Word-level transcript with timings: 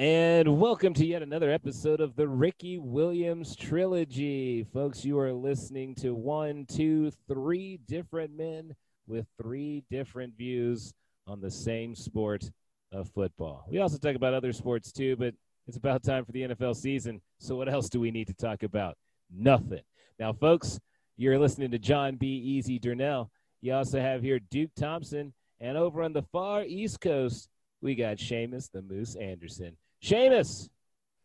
And 0.00 0.58
welcome 0.58 0.94
to 0.94 1.04
yet 1.04 1.20
another 1.20 1.50
episode 1.50 2.00
of 2.00 2.16
the 2.16 2.26
Ricky 2.26 2.78
Williams 2.78 3.54
Trilogy. 3.54 4.64
Folks, 4.72 5.04
you 5.04 5.18
are 5.18 5.30
listening 5.30 5.94
to 5.96 6.14
one, 6.14 6.64
two, 6.64 7.12
three 7.28 7.80
different 7.86 8.34
men 8.34 8.74
with 9.06 9.26
three 9.36 9.84
different 9.90 10.38
views 10.38 10.94
on 11.26 11.42
the 11.42 11.50
same 11.50 11.94
sport 11.94 12.50
of 12.92 13.10
football. 13.10 13.66
We 13.70 13.80
also 13.80 13.98
talk 13.98 14.16
about 14.16 14.32
other 14.32 14.54
sports 14.54 14.90
too, 14.90 15.16
but 15.16 15.34
it's 15.68 15.76
about 15.76 16.02
time 16.02 16.24
for 16.24 16.32
the 16.32 16.44
NFL 16.44 16.76
season. 16.76 17.20
So, 17.38 17.56
what 17.56 17.68
else 17.68 17.90
do 17.90 18.00
we 18.00 18.10
need 18.10 18.28
to 18.28 18.34
talk 18.34 18.62
about? 18.62 18.96
Nothing. 19.30 19.82
Now, 20.18 20.32
folks, 20.32 20.80
you're 21.18 21.38
listening 21.38 21.72
to 21.72 21.78
Jon 21.78 22.16
B. 22.16 22.26
Easy 22.26 22.80
Durnell. 22.80 23.28
You 23.60 23.74
also 23.74 24.00
have 24.00 24.22
here 24.22 24.38
Duke 24.38 24.70
Thompson. 24.74 25.34
And 25.60 25.76
over 25.76 26.02
on 26.02 26.14
the 26.14 26.24
far 26.32 26.64
East 26.64 27.02
Coast, 27.02 27.50
we 27.82 27.94
got 27.94 28.16
Seamus 28.16 28.70
the 28.72 28.80
Moose 28.80 29.14
Anderson. 29.14 29.76
Seamus, 30.02 30.68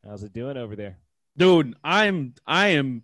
how's 0.06 0.24
it 0.24 0.34
doing 0.34 0.58
over 0.58 0.76
there? 0.76 0.98
Dude, 1.38 1.76
I'm 1.84 2.34
I 2.46 2.70
am 2.70 3.04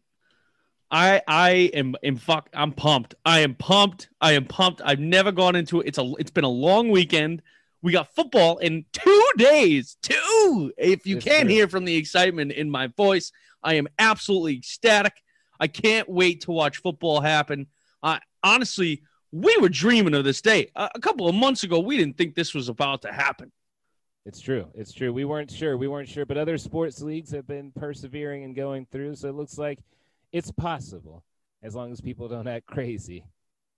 I 0.90 1.22
I 1.28 1.50
am 1.74 1.96
am 2.04 2.18
fuck 2.18 2.50
I'm 2.54 2.74
pumped. 2.74 3.16
I 3.26 3.40
am 3.40 3.56
pumped. 3.56 4.10
I 4.20 4.34
am 4.34 4.46
pumped. 4.46 4.82
I've 4.84 5.00
never 5.00 5.32
gone 5.32 5.56
into 5.56 5.82
it. 5.82 5.88
It's 5.88 5.98
a 5.98 6.14
it's 6.20 6.32
been 6.32 6.44
a 6.44 6.50
long 6.50 6.90
weekend. 6.90 7.42
We 7.82 7.92
got 7.92 8.14
football 8.14 8.58
in 8.58 8.86
two 8.92 9.30
days. 9.38 9.98
Two. 10.02 10.72
If 10.78 11.08
you 11.08 11.18
can't 11.18 11.46
true. 11.46 11.54
hear 11.54 11.68
from 11.68 11.86
the 11.86 11.96
excitement 11.96 12.52
in 12.52 12.70
my 12.70 12.88
voice, 12.88 13.32
I 13.64 13.76
am 13.76 13.88
absolutely 13.98 14.58
ecstatic. 14.58 15.14
I 15.60 15.68
can't 15.68 16.08
wait 16.10 16.42
to 16.42 16.52
watch 16.52 16.78
football 16.78 17.22
happen. 17.22 17.68
Uh, 18.04 18.20
honestly, 18.44 19.04
we 19.32 19.56
were 19.58 19.70
dreaming 19.70 20.14
of 20.14 20.26
this 20.26 20.42
day. 20.42 20.70
a 20.76 21.00
couple 21.00 21.28
of 21.28 21.36
months 21.36 21.64
ago, 21.64 21.80
we 21.80 21.98
didn't 21.98 22.18
think 22.18 22.36
this 22.36 22.54
was 22.54 22.70
about 22.70 23.04
to 23.04 23.12
happen. 23.12 23.52
It's 24.26 24.40
true. 24.40 24.68
It's 24.76 24.94
true. 24.94 25.12
We 25.12 25.26
weren't 25.26 25.50
sure. 25.50 25.78
We 25.78 25.88
weren't 25.88 26.08
sure, 26.08 26.26
but 26.26 26.38
other 26.38 26.58
sports 26.58 27.02
leagues 27.02 27.32
have 27.32 27.48
been 27.48 27.72
persevering 27.72 28.44
and 28.44 28.56
going 28.56 28.86
through. 28.92 29.16
So 29.16 29.30
it 29.30 29.36
looks 29.36 29.58
like 29.58 29.80
it's 30.32 30.52
possible 30.52 31.24
as 31.64 31.76
long 31.76 31.92
as 31.92 32.02
people 32.02 32.28
don't 32.28 32.48
act 32.48 32.68
crazy. 32.68 33.26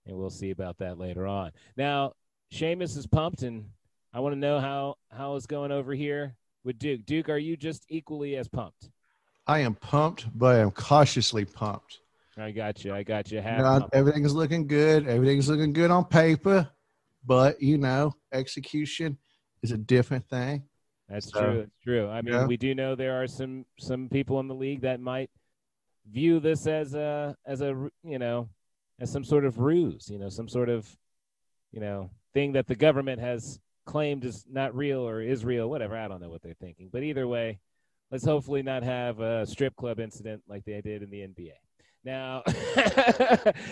And 0.06 0.18
we'll 0.18 0.30
see 0.30 0.52
about 0.52 0.80
that 0.80 1.00
later 1.00 1.26
on. 1.26 1.52
Now, 1.78 2.14
Seamus 2.52 2.98
is 2.98 3.08
pumped, 3.08 3.44
and 3.44 3.70
I 4.14 4.20
want 4.20 4.34
to 4.34 4.40
know 4.40 4.60
how 4.60 4.96
how 5.10 5.36
is 5.36 5.46
going 5.46 5.72
over 5.72 5.94
here 5.94 6.36
with 6.66 6.78
Duke. 6.78 7.06
Duke, 7.06 7.30
are 7.30 7.38
you 7.38 7.56
just 7.56 7.86
equally 7.88 8.36
as 8.36 8.50
pumped? 8.50 8.90
I 9.48 9.60
am 9.60 9.76
pumped, 9.76 10.28
but 10.38 10.58
I 10.58 10.60
am 10.60 10.72
cautiously 10.72 11.46
pumped. 11.46 12.00
I 12.38 12.52
got 12.52 12.84
you. 12.84 12.94
I 12.94 13.04
got 13.04 13.32
you. 13.32 13.40
you 13.40 13.88
everything's 13.94 14.34
looking 14.34 14.68
good. 14.68 15.08
Everything's 15.08 15.48
looking 15.48 15.72
good 15.72 15.90
on 15.90 16.04
paper, 16.04 16.68
but 17.26 17.62
you 17.62 17.78
know, 17.78 18.14
execution 18.34 19.18
is 19.64 19.72
a 19.72 19.78
different 19.78 20.30
thing. 20.30 20.64
That's 21.10 21.32
so, 21.32 21.40
true. 21.40 21.58
That's 21.60 21.84
true. 21.84 22.10
I 22.10 22.22
mean, 22.22 22.34
yeah. 22.34 22.46
we 22.46 22.58
do 22.58 22.76
know 22.76 22.96
there 22.96 23.22
are 23.22 23.28
some 23.28 23.66
some 23.80 24.10
people 24.10 24.40
in 24.40 24.48
the 24.48 24.56
league 24.56 24.82
that 24.82 25.00
might 25.00 25.30
view 26.12 26.40
this 26.40 26.68
as 26.68 26.94
a 26.94 27.36
as 27.46 27.62
a 27.62 27.90
you 28.04 28.20
know 28.20 28.50
as 29.00 29.12
some 29.12 29.24
sort 29.24 29.46
of 29.46 29.60
ruse, 29.60 30.10
you 30.10 30.20
know, 30.20 30.30
some 30.30 30.48
sort 30.48 30.70
of 30.70 30.88
you 31.72 31.80
know 31.80 32.10
thing 32.34 32.54
that 32.54 32.68
the 32.68 32.76
government 32.76 33.20
has 33.20 33.60
claimed 33.86 34.24
is 34.24 34.46
not 34.50 34.76
real 34.76 35.08
or 35.08 35.22
is 35.22 35.44
real, 35.44 35.70
whatever. 35.70 35.98
I 35.98 36.08
don't 36.08 36.22
know 36.22 36.30
what 36.30 36.42
they're 36.42 36.54
thinking, 36.54 36.90
but 36.92 37.04
either 37.04 37.28
way, 37.28 37.60
let's 38.12 38.26
hopefully 38.26 38.64
not 38.64 38.84
have 38.84 39.20
a 39.20 39.46
strip 39.46 39.76
club 39.76 40.00
incident 40.00 40.42
like 40.48 40.66
they 40.66 40.82
did 40.82 41.04
in 41.04 41.10
the 41.10 41.20
NBA. 41.20 41.54
Now, 42.06 42.44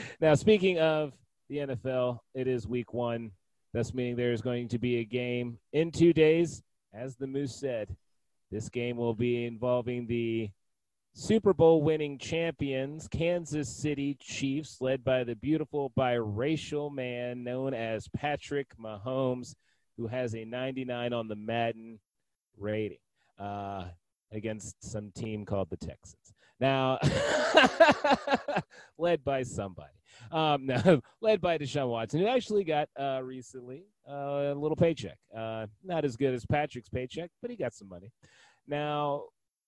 now 0.22 0.36
speaking 0.36 0.80
of 0.80 1.14
the 1.50 1.58
NFL, 1.58 2.20
it 2.34 2.48
is 2.48 2.68
Week 2.68 2.94
One. 2.94 3.32
Thus, 3.74 3.94
meaning 3.94 4.16
there 4.16 4.34
is 4.34 4.42
going 4.42 4.68
to 4.70 4.80
be 4.80 4.98
a 4.98 5.06
game 5.06 5.58
in 5.72 5.92
two 5.92 6.14
days. 6.14 6.62
As 6.94 7.16
the 7.16 7.28
Moose 7.28 7.56
said, 7.56 7.96
this 8.52 8.68
game 8.68 8.98
will 8.98 9.14
be 9.14 9.46
involving 9.46 10.08
the 10.08 10.50
Super 11.14 11.54
Bowl 11.54 11.82
winning 11.82 12.18
champions, 12.18 13.08
Kansas 13.08 13.70
City 13.70 14.18
Chiefs, 14.20 14.78
led 14.82 15.04
by 15.04 15.24
the 15.24 15.36
beautiful 15.36 15.92
biracial 15.98 16.92
man 16.94 17.44
known 17.44 17.74
as 17.74 18.08
Patrick 18.10 18.68
Mahomes, 18.78 19.56
who 19.98 20.08
has 20.08 20.36
a 20.36 20.44
99 20.46 21.14
on 21.14 21.28
the 21.28 21.36
Madden 21.36 22.00
rating 22.58 22.98
uh, 23.40 23.86
against 24.32 24.76
some 24.84 25.12
team 25.12 25.46
called 25.46 25.70
the 25.70 25.78
Texans. 25.78 26.34
Now, 26.60 27.00
led 28.98 29.24
by 29.24 29.44
somebody. 29.44 30.01
Um, 30.32 30.66
no, 30.66 31.02
led 31.22 31.42
by 31.42 31.58
Deshaun 31.58 31.90
Watson, 31.90 32.20
who 32.20 32.28
actually 32.28 32.64
got 32.64 32.90
uh, 33.00 33.22
recently 33.24 33.86
uh, 34.10 34.54
a 34.54 34.56
little 34.56 34.76
paycheck. 34.76 35.18
Uh, 35.36 35.68
not 35.84 36.06
as 36.06 36.16
good 36.16 36.34
as 36.34 36.46
Patrick's 36.46 36.90
paycheck, 36.90 37.30
but 37.42 37.52
he 37.52 37.58
got 37.58 37.74
some 37.74 37.90
money. 37.90 38.12
Now, 38.68 39.24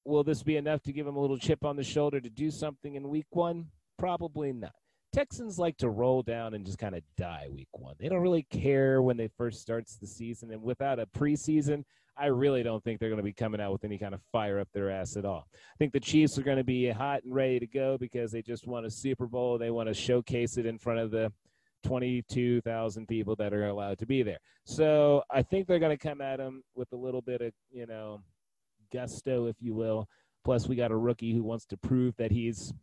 will 0.05 0.23
this 0.23 0.43
be 0.43 0.57
enough 0.57 0.81
to 0.83 0.93
give 0.93 1.07
him 1.07 1.15
a 1.15 1.19
little 1.19 1.37
chip 1.37 1.65
on 1.65 1.75
the 1.75 1.83
shoulder 1.83 2.19
to 2.19 2.29
do 2.29 2.51
something 2.51 2.95
in 2.95 3.09
week 3.09 3.27
one? 3.31 3.67
Probably 3.97 4.53
not. 4.53 4.73
Texans 5.13 5.59
like 5.59 5.77
to 5.77 5.89
roll 5.89 6.23
down 6.23 6.55
and 6.55 6.65
just 6.65 6.79
kind 6.79 6.95
of 6.95 7.03
die 7.17 7.47
week 7.51 7.67
one. 7.71 7.95
They 7.99 8.09
don't 8.09 8.21
really 8.21 8.47
care 8.49 9.01
when 9.01 9.15
they 9.15 9.29
first 9.37 9.61
starts 9.61 9.95
the 9.95 10.07
season, 10.07 10.51
and 10.51 10.63
without 10.63 10.99
a 10.99 11.05
preseason, 11.05 11.83
I 12.17 12.27
really 12.27 12.63
don't 12.63 12.83
think 12.83 12.99
they're 12.99 13.09
going 13.09 13.17
to 13.17 13.23
be 13.23 13.33
coming 13.33 13.59
out 13.59 13.71
with 13.71 13.83
any 13.83 13.97
kind 13.97 14.13
of 14.13 14.21
fire 14.31 14.59
up 14.59 14.67
their 14.73 14.91
ass 14.91 15.17
at 15.17 15.25
all. 15.25 15.47
I 15.53 15.77
think 15.77 15.93
the 15.93 15.99
Chiefs 15.99 16.37
are 16.37 16.43
going 16.43 16.57
to 16.57 16.63
be 16.63 16.89
hot 16.89 17.23
and 17.23 17.33
ready 17.33 17.59
to 17.59 17.67
go 17.67 17.97
because 17.97 18.31
they 18.31 18.41
just 18.41 18.67
won 18.67 18.85
a 18.85 18.91
Super 18.91 19.25
Bowl. 19.25 19.57
They 19.57 19.71
want 19.71 19.89
to 19.89 19.93
showcase 19.93 20.57
it 20.57 20.65
in 20.65 20.77
front 20.77 20.99
of 20.99 21.11
the 21.11 21.31
22,000 21.83 23.07
people 23.07 23.35
that 23.37 23.53
are 23.53 23.67
allowed 23.67 23.97
to 23.99 24.05
be 24.05 24.23
there. 24.23 24.39
So 24.65 25.23
I 25.31 25.41
think 25.41 25.67
they're 25.67 25.79
going 25.79 25.97
to 25.97 26.07
come 26.07 26.21
at 26.21 26.37
them 26.37 26.63
with 26.75 26.91
a 26.93 26.97
little 26.97 27.21
bit 27.21 27.41
of, 27.41 27.51
you 27.71 27.85
know, 27.85 28.21
gusto, 28.91 29.47
if 29.47 29.55
you 29.59 29.73
will. 29.73 30.07
Plus, 30.43 30.67
we 30.67 30.75
got 30.75 30.91
a 30.91 30.97
rookie 30.97 31.33
who 31.33 31.43
wants 31.43 31.65
to 31.67 31.77
prove 31.77 32.15
that 32.17 32.31
he's 32.31 32.73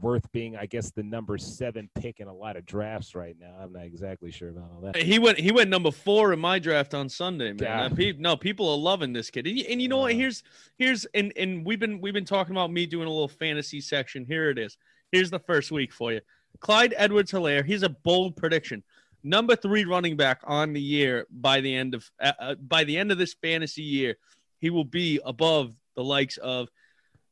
worth 0.00 0.30
being, 0.32 0.56
I 0.56 0.66
guess, 0.66 0.90
the 0.90 1.02
number 1.02 1.36
seven 1.38 1.88
pick 1.94 2.20
in 2.20 2.28
a 2.28 2.34
lot 2.34 2.56
of 2.56 2.64
drafts 2.64 3.14
right 3.14 3.36
now. 3.38 3.54
I'm 3.60 3.72
not 3.72 3.84
exactly 3.84 4.30
sure 4.30 4.50
about 4.50 4.70
all 4.74 4.80
that. 4.82 4.96
He 4.96 5.18
went 5.18 5.38
he 5.38 5.52
went 5.52 5.70
number 5.70 5.90
four 5.90 6.32
in 6.32 6.38
my 6.38 6.58
draft 6.58 6.94
on 6.94 7.08
Sunday, 7.08 7.52
man. 7.52 7.94
Yeah. 7.96 8.12
no, 8.18 8.36
people 8.36 8.68
are 8.70 8.78
loving 8.78 9.12
this 9.12 9.30
kid, 9.30 9.46
and, 9.46 9.58
and 9.58 9.82
you 9.82 9.88
know 9.88 9.98
what? 9.98 10.14
Here's 10.14 10.42
here's 10.78 11.04
and 11.14 11.32
and 11.36 11.64
we've 11.64 11.80
been 11.80 12.00
we've 12.00 12.14
been 12.14 12.24
talking 12.24 12.52
about 12.52 12.70
me 12.70 12.86
doing 12.86 13.06
a 13.06 13.10
little 13.10 13.28
fantasy 13.28 13.80
section. 13.80 14.24
Here 14.24 14.50
it 14.50 14.58
is. 14.58 14.76
Here's 15.12 15.30
the 15.30 15.40
first 15.40 15.70
week 15.70 15.92
for 15.92 16.12
you. 16.12 16.20
Clyde 16.60 16.94
Edwards 16.96 17.32
Helaire. 17.32 17.64
He's 17.64 17.82
a 17.82 17.88
bold 17.88 18.36
prediction. 18.36 18.82
Number 19.22 19.54
three 19.54 19.84
running 19.84 20.16
back 20.16 20.40
on 20.44 20.72
the 20.72 20.80
year 20.80 21.26
by 21.30 21.60
the 21.60 21.74
end 21.74 21.94
of 21.94 22.10
uh, 22.20 22.32
uh 22.38 22.54
by 22.54 22.84
the 22.84 22.96
end 22.96 23.12
of 23.12 23.18
this 23.18 23.34
fantasy 23.34 23.82
year, 23.82 24.16
he 24.60 24.70
will 24.70 24.84
be 24.84 25.20
above 25.24 25.74
the 25.96 26.04
likes 26.04 26.36
of 26.38 26.68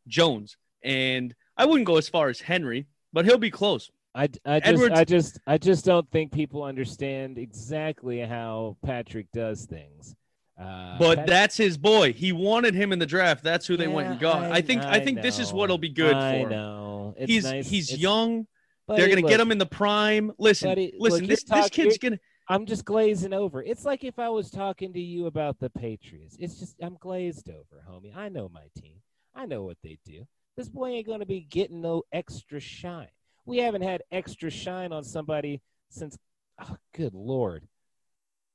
Jones 0.06 0.56
and 0.82 1.34
I 1.58 1.66
wouldn't 1.66 1.86
go 1.86 1.96
as 1.96 2.08
far 2.08 2.28
as 2.28 2.40
Henry, 2.40 2.86
but 3.12 3.24
he'll 3.24 3.36
be 3.36 3.50
close. 3.50 3.90
I, 4.14 4.28
I 4.46 4.60
just 4.60 4.66
Edwards, 4.66 4.98
I 4.98 5.04
just 5.04 5.40
I 5.46 5.58
just 5.58 5.84
don't 5.84 6.10
think 6.10 6.32
people 6.32 6.62
understand 6.62 7.38
exactly 7.38 8.20
how 8.20 8.76
Patrick 8.84 9.26
does 9.32 9.66
things. 9.66 10.14
Uh, 10.60 10.98
but 10.98 11.26
that's 11.26 11.56
his 11.56 11.76
boy. 11.78 12.12
He 12.12 12.32
wanted 12.32 12.74
him 12.74 12.92
in 12.92 12.98
the 12.98 13.06
draft. 13.06 13.44
That's 13.44 13.66
who 13.66 13.76
they 13.76 13.86
yeah, 13.86 13.94
went 13.94 14.08
and 14.08 14.20
got. 14.20 14.44
I, 14.44 14.56
I 14.56 14.60
think 14.60 14.82
I, 14.82 14.94
I 14.94 15.00
think 15.00 15.16
know. 15.16 15.22
this 15.22 15.38
is 15.38 15.52
what'll 15.52 15.78
be 15.78 15.90
good 15.90 16.14
I 16.14 16.32
for 16.32 16.38
him. 16.38 16.48
know. 16.48 17.14
It's 17.16 17.30
he's 17.30 17.44
nice. 17.44 17.68
he's 17.68 17.90
it's, 17.90 18.00
young. 18.00 18.46
They're 18.88 19.08
gonna 19.08 19.20
look, 19.20 19.30
get 19.30 19.38
him 19.38 19.52
in 19.52 19.58
the 19.58 19.66
prime. 19.66 20.32
Listen, 20.38 20.70
buddy, 20.70 20.94
listen. 20.98 21.20
Look, 21.20 21.28
this 21.28 21.44
talk, 21.44 21.64
this 21.64 21.70
kid's 21.70 21.98
gonna. 21.98 22.18
I'm 22.48 22.64
just 22.64 22.84
glazing 22.84 23.34
over. 23.34 23.62
It's 23.62 23.84
like 23.84 24.02
if 24.02 24.18
I 24.18 24.30
was 24.30 24.50
talking 24.50 24.94
to 24.94 25.00
you 25.00 25.26
about 25.26 25.60
the 25.60 25.70
Patriots. 25.70 26.36
It's 26.40 26.58
just 26.58 26.76
I'm 26.82 26.96
glazed 26.98 27.50
over, 27.50 27.84
homie. 27.88 28.16
I 28.16 28.30
know 28.30 28.48
my 28.48 28.64
team. 28.80 28.96
I 29.34 29.46
know 29.46 29.62
what 29.62 29.76
they 29.84 29.98
do. 30.04 30.26
This 30.58 30.68
boy 30.68 30.88
ain't 30.88 31.06
going 31.06 31.20
to 31.20 31.26
be 31.26 31.42
getting 31.48 31.80
no 31.80 32.02
extra 32.12 32.58
shine. 32.58 33.06
We 33.46 33.58
haven't 33.58 33.82
had 33.82 34.02
extra 34.10 34.50
shine 34.50 34.92
on 34.92 35.04
somebody 35.04 35.62
since, 35.88 36.18
oh, 36.60 36.76
good 36.92 37.14
Lord. 37.14 37.68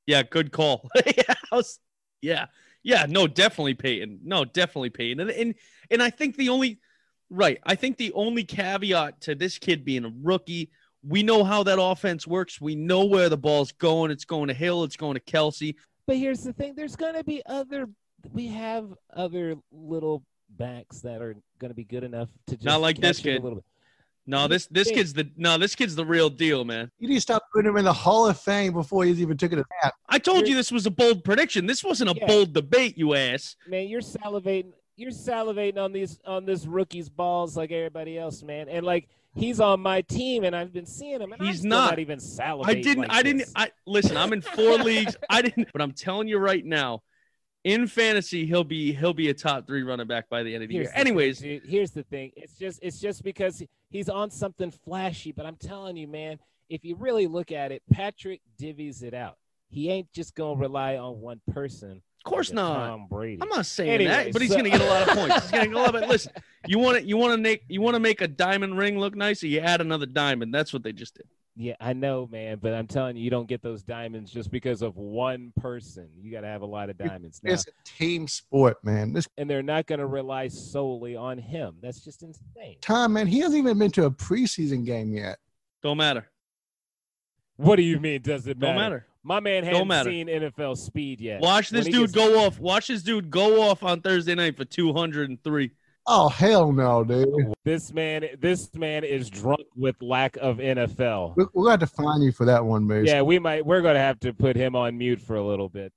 Yeah, 0.06 0.22
good 0.22 0.52
call. 0.52 0.90
yeah, 1.06 1.62
yeah, 2.20 2.46
yeah. 2.82 3.06
no, 3.08 3.26
definitely 3.26 3.72
Peyton. 3.72 4.20
No, 4.22 4.44
definitely 4.44 4.90
Peyton. 4.90 5.20
And, 5.20 5.30
and 5.30 5.54
and 5.90 6.02
I 6.02 6.10
think 6.10 6.36
the 6.36 6.50
only 6.50 6.78
right, 7.30 7.58
I 7.64 7.74
think 7.74 7.96
the 7.96 8.12
only 8.12 8.44
caveat 8.44 9.22
to 9.22 9.34
this 9.34 9.56
kid 9.56 9.82
being 9.82 10.04
a 10.04 10.12
rookie, 10.22 10.70
we 11.02 11.22
know 11.22 11.42
how 11.42 11.62
that 11.62 11.80
offense 11.80 12.26
works. 12.26 12.60
We 12.60 12.74
know 12.74 13.06
where 13.06 13.30
the 13.30 13.38
ball's 13.38 13.72
going. 13.72 14.10
It's 14.10 14.26
going 14.26 14.48
to 14.48 14.54
Hill. 14.54 14.84
It's 14.84 14.98
going 14.98 15.14
to 15.14 15.20
Kelce. 15.20 15.74
But 16.06 16.18
here's 16.18 16.42
the 16.42 16.52
thing: 16.52 16.74
there's 16.76 16.96
going 16.96 17.14
to 17.14 17.24
be 17.24 17.40
other. 17.46 17.88
We 18.30 18.48
have 18.48 18.92
other 19.16 19.56
little 19.72 20.22
backs 20.56 21.00
that 21.00 21.20
are 21.20 21.36
going 21.58 21.70
to 21.70 21.74
be 21.74 21.84
good 21.84 22.04
enough 22.04 22.28
to 22.46 22.56
just 22.56 22.64
not 22.64 22.80
like 22.80 22.98
this 22.98 23.18
kid. 23.18 23.40
A 23.40 23.42
little 23.42 23.56
bit. 23.56 23.64
No, 24.26 24.48
this 24.48 24.66
this 24.68 24.90
kid's 24.90 25.12
the 25.12 25.28
no, 25.36 25.58
this 25.58 25.74
kid's 25.74 25.94
the 25.94 26.04
real 26.04 26.30
deal, 26.30 26.64
man. 26.64 26.90
You 26.98 27.08
need 27.08 27.16
to 27.16 27.20
stop 27.20 27.44
putting 27.52 27.70
him 27.70 27.76
in 27.76 27.84
the 27.84 27.92
Hall 27.92 28.26
of 28.26 28.40
Fame 28.40 28.72
before 28.72 29.04
he's 29.04 29.20
even 29.20 29.36
taken 29.36 29.58
a 29.58 29.64
nap. 29.82 29.94
I 30.08 30.18
told 30.18 30.40
you're, 30.40 30.48
you 30.48 30.54
this 30.56 30.72
was 30.72 30.86
a 30.86 30.90
bold 30.90 31.24
prediction. 31.24 31.66
This 31.66 31.84
wasn't 31.84 32.10
a 32.10 32.14
yeah. 32.16 32.26
bold 32.26 32.54
debate, 32.54 32.96
you 32.96 33.14
ass. 33.14 33.56
Man, 33.68 33.86
you're 33.86 34.00
salivating. 34.00 34.72
You're 34.96 35.10
salivating 35.10 35.76
on 35.76 35.92
these 35.92 36.20
on 36.24 36.46
this 36.46 36.64
rookie's 36.64 37.10
balls 37.10 37.56
like 37.56 37.70
everybody 37.70 38.16
else, 38.16 38.42
man. 38.42 38.68
And 38.70 38.86
like 38.86 39.08
he's 39.34 39.60
on 39.60 39.80
my 39.80 40.00
team, 40.00 40.44
and 40.44 40.56
I've 40.56 40.72
been 40.72 40.86
seeing 40.86 41.20
him, 41.20 41.32
and 41.32 41.42
he's 41.42 41.62
not. 41.62 41.90
not. 41.90 41.98
even 41.98 42.18
salivating. 42.18 42.66
I 42.66 42.74
didn't. 42.74 42.98
like 43.00 43.10
I 43.10 43.22
this. 43.22 43.32
didn't. 43.32 43.48
I 43.56 43.70
listen. 43.86 44.16
I'm 44.16 44.32
in 44.32 44.40
four 44.40 44.78
leagues. 44.78 45.16
I 45.28 45.42
didn't. 45.42 45.68
But 45.72 45.82
I'm 45.82 45.92
telling 45.92 46.28
you 46.28 46.38
right 46.38 46.64
now, 46.64 47.02
in 47.64 47.86
fantasy, 47.86 48.46
he'll 48.46 48.62
be 48.64 48.92
he'll 48.92 49.14
be 49.14 49.30
a 49.30 49.34
top 49.34 49.66
three 49.66 49.82
running 49.82 50.06
back 50.06 50.28
by 50.28 50.42
the 50.42 50.54
end 50.54 50.62
of 50.62 50.68
the 50.68 50.74
Here's 50.74 50.84
year. 50.86 50.92
the 50.92 50.98
Anyways, 50.98 51.40
thing, 51.40 51.60
here's 51.64 51.90
the 51.90 52.02
thing. 52.04 52.30
It's 52.36 52.56
just 52.58 52.78
it's 52.82 53.00
just 53.00 53.22
because 53.24 53.62
he's 53.90 54.08
on 54.08 54.30
something 54.30 54.70
flashy. 54.70 55.32
But 55.32 55.46
I'm 55.46 55.56
telling 55.56 55.96
you, 55.96 56.06
man, 56.06 56.38
if 56.68 56.84
you 56.84 56.94
really 56.96 57.26
look 57.26 57.50
at 57.52 57.72
it, 57.72 57.82
Patrick 57.92 58.40
divvies 58.60 59.02
it 59.02 59.14
out. 59.14 59.36
He 59.68 59.90
ain't 59.90 60.12
just 60.12 60.34
gonna 60.34 60.60
rely 60.60 60.96
on 60.98 61.20
one 61.20 61.40
person. 61.52 62.02
of 62.24 62.30
course 62.30 62.50
like 62.50 62.54
not. 62.56 62.86
Tom 62.88 63.06
Brady. 63.08 63.38
I'm 63.42 63.48
not 63.48 63.66
saying 63.66 63.90
Anyway, 63.90 64.10
that, 64.10 64.32
but 64.32 64.42
he's 64.42 64.50
so- 64.50 64.58
going 64.58 64.70
to 64.70 64.78
get 64.78 64.80
a 64.80 64.90
lot 64.90 65.08
of 65.08 65.08
points. 65.16 65.34
He's 65.34 65.50
to 65.50 65.66
get 65.66 65.72
a 65.72 65.78
lot 65.78 65.94
of 65.94 66.02
it. 66.02 66.08
Listen, 66.08 66.32
you 66.66 66.78
want 66.78 66.98
to 66.98 67.04
you 67.04 67.16
want 67.16 67.32
to 67.32 67.38
make 67.38 67.64
you 67.68 67.80
want 67.80 67.94
to 67.94 68.00
make 68.00 68.20
a 68.20 68.28
diamond 68.28 68.76
ring 68.78 68.98
look 68.98 69.16
nicer. 69.16 69.46
You 69.46 69.60
add 69.60 69.80
another 69.80 70.06
diamond. 70.06 70.54
That's 70.54 70.72
what 70.72 70.82
they 70.82 70.92
just 70.92 71.14
did. 71.16 71.26
Yeah, 71.56 71.74
I 71.80 71.92
know, 71.92 72.28
man, 72.30 72.58
but 72.60 72.74
I'm 72.74 72.88
telling 72.88 73.16
you, 73.16 73.22
you 73.22 73.30
don't 73.30 73.46
get 73.46 73.62
those 73.62 73.84
diamonds 73.84 74.32
just 74.32 74.50
because 74.50 74.82
of 74.82 74.96
one 74.96 75.52
person. 75.60 76.08
You 76.20 76.32
got 76.32 76.40
to 76.40 76.48
have 76.48 76.62
a 76.62 76.66
lot 76.66 76.90
of 76.90 76.98
diamonds 76.98 77.40
now, 77.44 77.52
It's 77.52 77.66
a 77.68 77.70
team 77.84 78.26
sport, 78.26 78.82
man. 78.82 79.12
This 79.12 79.28
and 79.38 79.48
they're 79.48 79.62
not 79.62 79.86
going 79.86 80.00
to 80.00 80.06
rely 80.06 80.48
solely 80.48 81.14
on 81.14 81.38
him. 81.38 81.76
That's 81.80 82.02
just 82.02 82.24
insane. 82.24 82.78
Tom, 82.80 83.12
man, 83.12 83.28
he 83.28 83.38
hasn't 83.38 83.58
even 83.58 83.78
been 83.78 83.92
to 83.92 84.06
a 84.06 84.10
preseason 84.10 84.84
game 84.84 85.14
yet. 85.14 85.38
Don't 85.80 85.96
matter. 85.96 86.28
What 87.56 87.76
do 87.76 87.82
you 87.82 88.00
mean? 88.00 88.22
Does 88.22 88.48
it 88.48 88.58
matter? 88.58 88.72
Don't 88.72 88.76
matter. 88.82 89.06
My 89.22 89.40
man 89.40 89.64
Don't 89.64 89.88
hasn't 89.88 90.12
seen 90.12 90.26
NFL 90.26 90.76
speed 90.76 91.20
yet. 91.20 91.40
Watch 91.40 91.70
this 91.70 91.86
he 91.86 91.92
dude 91.92 92.12
gets- 92.12 92.12
go 92.12 92.44
off. 92.44 92.58
Watch 92.58 92.88
this 92.88 93.02
dude 93.02 93.30
go 93.30 93.62
off 93.62 93.82
on 93.84 94.00
Thursday 94.00 94.34
night 94.34 94.56
for 94.56 94.64
203. 94.64 95.70
Oh 96.06 96.28
hell 96.28 96.70
no, 96.70 97.02
dude. 97.02 97.54
This 97.64 97.92
man, 97.92 98.26
this 98.38 98.74
man 98.74 99.04
is 99.04 99.30
drunk 99.30 99.62
with 99.74 99.96
lack 100.02 100.36
of 100.36 100.58
NFL. 100.58 101.34
We- 101.36 101.44
We're 101.54 101.64
going 101.64 101.78
to 101.78 101.86
have 101.86 101.92
find 101.92 102.22
you 102.22 102.30
for 102.30 102.44
that 102.44 102.64
one, 102.64 102.86
Mason. 102.86 103.06
Yeah, 103.06 103.22
we 103.22 103.38
might. 103.38 103.64
We're 103.64 103.80
gonna 103.80 103.98
have 103.98 104.20
to 104.20 104.34
put 104.34 104.54
him 104.56 104.76
on 104.76 104.98
mute 104.98 105.20
for 105.20 105.36
a 105.36 105.42
little 105.46 105.68
bit. 105.70 105.92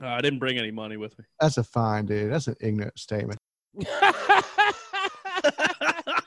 Uh, 0.00 0.06
I 0.06 0.20
didn't 0.20 0.38
bring 0.38 0.58
any 0.58 0.70
money 0.70 0.96
with 0.96 1.18
me. 1.18 1.24
That's 1.40 1.58
a 1.58 1.64
fine, 1.64 2.06
dude. 2.06 2.32
That's 2.32 2.46
an 2.46 2.56
ignorant 2.60 2.98
statement. 2.98 3.38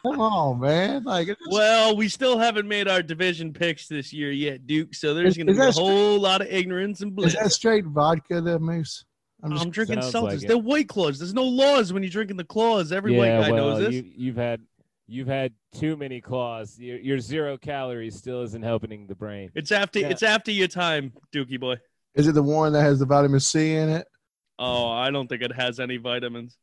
Come 0.04 0.20
on, 0.22 0.60
man. 0.60 1.04
Like, 1.04 1.30
it's, 1.30 1.42
well, 1.50 1.96
we 1.98 2.08
still 2.10 2.38
haven't 2.38 2.68
made 2.68 2.88
our 2.88 3.02
division 3.02 3.52
picks 3.54 3.88
this 3.88 4.14
year 4.14 4.32
yet, 4.32 4.68
Duke. 4.68 4.94
So 4.94 5.16
there's 5.16 5.36
going 5.36 5.48
to 5.48 5.54
be 5.54 5.60
a 5.60 5.64
that 5.66 5.74
str- 5.74 5.82
whole 5.82 6.20
lot 6.20 6.42
of 6.42 6.48
ignorance 6.48 7.02
and 7.02 7.18
is 7.24 7.34
that 7.34 7.52
straight 7.52 7.86
vodka 7.86 8.40
there, 8.40 8.60
Moose? 8.60 9.04
I'm 9.46 9.58
I'm 9.58 9.70
drinking 9.70 10.02
Sounds 10.02 10.14
seltzers. 10.14 10.40
like. 10.40 10.48
They're 10.48 10.58
white 10.58 10.90
claws. 10.90 11.20
There's 11.20 11.34
no 11.34 11.44
laws 11.44 11.94
when 11.94 12.04
you're 12.04 12.10
drinking 12.10 12.38
the 12.38 12.44
claws. 12.44 12.92
Every 12.92 13.16
white 13.16 13.30
guy 13.30 13.52
well, 13.52 13.70
knows 13.70 13.80
this. 13.80 13.94
You, 13.94 14.12
you've 14.16 14.36
had 14.36 14.62
you've 15.08 15.28
had 15.28 15.54
too 15.74 15.96
many 15.96 16.20
claws. 16.22 16.80
Your, 16.80 16.98
your 16.98 17.20
zero 17.20 17.58
calories 17.58 18.16
still 18.16 18.42
isn't 18.42 18.64
helping 18.64 19.08
the 19.08 19.16
brain. 19.16 19.52
It's 19.56 19.72
after 19.72 20.00
Yeah. 20.00 20.10
it's 20.10 20.24
after 20.24 20.52
your 20.52 20.68
time, 20.68 21.14
Dookie 21.34 21.60
boy. 21.60 21.76
Is 22.16 22.28
it 22.28 22.34
the 22.34 22.44
one 22.44 22.74
that 22.74 22.82
has 22.82 23.00
the 23.00 23.06
vitamin 23.06 23.40
C 23.40 23.76
in 23.76 23.90
it? 23.90 24.08
Oh, 24.58 24.90
I 24.90 25.12
don't 25.12 25.28
think 25.28 25.42
it 25.42 25.54
has 25.54 25.80
any 25.80 25.98
vitamins. 25.98 26.58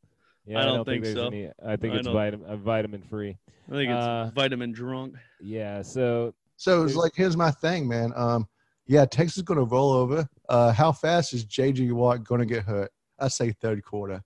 Yeah, 0.47 0.61
I 0.61 0.65
don't 0.65 0.85
think 0.85 1.05
there's 1.05 1.15
so. 1.17 1.27
Any, 1.27 1.51
I 1.65 1.77
think 1.77 1.95
I 1.95 1.99
it's 1.99 2.09
vitamin 2.09 2.47
uh, 2.49 2.57
vitamin 2.57 3.03
free. 3.03 3.37
I 3.71 3.73
think 3.73 3.91
it's 3.91 4.05
Uh, 4.05 4.31
vitamin 4.35 4.73
drunk. 4.73 5.15
Yeah. 5.41 5.83
So 5.83 6.35
So 6.57 6.85
it's 6.85 6.97
like, 6.97 7.13
here's 7.15 7.37
my 7.37 7.51
thing, 7.51 7.87
man. 7.87 8.13
Um, 8.17 8.49
yeah, 8.87 9.05
Texas 9.05 9.39
is 9.39 9.43
going 9.43 9.59
to 9.59 9.65
roll 9.65 9.93
over. 9.93 10.27
Uh, 10.49 10.73
how 10.73 10.93
fast 10.93 11.33
is 11.33 11.45
JJ 11.45 11.93
Watt 11.93 12.25
going 12.25 12.41
to 12.41 12.47
get 12.47 12.65
hurt? 12.65 12.91
I 13.19 13.29
say 13.29 13.53
third 13.53 13.83
quarter. 13.85 14.23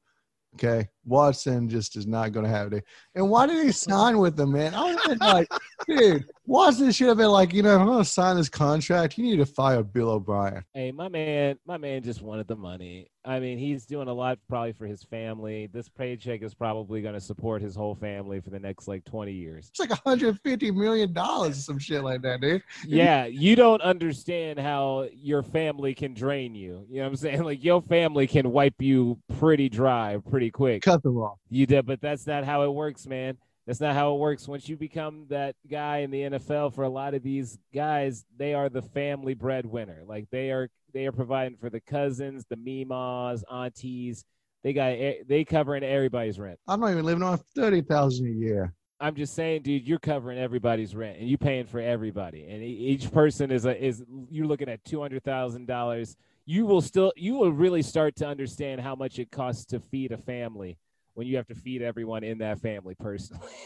Okay, 0.55 0.89
Watson 1.07 1.69
just 1.69 1.97
is 1.97 2.07
not 2.07 2.33
going 2.33 2.45
to 2.45 2.51
have 2.51 2.73
it. 2.73 2.85
And 3.15 3.31
why 3.31 3.47
did 3.47 3.65
he 3.65 3.73
sign 3.73 4.19
with 4.19 4.37
them, 4.37 4.53
man? 4.53 4.75
I 4.75 4.95
was 4.95 5.19
like, 5.21 5.49
dude, 5.89 6.25
Watson 6.45 6.91
should 6.91 7.09
have 7.09 7.17
been 7.17 7.31
like, 7.31 7.53
you 7.53 7.63
know, 7.63 7.79
I'm 7.79 7.87
going 7.87 8.03
to 8.03 8.05
sign 8.05 8.37
this 8.37 8.49
contract. 8.49 9.17
You 9.17 9.25
need 9.25 9.37
to 9.37 9.47
fire 9.47 9.83
Bill 9.83 10.11
O'Brien. 10.11 10.65
Hey, 10.75 10.93
my 10.93 11.09
man, 11.09 11.59
my 11.67 11.79
man 11.79 12.03
just 12.03 12.23
wanted 12.23 12.49
the 12.49 12.57
money. 12.57 13.11
I 13.25 13.41
mean, 13.41 13.59
he's 13.59 13.87
doing 13.87 14.07
a 14.07 14.13
lot 14.13 14.39
probably 14.49 14.73
for 14.73 14.87
his 14.87 15.03
family. 15.03 15.69
This 15.73 15.89
paycheck 15.89 16.43
is 16.43 16.55
probably 16.55 17.03
going 17.03 17.15
to 17.15 17.21
support 17.21 17.61
his 17.61 17.75
whole 17.75 17.97
family 17.97 18.41
for 18.41 18.51
the 18.51 18.61
next 18.61 18.87
like 18.87 19.05
20 19.05 19.33
years. 19.33 19.69
It's 19.69 19.81
like 19.81 19.91
150 19.91 20.71
million 20.71 21.13
dollars 21.13 21.59
or 21.59 21.61
some 21.61 21.79
shit 21.81 22.05
like 22.05 22.23
that, 22.23 22.41
dude. 22.41 22.63
Yeah, 22.87 23.27
you 23.27 23.57
don't 23.57 23.83
understand 23.83 24.61
how 24.61 25.09
your 25.13 25.43
family 25.43 25.93
can 25.93 26.15
drain 26.15 26.55
you. 26.55 26.87
You 26.89 26.99
know 26.99 27.03
what 27.03 27.09
I'm 27.09 27.17
saying? 27.17 27.37
Like 27.47 27.63
your 27.63 27.81
family 27.83 28.27
can 28.27 28.51
wipe 28.51 28.81
you 28.81 29.21
pretty 29.39 29.69
dry 29.69 30.19
pretty 30.29 30.51
quick. 30.51 30.83
Them 31.03 31.19
off. 31.19 31.39
You 31.49 31.67
did, 31.67 31.87
but 31.87 32.01
that's 32.01 32.27
not 32.27 32.45
how 32.45 32.63
it 32.63 32.73
works, 32.73 33.07
man. 33.07 33.39
That's 33.67 33.81
not 33.81 33.95
how 33.95 34.15
it 34.15 34.19
works. 34.19 34.47
Once 34.47 34.69
you 34.69 34.77
become 34.77 35.27
that 35.29 35.57
guy 35.69 35.99
in 35.99 36.11
the 36.11 36.23
NFL, 36.23 36.73
for 36.75 36.85
a 36.85 36.89
lot 36.89 37.15
of 37.15 37.23
these 37.23 37.59
guys, 37.75 38.25
they 38.37 38.55
are 38.55 38.69
the 38.69 38.83
family 38.83 39.35
breadwinner. 39.35 40.03
Like 40.07 40.29
they 40.31 40.51
are, 40.51 40.69
they 40.93 41.07
are 41.07 41.13
providing 41.13 41.57
for 41.57 41.69
the 41.69 41.81
cousins, 41.81 42.45
the 42.49 42.57
mimas, 42.57 43.43
aunties. 43.51 44.25
They 44.63 44.73
got, 44.73 44.93
e, 44.93 45.23
they 45.27 45.45
covering 45.45 45.83
everybody's 45.83 46.39
rent. 46.39 46.61
I'm 46.69 46.81
not 46.81 46.93
even 46.93 47.05
living 47.05 47.25
on 47.25 47.39
thirty 47.57 47.83
thousand 47.83 48.27
a 48.27 48.31
year. 48.31 48.73
I'm 48.99 49.15
just 49.15 49.35
saying, 49.35 49.63
dude, 49.63 49.87
you're 49.87 49.99
covering 49.99 50.39
everybody's 50.39 50.95
rent 50.95 51.19
and 51.19 51.29
you're 51.29 51.37
paying 51.37 51.67
for 51.67 51.81
everybody. 51.81 52.47
And 52.49 52.63
each 52.63 53.13
person 53.13 53.51
is 53.51 53.67
a 53.67 53.85
is 53.85 54.03
you're 54.31 54.47
looking 54.47 54.69
at 54.69 54.85
two 54.85 55.01
hundred 55.01 55.25
thousand 55.25 55.67
dollars. 55.67 56.17
You 56.47 56.67
will 56.67 56.81
still 56.81 57.13
you 57.17 57.35
will 57.35 57.53
really 57.53 57.83
start 57.83 58.17
to 58.17 58.27
understand 58.27 58.81
how 58.81 58.95
much 58.95 59.19
it 59.19 59.31
costs 59.31 59.67
to 59.67 59.81
feed 59.81 60.13
a 60.13 60.17
family 60.17 60.79
when 61.17 61.27
you 61.27 61.37
have 61.37 61.47
to 61.49 61.55
feed 61.55 61.83
everyone 61.83 62.23
in 62.23 62.39
that 62.39 62.61
family 62.61 62.95
personally. 62.95 63.53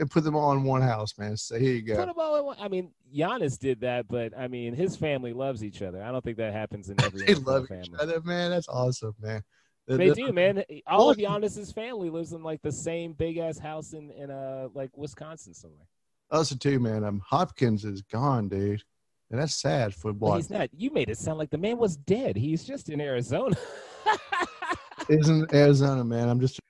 And 0.00 0.08
put 0.10 0.22
them 0.24 0.36
all 0.36 0.52
in 0.52 0.62
one 0.62 0.80
house, 0.80 1.18
man. 1.18 1.36
So 1.36 1.58
here 1.58 1.72
you 1.74 1.82
go. 1.82 1.96
Put 1.96 2.04
go. 2.04 2.10
'em 2.10 2.18
all 2.18 2.36
in 2.38 2.44
one- 2.44 2.56
I 2.60 2.68
mean, 2.68 2.92
Giannis 3.14 3.58
did 3.58 3.80
that, 3.80 4.06
but 4.08 4.32
I 4.36 4.46
mean, 4.46 4.72
his 4.74 4.94
family 4.96 5.32
loves 5.32 5.64
each 5.64 5.82
other. 5.82 6.00
I 6.02 6.12
don't 6.12 6.22
think 6.22 6.36
that 6.38 6.52
happens 6.52 6.88
in 6.88 7.00
every 7.04 7.24
They 7.26 7.34
love 7.34 7.66
family. 7.66 7.88
each 7.88 8.00
other, 8.00 8.20
man. 8.22 8.50
That's 8.50 8.68
awesome, 8.68 9.14
man. 9.20 9.42
The- 9.88 9.96
They 9.96 10.08
the- 10.10 10.14
do, 10.14 10.32
man. 10.32 10.62
All 10.86 11.10
of 11.10 11.16
Giannis's 11.16 11.72
family 11.72 12.10
lives 12.10 12.32
in 12.32 12.42
like 12.44 12.62
the 12.62 12.70
same 12.72 13.12
big 13.12 13.38
ass 13.38 13.58
house 13.58 13.92
in 13.92 14.10
in 14.12 14.30
uh 14.30 14.68
like 14.72 14.96
Wisconsin 14.96 15.52
somewhere. 15.54 15.86
Also, 16.30 16.54
too, 16.54 16.78
man. 16.78 17.02
Um, 17.04 17.20
Hopkins 17.26 17.84
is 17.84 18.02
gone, 18.02 18.48
dude, 18.48 18.82
and 19.30 19.40
that's 19.40 19.56
sad 19.60 19.94
for 19.94 20.12
what 20.12 20.36
he's 20.36 20.50
not. 20.50 20.68
You 20.72 20.90
made 20.92 21.10
it 21.10 21.18
sound 21.18 21.38
like 21.38 21.50
the 21.50 21.58
man 21.58 21.76
was 21.78 21.96
dead. 21.96 22.36
He's 22.36 22.64
just 22.64 22.88
in 22.88 23.00
Arizona. 23.00 23.56
isn't 25.08 25.52
Arizona, 25.52 26.04
man. 26.04 26.28
I'm 26.28 26.40
just 26.40 26.60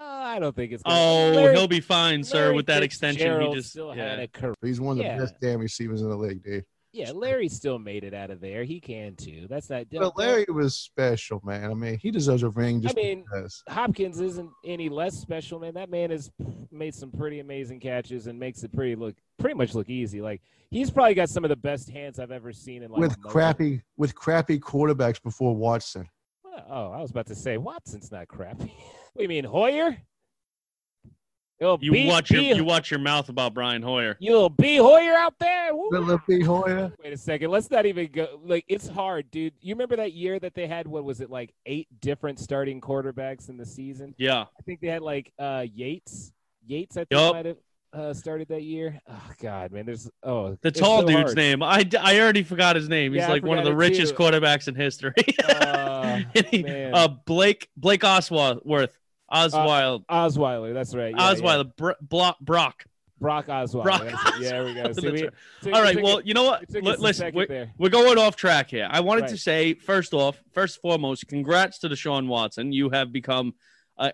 Oh, 0.00 0.04
I 0.06 0.38
don't 0.38 0.54
think 0.54 0.72
it's. 0.72 0.82
Gonna, 0.82 0.96
Oh, 0.96 1.32
Larry- 1.34 1.56
he'll 1.56 1.66
be 1.68 1.80
fine, 1.80 2.22
sir, 2.22 2.44
Larry 2.46 2.54
with 2.56 2.66
that 2.66 2.82
extension. 2.82 3.40
He 3.40 3.54
just 3.54 3.70
still 3.70 3.94
yeah. 3.96 4.10
had 4.10 4.20
a 4.20 4.28
career. 4.28 4.54
he's 4.62 4.80
one 4.80 4.92
of 4.92 4.98
the 4.98 5.04
Yeah. 5.04 5.18
best 5.18 5.34
damn 5.40 5.58
receivers 5.60 6.02
in 6.02 6.08
the 6.08 6.16
league, 6.16 6.42
dude. 6.42 6.64
Yeah, 6.92 7.12
Larry 7.12 7.48
still 7.48 7.78
made 7.78 8.02
it 8.02 8.14
out 8.14 8.30
of 8.30 8.40
there. 8.40 8.64
He 8.64 8.80
can 8.80 9.14
too. 9.14 9.46
That's 9.48 9.68
not. 9.68 9.86
But 9.92 10.16
Larry 10.16 10.46
was 10.48 10.74
special, 10.74 11.40
man. 11.44 11.70
I 11.70 11.74
mean, 11.74 11.98
he 11.98 12.10
deserves 12.10 12.42
a 12.42 12.48
ring 12.48 12.80
just 12.80 12.96
I 12.96 13.00
mean, 13.00 13.24
because. 13.24 13.62
Hopkins 13.68 14.20
isn't 14.20 14.50
any 14.64 14.88
less 14.88 15.14
special, 15.18 15.58
man. 15.58 15.74
That 15.74 15.90
man 15.90 16.10
has 16.10 16.30
made 16.70 16.94
some 16.94 17.10
pretty 17.10 17.40
amazing 17.40 17.80
catches 17.80 18.26
and 18.26 18.38
makes 18.38 18.62
it 18.64 18.72
pretty 18.72 18.94
look 18.96 19.14
pretty 19.38 19.54
much 19.54 19.74
look 19.74 19.90
easy. 19.90 20.22
Like 20.22 20.40
he's 20.70 20.90
probably 20.90 21.14
got 21.14 21.28
some 21.28 21.44
of 21.44 21.50
the 21.50 21.56
best 21.56 21.90
hands 21.90 22.18
I've 22.18 22.32
ever 22.32 22.52
seen 22.52 22.82
in 22.82 22.90
like 22.90 23.00
with 23.00 23.20
crappy 23.20 23.82
with 23.98 24.14
crappy 24.14 24.58
quarterbacks 24.58 25.22
before 25.22 25.54
Watson. 25.54 26.08
Oh, 26.68 26.90
I 26.92 27.00
was 27.00 27.10
about 27.10 27.26
to 27.26 27.34
say 27.34 27.56
Watson's 27.58 28.10
not 28.12 28.28
crappy. 28.28 28.72
what 29.12 29.16
do 29.18 29.22
you 29.22 29.28
mean 29.28 29.44
Hoyer? 29.44 29.96
Oh, 31.60 31.76
You 31.80 31.90
B, 31.90 32.06
watch 32.06 32.28
B, 32.28 32.46
your 32.46 32.56
you 32.56 32.64
watch 32.64 32.88
your 32.90 33.00
mouth 33.00 33.28
about 33.28 33.52
Brian 33.52 33.82
Hoyer. 33.82 34.16
You'll 34.20 34.48
be 34.48 34.76
Hoyer 34.76 35.14
out 35.14 35.34
there. 35.40 35.74
Woo. 35.74 35.88
Philip 35.90 36.20
B. 36.28 36.40
Hoyer. 36.40 36.92
Wait 37.02 37.12
a 37.12 37.16
second. 37.16 37.50
Let's 37.50 37.68
not 37.68 37.84
even 37.84 38.08
go. 38.12 38.40
Like, 38.44 38.64
it's 38.68 38.86
hard, 38.86 39.28
dude. 39.32 39.54
You 39.60 39.74
remember 39.74 39.96
that 39.96 40.12
year 40.12 40.38
that 40.38 40.54
they 40.54 40.68
had, 40.68 40.86
what 40.86 41.02
was 41.02 41.20
it, 41.20 41.30
like 41.30 41.52
eight 41.66 41.88
different 42.00 42.38
starting 42.38 42.80
quarterbacks 42.80 43.48
in 43.48 43.56
the 43.56 43.66
season? 43.66 44.14
Yeah, 44.18 44.42
I 44.42 44.62
think 44.66 44.80
they 44.80 44.86
had 44.86 45.02
like 45.02 45.32
uh 45.36 45.66
Yates. 45.74 46.32
Yates, 46.64 46.96
I 46.96 47.00
think, 47.00 47.08
Yup. 47.12 47.34
might 47.34 47.46
have 47.46 47.56
uh, 47.92 48.12
started 48.12 48.48
that 48.48 48.62
year. 48.62 49.00
Oh, 49.08 49.30
God, 49.40 49.72
man. 49.72 49.86
There's, 49.86 50.10
oh, 50.22 50.56
the 50.62 50.70
tall 50.70 51.00
so 51.00 51.06
dude's 51.06 51.18
hard. 51.22 51.36
name. 51.36 51.62
I, 51.62 51.88
I 52.00 52.20
already 52.20 52.42
forgot 52.42 52.76
his 52.76 52.88
name. 52.88 53.12
He's 53.12 53.20
Yeah, 53.20 53.28
like 53.30 53.42
one 53.44 53.58
of 53.58 53.64
the 53.64 53.74
richest 53.74 54.16
too. 54.16 54.22
quarterbacks 54.22 54.68
in 54.68 54.74
history. 54.74 55.12
Uh, 55.48 56.20
he- 56.50 56.64
uh, 56.66 57.08
Blake 57.26 57.68
Blake 57.76 58.00
Osweiler. 58.00 58.88
Osweiler. 59.32 60.04
Osweiler. 60.06 60.74
That's 60.74 60.94
right. 60.94 61.14
Yeah, 61.16 61.30
yeah. 61.30 61.34
Osweiler. 61.34 61.76
Br- 61.76 61.92
Block, 62.00 62.38
Brock. 62.40 62.84
Brock 63.20 63.46
Osweiler. 63.46 63.82
Brock 63.82 64.02
That's. 64.04 64.40
Yeah, 64.40 64.64
we 64.64 64.74
go. 64.74 64.92
See, 64.92 65.10
we, 65.10 65.22
right. 65.24 65.32
took- 65.62 65.74
All 65.74 65.82
right. 65.82 65.94
took 65.94 66.04
Well, 66.04 66.20
you 66.22 66.34
know 66.34 66.44
what? 66.44 66.62
it 66.62 66.70
took 66.72 66.82
Li- 66.84 66.92
us 66.92 66.98
a 66.98 67.02
listen, 67.02 67.34
we're, 67.34 67.70
we're 67.78 67.88
going 67.90 68.18
off 68.18 68.36
track 68.36 68.70
here. 68.70 68.88
I 68.90 69.00
wanted 69.00 69.28
to 69.28 69.36
say 69.36 69.74
first 69.74 70.14
off, 70.14 70.42
first 70.52 70.80
foremost, 70.80 71.26
congrats 71.28 71.78
to 71.80 71.88
Deshaun 71.88 72.26
Watson. 72.26 72.72
You 72.72 72.90
have 72.90 73.12
become 73.12 73.54
a, 73.98 74.12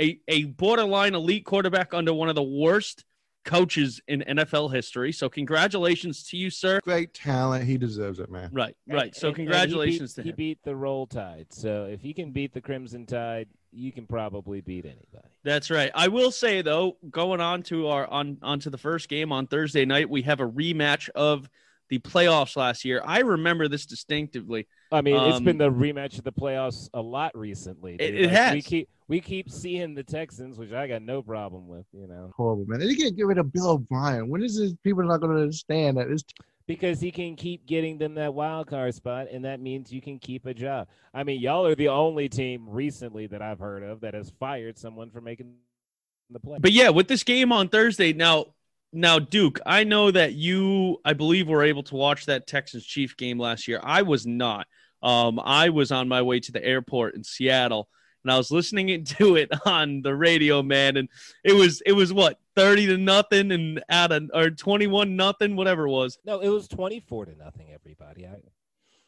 a 0.00 0.18
a 0.28 0.44
borderline 0.44 1.14
elite 1.14 1.44
quarterback 1.44 1.94
under 1.94 2.12
one 2.12 2.28
of 2.28 2.34
the 2.34 2.42
worst 2.42 3.04
coaches 3.44 4.00
in 4.08 4.24
NFL 4.26 4.74
history. 4.74 5.12
So 5.12 5.28
congratulations 5.28 6.24
to 6.30 6.36
you, 6.36 6.50
sir. 6.50 6.80
Great 6.82 7.14
talent. 7.14 7.64
He 7.64 7.78
deserves 7.78 8.18
it, 8.18 8.28
man. 8.28 8.50
Right, 8.52 8.76
right. 8.88 9.14
So 9.14 9.28
and- 9.28 9.36
and 9.36 9.36
he 9.38 9.44
beat- 9.44 9.52
congratulations 9.52 10.16
he 10.16 10.22
to 10.22 10.22
him. 10.22 10.26
He 10.26 10.32
beat 10.36 10.58
the 10.64 10.74
Roll 10.74 11.06
Tide. 11.06 11.46
So 11.50 11.84
if 11.84 12.00
he 12.00 12.12
can 12.12 12.32
beat 12.32 12.52
the 12.52 12.60
Crimson 12.60 13.06
Tide, 13.06 13.46
you 13.72 13.92
can 13.92 14.06
probably 14.06 14.60
beat 14.62 14.84
anybody. 14.84 15.28
That's 15.44 15.70
right. 15.70 15.92
I 15.94 16.08
will 16.08 16.32
say 16.32 16.60
though, 16.62 16.96
going 17.10 17.40
on 17.40 17.62
to 17.64 17.86
our 17.88 18.06
on 18.08 18.38
onto 18.42 18.68
the 18.68 18.78
first 18.78 19.08
game 19.08 19.30
on 19.32 19.46
Thursday 19.46 19.84
night, 19.84 20.10
we 20.10 20.22
have 20.22 20.40
a 20.40 20.48
rematch 20.48 21.08
of 21.10 21.48
the 21.88 21.98
playoffs 21.98 22.56
last 22.56 22.84
year. 22.84 23.02
I 23.04 23.20
remember 23.20 23.68
this 23.68 23.86
distinctively. 23.86 24.66
I 24.90 25.00
mean, 25.00 25.16
um, 25.16 25.30
it's 25.30 25.40
been 25.40 25.60
um, 25.60 25.78
the 25.78 25.86
rematch 25.86 26.18
of 26.18 26.24
the 26.24 26.32
playoffs 26.32 26.88
a 26.94 27.00
lot 27.00 27.36
recently. 27.36 27.96
It, 27.98 28.14
it 28.14 28.22
like, 28.22 28.30
has. 28.30 28.54
We 28.54 28.62
keep 28.62 28.88
we 29.08 29.20
keep 29.20 29.50
seeing 29.50 29.94
the 29.94 30.02
Texans, 30.02 30.58
which 30.58 30.72
I 30.72 30.86
got 30.86 31.02
no 31.02 31.22
problem 31.22 31.68
with. 31.68 31.86
You 31.92 32.06
know, 32.06 32.32
horrible 32.36 32.66
man. 32.66 32.80
They 32.80 32.94
can't 32.94 33.16
get 33.16 33.26
rid 33.26 33.38
of 33.38 33.52
Bill 33.52 33.70
O'Brien. 33.70 34.28
When 34.28 34.42
is 34.42 34.58
this? 34.58 34.74
People 34.82 35.02
are 35.02 35.06
not 35.06 35.20
going 35.20 35.34
to 35.34 35.42
understand 35.42 35.96
that. 35.98 36.08
It's 36.08 36.24
because 36.66 37.00
he 37.00 37.12
can 37.12 37.36
keep 37.36 37.66
getting 37.66 37.98
them 37.98 38.14
that 38.14 38.34
wild 38.34 38.66
card 38.66 38.94
spot, 38.94 39.28
and 39.30 39.44
that 39.44 39.60
means 39.60 39.92
you 39.92 40.00
can 40.00 40.18
keep 40.18 40.46
a 40.46 40.54
job. 40.54 40.88
I 41.14 41.24
mean, 41.24 41.40
y'all 41.40 41.66
are 41.66 41.74
the 41.74 41.88
only 41.88 42.28
team 42.28 42.66
recently 42.68 43.26
that 43.28 43.40
I've 43.40 43.60
heard 43.60 43.82
of 43.82 44.00
that 44.00 44.14
has 44.14 44.32
fired 44.40 44.76
someone 44.76 45.10
for 45.10 45.20
making 45.20 45.54
the 46.30 46.40
play. 46.40 46.58
But 46.60 46.72
yeah, 46.72 46.88
with 46.88 47.08
this 47.08 47.22
game 47.22 47.52
on 47.52 47.68
Thursday, 47.68 48.12
now 48.12 48.46
now, 48.96 49.18
Duke, 49.18 49.60
I 49.66 49.84
know 49.84 50.10
that 50.10 50.32
you, 50.32 50.98
I 51.04 51.12
believe, 51.12 51.48
were 51.48 51.62
able 51.62 51.82
to 51.84 51.94
watch 51.94 52.26
that 52.26 52.46
Texans 52.46 52.84
Chief 52.84 53.14
game 53.16 53.38
last 53.38 53.68
year. 53.68 53.78
I 53.82 54.02
was 54.02 54.26
not. 54.26 54.66
Um, 55.02 55.38
I 55.38 55.68
was 55.68 55.92
on 55.92 56.08
my 56.08 56.22
way 56.22 56.40
to 56.40 56.50
the 56.50 56.64
airport 56.64 57.14
in 57.14 57.22
Seattle, 57.22 57.88
and 58.24 58.32
I 58.32 58.38
was 58.38 58.50
listening 58.50 59.04
to 59.18 59.36
it 59.36 59.50
on 59.66 60.00
the 60.00 60.14
radio, 60.14 60.62
man. 60.62 60.96
And 60.96 61.10
it 61.44 61.52
was, 61.52 61.82
it 61.84 61.92
was 61.92 62.10
what 62.10 62.38
thirty 62.54 62.86
to 62.86 62.96
nothing, 62.96 63.52
and 63.52 63.84
at 63.90 64.12
a 64.12 64.28
or 64.32 64.48
twenty 64.50 64.86
one 64.86 65.14
nothing, 65.14 65.56
whatever 65.56 65.86
it 65.86 65.90
was. 65.90 66.18
No, 66.24 66.40
it 66.40 66.48
was 66.48 66.66
twenty 66.66 67.00
four 67.00 67.26
to 67.26 67.36
nothing. 67.36 67.68
Everybody, 67.74 68.26
I... 68.26 68.36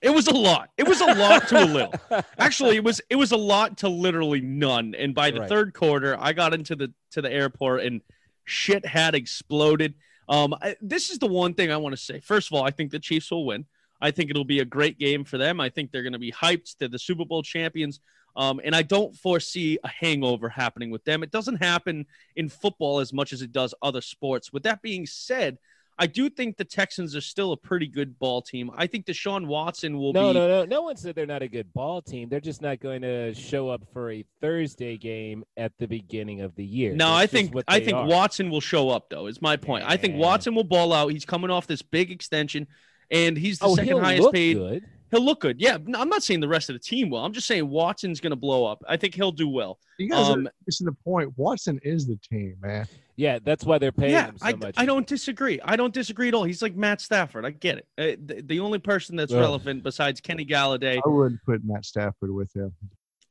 It 0.03 0.11
was 0.11 0.29
a 0.29 0.35
lot. 0.35 0.69
It 0.77 0.87
was 0.87 1.01
a 1.01 1.07
lot 1.15 1.49
to 1.49 1.65
a 1.65 1.67
little. 1.67 1.95
Actually, 2.39 2.77
it 2.77 2.85
was 2.85 3.01
it 3.09 3.17
was 3.17 3.33
a 3.33 3.37
lot 3.39 3.79
to 3.79 3.89
literally 3.89 4.43
none. 4.43 4.95
And 4.95 5.15
by 5.15 5.31
the 5.31 5.41
right. 5.41 5.49
third 5.49 5.73
quarter, 5.73 6.15
I 6.21 6.35
got 6.35 6.53
into 6.53 6.77
the 6.77 6.93
to 7.13 7.23
the 7.23 7.33
airport 7.33 7.85
and 7.85 8.03
shit 8.49 8.85
had 8.87 9.15
exploded. 9.15 9.95
Um, 10.29 10.55
I, 10.61 10.77
this 10.81 11.11
is 11.11 11.19
the 11.19 11.27
one 11.27 11.55
thing 11.55 11.71
I 11.71 11.77
want 11.77 11.95
to 11.95 12.01
say. 12.01 12.21
First 12.21 12.51
of 12.51 12.57
all, 12.57 12.65
I 12.65 12.71
think 12.71 12.91
the 12.91 12.99
Chiefs 12.99 13.31
will 13.31 13.47
win. 13.47 13.65
I 14.01 14.11
think 14.11 14.31
it'll 14.31 14.45
be 14.45 14.61
a 14.61 14.65
great 14.65 14.99
game 14.99 15.25
for 15.25 15.39
them. 15.39 15.61
I 15.61 15.69
think 15.69 15.91
they're 15.91 16.03
going 16.03 16.13
to 16.13 16.19
be 16.19 16.33
hyped. 16.33 16.77
They're 16.79 16.89
the 16.89 16.99
Super 16.99 17.25
Bowl 17.25 17.43
champions. 17.43 18.01
Um, 18.37 18.61
and 18.63 18.75
I 18.77 18.83
don't 18.83 19.17
foresee 19.17 19.79
a 19.83 19.89
hangover 19.89 20.49
happening 20.49 20.91
with 20.91 21.05
them. 21.05 21.25
It 21.25 21.33
doesn't 21.33 21.57
happen 21.57 22.07
in 22.37 22.49
football 22.49 23.01
as 23.01 23.13
much 23.13 23.33
as 23.33 23.43
it 23.43 23.51
does 23.51 23.75
other 23.83 24.01
sports. 24.01 24.53
With 24.53 24.63
that 24.63 24.81
being 24.81 25.07
said, 25.07 25.59
I 26.01 26.07
do 26.07 26.31
think 26.31 26.57
the 26.57 26.65
Texans 26.65 27.17
are 27.17 27.21
still 27.21 27.53
a 27.53 27.57
pretty 27.57 27.89
good 27.89 28.19
ball 28.21 28.41
team. 28.41 28.71
I 28.77 28.87
think 28.87 29.05
Deshaun 29.07 29.47
Watson 29.47 29.99
will 29.99 30.13
no, 30.13 30.29
be. 30.29 30.39
No, 30.39 30.49
no, 30.49 30.61
no. 30.61 30.65
No 30.65 30.83
one 30.83 30.97
said 30.97 31.17
they're 31.17 31.27
not 31.27 31.43
a 31.43 31.49
good 31.49 31.73
ball 31.73 32.01
team. 32.01 32.29
They're 32.29 32.41
just 32.41 32.63
not 32.63 32.79
going 32.79 33.03
to 33.03 33.35
show 33.35 33.69
up 33.69 33.83
for 33.93 34.13
a 34.13 34.25
Thursday 34.41 34.97
game 34.97 35.43
at 35.57 35.73
the 35.79 35.89
beginning 35.89 36.41
of 36.43 36.55
the 36.55 36.65
year. 36.65 36.95
No, 36.95 37.17
That's 37.17 37.23
I 37.23 37.27
think 37.27 37.55
I 37.67 37.81
think 37.81 37.97
are. 37.97 38.07
Watson 38.07 38.49
will 38.49 38.61
show 38.61 38.91
up 38.91 39.11
though. 39.11 39.27
Is 39.27 39.43
my 39.43 39.57
point. 39.57 39.85
I 39.87 39.97
think 39.97 40.17
Watson 40.17 40.55
will 40.55 40.65
ball 40.65 40.93
out. 40.93 41.09
He's 41.09 41.25
coming 41.25 41.51
off 41.51 41.67
this 41.67 41.83
big 41.83 42.13
extension, 42.13 42.69
and 43.11 43.37
he's 43.37 43.59
the 43.59 43.67
oh, 43.67 43.75
second 43.75 43.99
highest 43.99 44.33
paid. 44.33 44.57
Good. 44.57 44.85
He'll 45.11 45.25
look 45.25 45.41
good. 45.41 45.59
Yeah, 45.61 45.79
I'm 45.95 46.11
not 46.11 46.23
saying 46.23 46.41
the 46.41 46.49
rest 46.49 46.69
of 46.69 46.75
the 46.75 46.81
team 46.81 47.11
will. 47.11 47.25
I'm 47.25 47.33
just 47.33 47.47
saying 47.47 47.69
Watson's 47.69 48.21
going 48.21 48.31
to 48.31 48.37
blow 48.37 48.67
up. 48.67 48.83
I 48.87 48.99
think 48.99 49.15
he'll 49.15 49.33
do 49.33 49.49
well. 49.49 49.79
You 49.99 50.11
guys 50.11 50.29
um, 50.29 50.47
are 50.47 50.53
missing 50.67 50.85
the 50.85 50.93
point. 50.93 51.33
Watson 51.37 51.81
is 51.83 52.07
the 52.07 52.19
team, 52.31 52.57
man. 52.61 52.87
Yeah, 53.19 53.41
that's 53.43 53.65
why 53.65 53.79
they're 53.79 53.91
paying 53.91 54.13
yeah, 54.13 54.27
him 54.27 54.39
so 54.39 54.47
I, 54.47 54.53
much. 54.55 54.75
I 54.77 54.87
don't 54.87 55.05
disagree. 55.05 55.61
I 55.65 55.75
don't 55.75 55.93
disagree 55.93 56.29
at 56.29 56.35
all. 56.35 56.45
He's 56.45 56.63
like 56.63 56.77
Matt 56.77 57.01
Stafford. 57.01 57.45
I 57.45 57.51
get 57.51 57.79
it. 57.79 57.89
Uh, 57.99 58.17
the, 58.25 58.43
the, 58.43 58.61
only 58.61 58.79
person 58.79 59.17
that's 59.17 59.33
Ugh. 59.33 59.41
relevant 59.41 59.83
besides 59.83 60.21
Kenny 60.21 60.47
Golladay. 60.47 61.01
I 61.05 61.09
wouldn't 61.09 61.43
put 61.45 61.65
Matt 61.65 61.85
Stafford 61.85 62.31
with 62.31 62.55
him. 62.55 62.73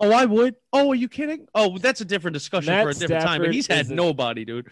Oh, 0.01 0.12
I 0.12 0.25
would. 0.25 0.56
Oh, 0.74 0.91
are 0.91 0.96
you 0.96 1.08
kidding? 1.08 1.48
Oh, 1.56 1.77
that's 1.77 2.01
a 2.01 2.06
different 2.06 2.34
discussion 2.34 2.74
Matt 2.74 2.84
for 2.84 2.89
a 2.89 2.94
different 2.96 3.22
Stafford 3.22 3.27
time. 3.27 3.41
But 3.41 3.53
he's 3.53 3.67
had 3.67 3.88
a... 3.88 3.96
nobody, 3.96 4.44
dude. 4.44 4.67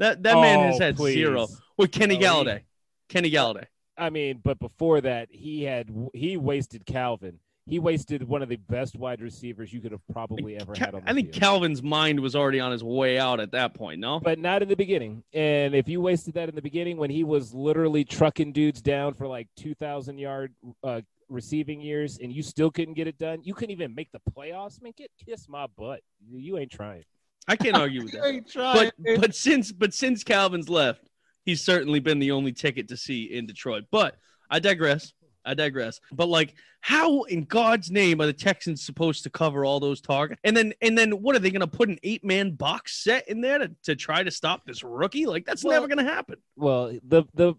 That 0.00 0.22
that 0.24 0.36
oh, 0.36 0.42
man 0.42 0.70
has 0.70 0.78
had 0.78 0.96
please. 0.96 1.14
zero 1.14 1.48
with 1.78 1.90
Kenny 1.90 2.18
oh, 2.18 2.20
Golladay. 2.20 2.58
He... 2.58 2.64
Kenny 3.08 3.30
Golladay. 3.30 3.64
I 3.96 4.10
mean, 4.10 4.42
but 4.44 4.58
before 4.58 5.00
that, 5.00 5.28
he 5.30 5.62
had 5.62 5.90
he 6.12 6.36
wasted 6.36 6.84
Calvin. 6.84 7.38
He 7.68 7.78
wasted 7.78 8.26
one 8.26 8.42
of 8.42 8.48
the 8.48 8.56
best 8.56 8.96
wide 8.96 9.20
receivers 9.20 9.72
you 9.72 9.80
could 9.80 9.92
have 9.92 10.00
probably 10.10 10.56
ever 10.58 10.72
had 10.76 10.94
on. 10.94 11.02
I 11.06 11.12
think 11.12 11.32
field. 11.32 11.42
Calvin's 11.42 11.82
mind 11.82 12.18
was 12.18 12.34
already 12.34 12.60
on 12.60 12.72
his 12.72 12.82
way 12.82 13.18
out 13.18 13.40
at 13.40 13.52
that 13.52 13.74
point. 13.74 14.00
No, 14.00 14.20
but 14.20 14.38
not 14.38 14.62
in 14.62 14.68
the 14.68 14.76
beginning. 14.76 15.22
And 15.34 15.74
if 15.74 15.88
you 15.88 16.00
wasted 16.00 16.34
that 16.34 16.48
in 16.48 16.54
the 16.54 16.62
beginning, 16.62 16.96
when 16.96 17.10
he 17.10 17.24
was 17.24 17.52
literally 17.52 18.04
trucking 18.04 18.52
dudes 18.52 18.80
down 18.80 19.14
for 19.14 19.26
like 19.26 19.48
two 19.56 19.74
thousand 19.74 20.18
yard 20.18 20.54
uh, 20.82 21.02
receiving 21.28 21.80
years, 21.80 22.18
and 22.18 22.32
you 22.32 22.42
still 22.42 22.70
couldn't 22.70 22.94
get 22.94 23.06
it 23.06 23.18
done, 23.18 23.40
you 23.42 23.52
couldn't 23.52 23.72
even 23.72 23.94
make 23.94 24.10
the 24.12 24.20
playoffs. 24.32 24.80
Man, 24.80 24.92
get 24.96 25.10
kiss 25.26 25.48
my 25.48 25.66
butt. 25.76 26.00
You 26.26 26.56
ain't 26.56 26.72
trying. 26.72 27.04
I 27.46 27.56
can't 27.56 27.76
argue 27.76 28.04
with 28.04 28.12
that. 28.54 28.92
but 28.96 29.20
but 29.20 29.34
since 29.34 29.72
but 29.72 29.92
since 29.92 30.24
Calvin's 30.24 30.70
left, 30.70 31.10
he's 31.44 31.62
certainly 31.62 32.00
been 32.00 32.18
the 32.18 32.30
only 32.30 32.52
ticket 32.52 32.88
to 32.88 32.96
see 32.96 33.24
in 33.24 33.46
Detroit. 33.46 33.84
But 33.90 34.16
I 34.50 34.58
digress. 34.58 35.12
I 35.44 35.54
digress. 35.54 36.00
But 36.12 36.28
like, 36.28 36.54
how 36.80 37.22
in 37.22 37.44
God's 37.44 37.90
name 37.90 38.20
are 38.20 38.26
the 38.26 38.32
Texans 38.32 38.82
supposed 38.82 39.22
to 39.24 39.30
cover 39.30 39.64
all 39.64 39.80
those 39.80 40.00
targets? 40.00 40.40
And 40.44 40.56
then 40.56 40.74
and 40.82 40.96
then 40.96 41.22
what 41.22 41.36
are 41.36 41.38
they 41.38 41.50
going 41.50 41.60
to 41.60 41.66
put 41.66 41.88
an 41.88 41.98
eight 42.02 42.24
man 42.24 42.52
box 42.52 43.02
set 43.02 43.28
in 43.28 43.40
there 43.40 43.58
to, 43.58 43.70
to 43.84 43.96
try 43.96 44.22
to 44.22 44.30
stop 44.30 44.64
this 44.66 44.82
rookie? 44.82 45.26
Like 45.26 45.44
that's 45.44 45.64
well, 45.64 45.74
never 45.74 45.88
going 45.88 46.04
to 46.04 46.12
happen. 46.12 46.36
Well, 46.56 46.98
the 47.06 47.24
the 47.34 47.54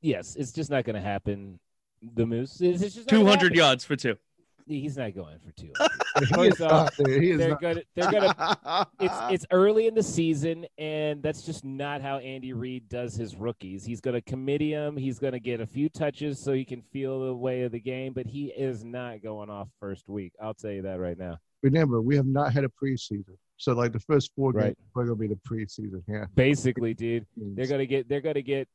yes, 0.00 0.36
it's 0.36 0.52
just 0.52 0.70
not 0.70 0.84
going 0.84 0.96
to 0.96 1.02
happen. 1.02 1.58
The 2.14 2.26
Moose, 2.26 2.60
it's 2.60 2.80
just 2.80 3.08
two 3.08 3.24
hundred 3.24 3.54
yards 3.54 3.84
for 3.84 3.96
two. 3.96 4.16
He's 4.80 4.96
not 4.96 5.14
going 5.14 5.38
for 5.38 5.52
two. 5.52 5.72
Off, 6.64 6.94
they're 6.96 7.56
gonna 7.56 7.82
they're 7.94 8.10
gonna 8.10 8.86
it's 9.00 9.14
it's 9.30 9.46
early 9.50 9.86
in 9.86 9.94
the 9.94 10.02
season, 10.02 10.66
and 10.78 11.22
that's 11.22 11.42
just 11.42 11.64
not 11.64 12.02
how 12.02 12.18
Andy 12.18 12.52
Reid 12.52 12.88
does 12.88 13.14
his 13.14 13.34
rookies. 13.34 13.84
He's 13.84 14.00
gonna 14.00 14.20
committee 14.22 14.72
him, 14.72 14.96
he's 14.96 15.18
gonna 15.18 15.38
get 15.38 15.60
a 15.60 15.66
few 15.66 15.88
touches 15.88 16.38
so 16.38 16.52
he 16.52 16.64
can 16.64 16.82
feel 16.82 17.26
the 17.26 17.34
way 17.34 17.62
of 17.62 17.72
the 17.72 17.80
game, 17.80 18.12
but 18.12 18.26
he 18.26 18.46
is 18.46 18.84
not 18.84 19.22
going 19.22 19.50
off 19.50 19.68
first 19.80 20.08
week. 20.08 20.32
I'll 20.40 20.54
tell 20.54 20.70
you 20.70 20.82
that 20.82 21.00
right 21.00 21.18
now. 21.18 21.38
Remember, 21.62 22.00
we 22.00 22.16
have 22.16 22.26
not 22.26 22.52
had 22.52 22.64
a 22.64 22.68
preseason. 22.68 23.36
So 23.56 23.72
like 23.72 23.92
the 23.92 24.00
first 24.00 24.32
four 24.34 24.50
right. 24.50 24.64
games 24.64 24.76
are 24.96 25.04
gonna 25.04 25.16
be 25.16 25.28
the 25.28 25.38
preseason. 25.48 26.02
Yeah. 26.08 26.24
Basically, 26.34 26.94
dude. 26.94 27.26
They're 27.36 27.66
gonna 27.66 27.86
get 27.86 28.08
they're 28.08 28.20
gonna 28.20 28.42
get 28.42 28.68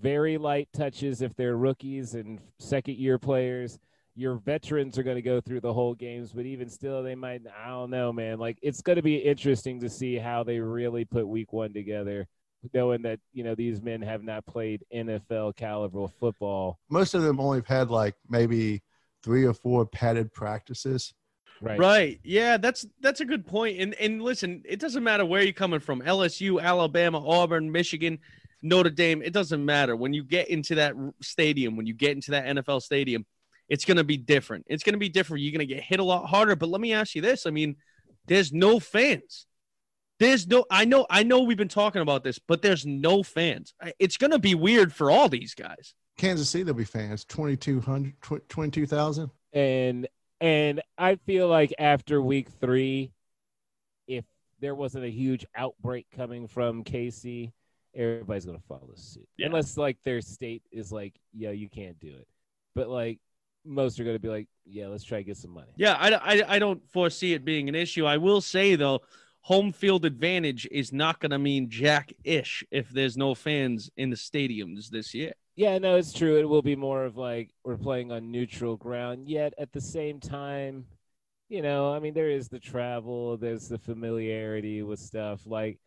very 0.00 0.38
light 0.38 0.68
touches 0.72 1.22
if 1.22 1.34
they're 1.36 1.56
rookies 1.56 2.14
and 2.14 2.40
second 2.58 2.96
year 2.96 3.18
players 3.18 3.78
your 4.14 4.36
veterans 4.36 4.98
are 4.98 5.02
going 5.02 5.16
to 5.16 5.22
go 5.22 5.40
through 5.40 5.60
the 5.60 5.72
whole 5.72 5.94
games, 5.94 6.32
but 6.32 6.44
even 6.44 6.68
still, 6.68 7.02
they 7.02 7.14
might. 7.14 7.42
I 7.64 7.68
don't 7.68 7.90
know, 7.90 8.12
man. 8.12 8.38
Like 8.38 8.58
it's 8.62 8.82
going 8.82 8.96
to 8.96 9.02
be 9.02 9.16
interesting 9.16 9.80
to 9.80 9.88
see 9.88 10.16
how 10.16 10.44
they 10.44 10.58
really 10.60 11.04
put 11.04 11.26
Week 11.26 11.52
One 11.52 11.72
together, 11.72 12.26
knowing 12.74 13.02
that 13.02 13.20
you 13.32 13.44
know 13.44 13.54
these 13.54 13.80
men 13.80 14.02
have 14.02 14.22
not 14.22 14.44
played 14.46 14.84
NFL 14.94 15.56
caliber 15.56 16.08
football. 16.20 16.78
Most 16.90 17.14
of 17.14 17.22
them 17.22 17.40
only 17.40 17.58
have 17.58 17.66
had 17.66 17.90
like 17.90 18.14
maybe 18.28 18.82
three 19.22 19.44
or 19.44 19.54
four 19.54 19.86
padded 19.86 20.32
practices. 20.32 21.14
Right. 21.60 21.78
Right. 21.78 22.20
Yeah, 22.24 22.56
that's 22.56 22.84
that's 23.00 23.20
a 23.20 23.24
good 23.24 23.46
point. 23.46 23.80
And 23.80 23.94
and 23.94 24.20
listen, 24.20 24.62
it 24.66 24.80
doesn't 24.80 25.04
matter 25.04 25.24
where 25.24 25.42
you're 25.42 25.52
coming 25.52 25.80
from. 25.80 26.02
LSU, 26.02 26.60
Alabama, 26.60 27.24
Auburn, 27.24 27.70
Michigan, 27.70 28.18
Notre 28.62 28.90
Dame, 28.90 29.22
it 29.22 29.32
doesn't 29.32 29.64
matter. 29.64 29.96
When 29.96 30.12
you 30.12 30.24
get 30.24 30.48
into 30.48 30.74
that 30.74 30.94
stadium, 31.20 31.76
when 31.76 31.86
you 31.86 31.94
get 31.94 32.12
into 32.12 32.32
that 32.32 32.46
NFL 32.46 32.82
stadium, 32.82 33.24
it's 33.72 33.86
going 33.86 33.96
to 33.96 34.04
be 34.04 34.18
different. 34.18 34.66
It's 34.68 34.82
going 34.82 34.92
to 34.92 34.98
be 34.98 35.08
different. 35.08 35.42
You're 35.42 35.52
going 35.52 35.66
to 35.66 35.74
get 35.74 35.82
hit 35.82 35.98
a 35.98 36.04
lot 36.04 36.26
harder. 36.26 36.54
But 36.54 36.68
let 36.68 36.82
me 36.82 36.92
ask 36.92 37.14
you 37.14 37.22
this: 37.22 37.46
I 37.46 37.50
mean, 37.50 37.76
there's 38.26 38.52
no 38.52 38.78
fans. 38.78 39.46
There's 40.18 40.46
no. 40.46 40.66
I 40.70 40.84
know. 40.84 41.06
I 41.08 41.22
know. 41.22 41.40
We've 41.40 41.56
been 41.56 41.68
talking 41.68 42.02
about 42.02 42.22
this, 42.22 42.38
but 42.38 42.60
there's 42.60 42.84
no 42.84 43.22
fans. 43.22 43.72
It's 43.98 44.18
going 44.18 44.32
to 44.32 44.38
be 44.38 44.54
weird 44.54 44.92
for 44.92 45.10
all 45.10 45.30
these 45.30 45.54
guys. 45.54 45.94
Kansas 46.18 46.50
City, 46.50 46.64
there'll 46.64 46.76
be 46.76 46.84
fans. 46.84 47.24
2,200, 47.24 48.12
22,000. 48.50 49.30
And 49.54 50.06
and 50.42 50.82
I 50.98 51.16
feel 51.16 51.48
like 51.48 51.72
after 51.78 52.20
week 52.20 52.50
three, 52.60 53.10
if 54.06 54.26
there 54.60 54.74
wasn't 54.74 55.06
a 55.06 55.10
huge 55.10 55.46
outbreak 55.56 56.08
coming 56.14 56.46
from 56.46 56.84
KC, 56.84 57.50
everybody's 57.94 58.44
gonna 58.44 58.58
follow 58.68 58.90
suit. 58.96 59.26
Yeah. 59.38 59.46
Unless 59.46 59.78
like 59.78 59.96
their 60.04 60.20
state 60.20 60.62
is 60.70 60.92
like, 60.92 61.14
yeah, 61.32 61.52
you 61.52 61.70
can't 61.70 61.98
do 62.00 62.08
it. 62.08 62.28
But 62.74 62.90
like 62.90 63.18
most 63.64 63.98
are 64.00 64.04
going 64.04 64.16
to 64.16 64.20
be 64.20 64.28
like, 64.28 64.48
yeah, 64.64 64.88
let's 64.88 65.04
try 65.04 65.18
to 65.18 65.24
get 65.24 65.36
some 65.36 65.52
money. 65.52 65.72
Yeah, 65.76 65.94
I, 65.98 66.14
I, 66.14 66.54
I 66.56 66.58
don't 66.58 66.82
foresee 66.90 67.34
it 67.34 67.44
being 67.44 67.68
an 67.68 67.74
issue. 67.74 68.06
I 68.06 68.16
will 68.16 68.40
say, 68.40 68.76
though, 68.76 69.00
home 69.40 69.72
field 69.72 70.04
advantage 70.04 70.68
is 70.70 70.92
not 70.92 71.20
going 71.20 71.30
to 71.30 71.38
mean 71.38 71.68
jack 71.68 72.12
ish 72.24 72.64
if 72.70 72.88
there's 72.90 73.16
no 73.16 73.34
fans 73.34 73.90
in 73.96 74.10
the 74.10 74.16
stadiums 74.16 74.88
this 74.88 75.14
year. 75.14 75.32
Yeah, 75.56 75.78
no, 75.78 75.96
it's 75.96 76.12
true. 76.12 76.38
It 76.38 76.48
will 76.48 76.62
be 76.62 76.76
more 76.76 77.04
of 77.04 77.16
like 77.16 77.50
we're 77.64 77.76
playing 77.76 78.10
on 78.10 78.30
neutral 78.30 78.76
ground, 78.76 79.28
yet 79.28 79.52
at 79.58 79.72
the 79.72 79.80
same 79.80 80.18
time, 80.18 80.86
you 81.48 81.60
know, 81.60 81.92
I 81.92 81.98
mean, 81.98 82.14
there 82.14 82.30
is 82.30 82.48
the 82.48 82.58
travel, 82.58 83.36
there's 83.36 83.68
the 83.68 83.78
familiarity 83.78 84.82
with 84.82 84.98
stuff. 84.98 85.42
Like, 85.44 85.78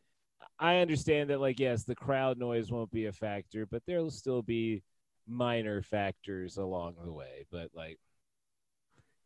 I 0.60 0.77
understand 0.77 1.32
that, 1.32 1.41
like, 1.41 1.60
yes, 1.60 1.84
the 1.84 1.96
crowd 1.96 2.38
noise 2.38 2.72
won't 2.72 2.91
be 2.91 3.08
a 3.08 3.12
factor, 3.12 3.65
but 3.65 3.82
there'll 3.88 4.12
still 4.12 4.44
be 4.44 4.84
minor 5.27 5.82
factors 5.82 6.58
along 6.58 6.96
the 7.03 7.12
way, 7.12 7.46
but 7.51 7.70
like, 7.74 8.00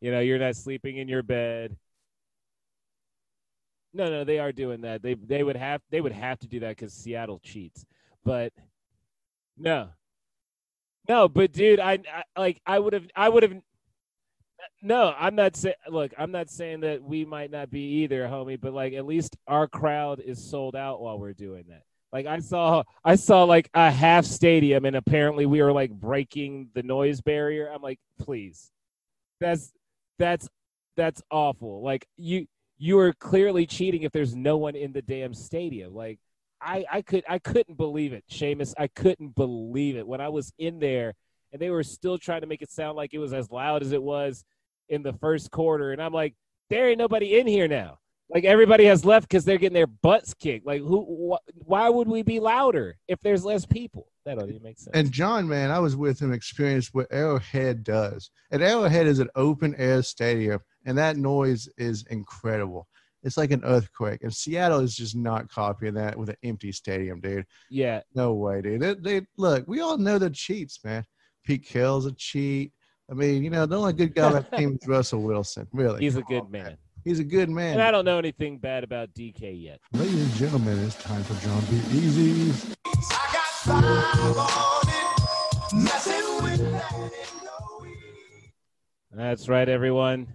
you 0.00 0.10
know, 0.10 0.20
you're 0.20 0.38
not 0.38 0.56
sleeping 0.56 0.96
in 0.96 1.08
your 1.08 1.22
bed. 1.22 1.76
No, 3.92 4.08
no, 4.08 4.24
they 4.24 4.38
are 4.38 4.52
doing 4.52 4.82
that. 4.82 5.02
They 5.02 5.14
they 5.14 5.42
would 5.42 5.56
have 5.56 5.82
they 5.90 6.00
would 6.00 6.12
have 6.12 6.38
to 6.40 6.48
do 6.48 6.60
that 6.60 6.76
because 6.76 6.92
Seattle 6.92 7.40
cheats. 7.40 7.84
But 8.24 8.52
no, 9.56 9.90
No, 11.08 11.28
but 11.28 11.52
dude, 11.52 11.80
I, 11.80 11.98
I 12.12 12.22
like 12.38 12.60
I 12.66 12.78
would 12.78 12.92
have 12.92 13.06
I 13.16 13.28
would 13.28 13.42
have 13.42 13.54
no, 14.82 15.14
I'm 15.18 15.34
not 15.34 15.56
saying 15.56 15.74
look, 15.88 16.12
I'm 16.18 16.30
not 16.32 16.50
saying 16.50 16.80
that 16.80 17.02
we 17.02 17.24
might 17.24 17.50
not 17.50 17.70
be 17.70 18.02
either, 18.02 18.26
homie, 18.26 18.60
but 18.60 18.72
like 18.72 18.92
at 18.94 19.06
least 19.06 19.36
our 19.46 19.66
crowd 19.68 20.20
is 20.20 20.42
sold 20.42 20.76
out 20.76 21.00
while 21.00 21.18
we're 21.18 21.32
doing 21.32 21.64
that. 21.68 21.82
Like 22.12 22.26
I 22.26 22.40
saw 22.40 22.82
I 23.04 23.14
saw 23.14 23.44
like 23.44 23.70
a 23.74 23.90
half 23.90 24.24
stadium 24.24 24.84
and 24.84 24.96
apparently 24.96 25.46
we 25.46 25.62
were 25.62 25.72
like 25.72 25.90
breaking 25.92 26.70
the 26.74 26.82
noise 26.82 27.20
barrier. 27.20 27.70
I'm 27.72 27.82
like, 27.82 28.00
please. 28.18 28.70
That's 29.40 29.72
that's 30.18 30.48
that's 30.96 31.22
awful. 31.30 31.82
Like 31.82 32.06
you 32.16 32.46
you 32.78 32.98
are 32.98 33.12
clearly 33.12 33.66
cheating 33.66 34.02
if 34.02 34.12
there's 34.12 34.34
no 34.34 34.56
one 34.56 34.74
in 34.74 34.92
the 34.92 35.02
damn 35.02 35.34
stadium. 35.34 35.94
Like 35.94 36.18
I 36.60 36.84
I 36.90 37.02
could 37.02 37.24
I 37.28 37.38
couldn't 37.38 37.76
believe 37.76 38.12
it, 38.12 38.24
Seamus. 38.30 38.74
I 38.76 38.88
couldn't 38.88 39.34
believe 39.36 39.96
it 39.96 40.06
when 40.06 40.20
I 40.20 40.28
was 40.28 40.52
in 40.58 40.80
there 40.80 41.14
and 41.52 41.60
they 41.60 41.70
were 41.70 41.82
still 41.82 42.18
trying 42.18 42.40
to 42.42 42.46
make 42.46 42.62
it 42.62 42.70
sound 42.70 42.96
like 42.96 43.14
it 43.14 43.18
was 43.18 43.32
as 43.32 43.50
loud 43.50 43.82
as 43.82 43.92
it 43.92 44.02
was 44.02 44.44
in 44.88 45.02
the 45.02 45.12
first 45.14 45.50
quarter. 45.50 45.92
And 45.92 46.02
I'm 46.02 46.12
like, 46.12 46.34
there 46.68 46.88
ain't 46.88 46.98
nobody 46.98 47.38
in 47.38 47.46
here 47.46 47.68
now. 47.68 47.98
Like 48.32 48.44
everybody 48.44 48.84
has 48.84 49.04
left 49.04 49.28
because 49.28 49.44
they're 49.44 49.58
getting 49.58 49.74
their 49.74 49.86
butts 49.86 50.34
kicked. 50.34 50.66
Like 50.66 50.80
who? 50.80 51.34
Wh- 51.34 51.68
why 51.68 51.88
would 51.88 52.08
we 52.08 52.22
be 52.22 52.40
louder 52.40 52.96
if 53.08 53.20
there's 53.20 53.44
less 53.44 53.66
people? 53.66 54.06
That 54.24 54.38
don't 54.38 54.48
even 54.50 54.62
make 54.62 54.78
sense. 54.78 54.94
And 54.94 55.10
John, 55.10 55.48
man, 55.48 55.70
I 55.70 55.78
was 55.78 55.96
with 55.96 56.20
him, 56.20 56.32
experienced 56.32 56.90
what 56.92 57.08
Arrowhead 57.10 57.82
does. 57.82 58.30
And 58.50 58.62
Arrowhead 58.62 59.06
is 59.06 59.18
an 59.18 59.30
open 59.34 59.74
air 59.76 60.02
stadium, 60.02 60.60
and 60.84 60.96
that 60.98 61.16
noise 61.16 61.68
is 61.78 62.04
incredible. 62.10 62.86
It's 63.22 63.36
like 63.36 63.50
an 63.50 63.62
earthquake. 63.64 64.22
And 64.22 64.34
Seattle 64.34 64.80
is 64.80 64.94
just 64.94 65.16
not 65.16 65.50
copying 65.50 65.94
that 65.94 66.16
with 66.16 66.30
an 66.30 66.36
empty 66.42 66.72
stadium, 66.72 67.20
dude. 67.20 67.44
Yeah. 67.70 68.00
No 68.14 68.34
way, 68.34 68.62
dude. 68.62 68.80
They, 68.80 68.94
they 68.94 69.26
look. 69.36 69.64
We 69.66 69.80
all 69.80 69.98
know 69.98 70.18
they're 70.18 70.30
cheats, 70.30 70.78
man. 70.84 71.04
Pete 71.44 71.66
Carroll's 71.66 72.06
a 72.06 72.12
cheat. 72.12 72.72
I 73.10 73.14
mean, 73.14 73.42
you 73.42 73.50
know, 73.50 73.66
the 73.66 73.78
only 73.78 73.92
good 73.92 74.14
guy 74.14 74.26
on 74.26 74.32
that 74.34 74.52
team 74.56 74.78
is 74.80 74.88
Russell 74.88 75.22
Wilson. 75.22 75.66
Really, 75.72 76.00
he's 76.00 76.16
a 76.16 76.22
good 76.22 76.48
man. 76.50 76.64
man. 76.64 76.78
He's 77.04 77.18
a 77.18 77.24
good 77.24 77.48
man. 77.48 77.74
And 77.74 77.82
I 77.82 77.90
don't 77.90 78.04
know 78.04 78.18
anything 78.18 78.58
bad 78.58 78.84
about 78.84 79.14
DK 79.14 79.62
yet. 79.62 79.80
Ladies 79.92 80.22
and 80.22 80.32
gentlemen, 80.34 80.78
it's 80.84 81.02
time 81.02 81.22
for 81.24 81.34
Jon 81.46 81.62
B. 81.70 81.76
Easy. 81.96 82.52
That's 89.12 89.48
right, 89.48 89.68
everyone. 89.68 90.28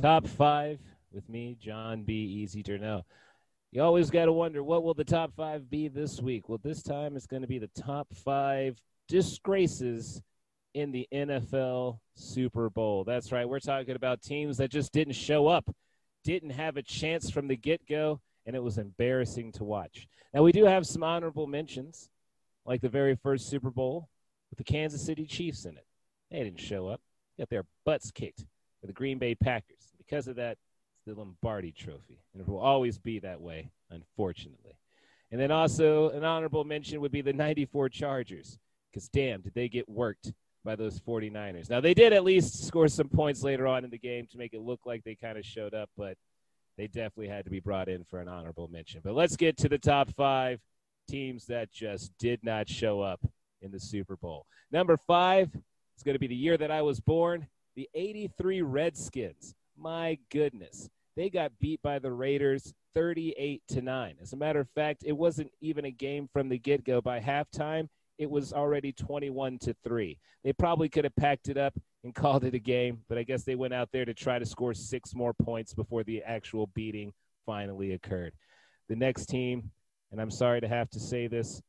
Top 0.00 0.26
five 0.28 0.78
with 1.12 1.28
me, 1.28 1.56
Jon 1.60 2.04
B. 2.04 2.12
Easy 2.14 2.62
Now, 2.80 3.04
You 3.72 3.82
always 3.82 4.10
got 4.10 4.26
to 4.26 4.32
wonder 4.32 4.62
what 4.62 4.84
will 4.84 4.94
the 4.94 5.04
top 5.04 5.32
five 5.34 5.68
be 5.68 5.88
this 5.88 6.20
week. 6.20 6.48
Well, 6.48 6.60
this 6.62 6.82
time 6.82 7.16
it's 7.16 7.26
going 7.26 7.42
to 7.42 7.48
be 7.48 7.58
the 7.58 7.70
top 7.76 8.06
five 8.14 8.80
disgraces 9.08 10.22
in 10.74 10.92
the 10.92 11.08
NFL 11.12 11.98
Super 12.14 12.70
Bowl. 12.70 13.04
That's 13.04 13.32
right. 13.32 13.48
We're 13.48 13.60
talking 13.60 13.96
about 13.96 14.22
teams 14.22 14.58
that 14.58 14.70
just 14.70 14.92
didn't 14.92 15.14
show 15.14 15.46
up, 15.46 15.74
didn't 16.24 16.50
have 16.50 16.76
a 16.76 16.82
chance 16.82 17.30
from 17.30 17.48
the 17.48 17.56
get 17.56 17.86
go, 17.88 18.20
and 18.46 18.54
it 18.54 18.62
was 18.62 18.78
embarrassing 18.78 19.52
to 19.52 19.64
watch. 19.64 20.08
Now, 20.32 20.42
we 20.42 20.52
do 20.52 20.64
have 20.64 20.86
some 20.86 21.02
honorable 21.02 21.46
mentions, 21.46 22.08
like 22.64 22.80
the 22.80 22.88
very 22.88 23.14
first 23.16 23.48
Super 23.48 23.70
Bowl 23.70 24.08
with 24.50 24.58
the 24.58 24.64
Kansas 24.64 25.04
City 25.04 25.26
Chiefs 25.26 25.64
in 25.64 25.76
it. 25.76 25.86
They 26.30 26.44
didn't 26.44 26.60
show 26.60 26.88
up, 26.88 27.00
got 27.38 27.48
their 27.48 27.64
butts 27.84 28.10
kicked 28.10 28.44
by 28.82 28.86
the 28.86 28.92
Green 28.92 29.18
Bay 29.18 29.34
Packers. 29.34 29.94
Because 29.98 30.28
of 30.28 30.36
that, 30.36 30.52
it's 30.52 31.04
the 31.06 31.14
Lombardi 31.14 31.72
Trophy, 31.72 32.22
and 32.32 32.40
it 32.40 32.48
will 32.48 32.58
always 32.58 32.98
be 32.98 33.18
that 33.20 33.40
way, 33.40 33.70
unfortunately. 33.90 34.78
And 35.30 35.40
then 35.40 35.50
also 35.50 36.10
an 36.10 36.24
honorable 36.24 36.64
mention 36.64 37.00
would 37.00 37.12
be 37.12 37.20
the 37.20 37.32
94 37.32 37.90
Chargers, 37.90 38.58
because 38.90 39.08
damn, 39.08 39.42
did 39.42 39.54
they 39.54 39.68
get 39.68 39.88
worked 39.88 40.32
by 40.68 40.76
those 40.76 41.00
49ers. 41.00 41.70
Now, 41.70 41.80
they 41.80 41.94
did 41.94 42.12
at 42.12 42.24
least 42.24 42.66
score 42.66 42.88
some 42.88 43.08
points 43.08 43.42
later 43.42 43.66
on 43.66 43.84
in 43.84 43.90
the 43.90 43.96
game 43.96 44.26
to 44.30 44.36
make 44.36 44.52
it 44.52 44.60
look 44.60 44.80
like 44.84 45.02
they 45.02 45.14
kind 45.14 45.38
of 45.38 45.46
showed 45.46 45.72
up, 45.72 45.88
but 45.96 46.18
they 46.76 46.86
definitely 46.86 47.28
had 47.28 47.46
to 47.46 47.50
be 47.50 47.58
brought 47.58 47.88
in 47.88 48.04
for 48.04 48.20
an 48.20 48.28
honorable 48.28 48.68
mention. 48.68 49.00
But 49.02 49.14
let's 49.14 49.34
get 49.34 49.56
to 49.58 49.70
the 49.70 49.78
top 49.78 50.10
five 50.14 50.60
teams 51.08 51.46
that 51.46 51.72
just 51.72 52.12
did 52.18 52.44
not 52.44 52.68
show 52.68 53.00
up 53.00 53.18
in 53.62 53.70
the 53.70 53.80
Super 53.80 54.16
Bowl. 54.16 54.44
Number 54.70 54.98
five 55.06 55.48
is 55.96 56.02
going 56.04 56.16
to 56.16 56.18
be 56.18 56.26
the 56.26 56.34
year 56.34 56.58
that 56.58 56.70
I 56.70 56.82
was 56.82 57.00
born 57.00 57.48
the 57.74 57.88
83 57.94 58.60
Redskins. 58.60 59.54
My 59.74 60.18
goodness. 60.30 60.90
They 61.16 61.30
got 61.30 61.58
beat 61.60 61.80
by 61.80 61.98
the 61.98 62.12
Raiders 62.12 62.74
38 62.94 63.62
to 63.68 63.80
9. 63.80 64.16
As 64.20 64.34
a 64.34 64.36
matter 64.36 64.60
of 64.60 64.68
fact, 64.74 65.02
it 65.06 65.16
wasn't 65.16 65.50
even 65.62 65.86
a 65.86 65.90
game 65.90 66.28
from 66.30 66.50
the 66.50 66.58
get 66.58 66.84
go. 66.84 67.00
By 67.00 67.20
halftime, 67.20 67.88
it 68.18 68.30
was 68.30 68.52
already 68.52 68.92
21 68.92 69.58
to 69.60 69.74
3. 69.84 70.18
They 70.44 70.52
probably 70.52 70.88
could 70.88 71.04
have 71.04 71.16
packed 71.16 71.48
it 71.48 71.56
up 71.56 71.74
and 72.04 72.14
called 72.14 72.44
it 72.44 72.54
a 72.54 72.58
game, 72.58 73.00
but 73.08 73.18
I 73.18 73.22
guess 73.22 73.44
they 73.44 73.54
went 73.54 73.74
out 73.74 73.88
there 73.92 74.04
to 74.04 74.14
try 74.14 74.38
to 74.38 74.46
score 74.46 74.74
six 74.74 75.14
more 75.14 75.32
points 75.32 75.74
before 75.74 76.04
the 76.04 76.22
actual 76.22 76.66
beating 76.74 77.12
finally 77.46 77.92
occurred. 77.92 78.32
The 78.88 78.96
next 78.96 79.26
team, 79.26 79.70
and 80.10 80.20
I'm 80.20 80.30
sorry 80.30 80.60
to 80.60 80.68
have 80.68 80.90
to 80.90 81.00
say 81.00 81.26
this, 81.26 81.62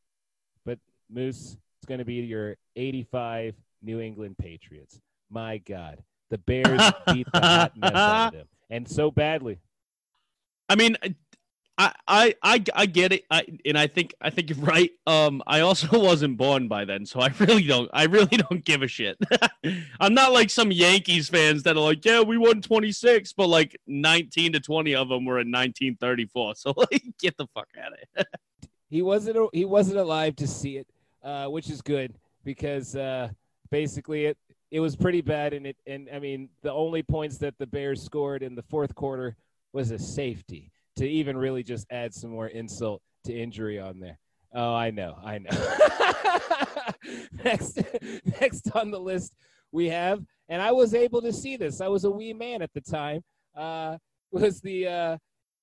but 0.65 0.79
Moose, 1.09 1.57
it's 1.77 1.85
going 1.87 1.99
to 1.99 2.05
be 2.05 2.15
your 2.15 2.57
85 2.75 3.55
New 3.81 3.99
England 3.99 4.37
Patriots. 4.37 4.99
My 5.29 5.57
God. 5.59 6.03
The 6.29 6.37
Bears 6.39 6.81
beat 7.13 7.27
the 7.33 7.39
hot 7.39 7.77
mess 7.77 7.91
out 7.93 8.27
of 8.27 8.33
them, 8.33 8.47
and 8.69 8.87
so 8.87 9.09
badly. 9.09 9.59
I 10.67 10.75
mean, 10.75 10.95
I, 11.79 12.33
I, 12.43 12.63
I, 12.73 12.85
get 12.87 13.13
it, 13.13 13.23
I, 13.31 13.45
and 13.65 13.77
I 13.77 13.87
think 13.87 14.13
I 14.19 14.29
think 14.29 14.49
you're 14.49 14.59
right. 14.59 14.91
Um, 15.07 15.41
I 15.47 15.61
also 15.61 15.87
wasn't 15.97 16.35
born 16.35 16.67
by 16.67 16.83
then, 16.83 17.05
so 17.05 17.21
I 17.21 17.31
really 17.39 17.63
don't. 17.63 17.89
I 17.93 18.03
really 18.03 18.35
don't 18.37 18.65
give 18.65 18.81
a 18.81 18.87
shit. 18.87 19.17
I'm 20.01 20.13
not 20.13 20.33
like 20.33 20.49
some 20.49 20.73
Yankees 20.73 21.29
fans 21.29 21.63
that 21.63 21.77
are 21.77 21.79
like, 21.79 22.03
yeah, 22.03 22.19
we 22.19 22.37
won 22.37 22.61
26, 22.61 23.31
but 23.31 23.47
like 23.47 23.79
19 23.87 24.53
to 24.53 24.59
20 24.59 24.93
of 24.93 25.07
them 25.07 25.23
were 25.23 25.39
in 25.39 25.47
1934. 25.51 26.55
So 26.59 26.73
like, 26.75 27.03
get 27.19 27.37
the 27.37 27.47
fuck 27.53 27.69
out 27.81 27.93
of 27.93 27.99
it. 28.17 28.27
he 28.89 29.01
wasn't. 29.01 29.37
He 29.53 29.63
wasn't 29.63 29.99
alive 29.99 30.35
to 30.37 30.47
see 30.47 30.77
it, 30.77 30.87
uh, 31.23 31.45
which 31.45 31.69
is 31.69 31.81
good 31.81 32.13
because 32.43 32.95
uh, 32.97 33.29
basically 33.71 34.25
it 34.25 34.37
it 34.71 34.81
was 34.81 34.97
pretty 34.97 35.21
bad, 35.21 35.53
and 35.53 35.67
it 35.67 35.77
and 35.87 36.09
I 36.13 36.19
mean 36.19 36.49
the 36.61 36.73
only 36.73 37.03
points 37.03 37.37
that 37.37 37.57
the 37.57 37.67
Bears 37.67 38.03
scored 38.03 38.43
in 38.43 38.55
the 38.55 38.63
fourth 38.63 38.93
quarter 38.95 39.37
was 39.71 39.91
a 39.91 39.99
safety 39.99 40.71
to 40.99 41.07
even 41.07 41.37
really 41.37 41.63
just 41.63 41.87
add 41.89 42.13
some 42.13 42.29
more 42.29 42.47
insult 42.47 43.01
to 43.23 43.33
injury 43.33 43.79
on 43.79 44.01
there. 44.01 44.19
Oh, 44.53 44.73
I 44.73 44.91
know, 44.91 45.17
I 45.23 45.37
know. 45.37 45.49
next, 47.43 47.79
next 48.41 48.69
on 48.75 48.91
the 48.91 48.99
list 48.99 49.33
we 49.71 49.87
have, 49.87 50.21
and 50.49 50.61
I 50.61 50.73
was 50.73 50.93
able 50.93 51.21
to 51.21 51.31
see 51.31 51.55
this. 51.55 51.79
I 51.79 51.87
was 51.87 52.03
a 52.03 52.11
wee 52.11 52.33
man 52.33 52.61
at 52.61 52.73
the 52.73 52.81
time. 52.81 53.23
Uh, 53.55 53.97
was 54.31 54.59
the 54.59 54.87
uh, 54.87 55.17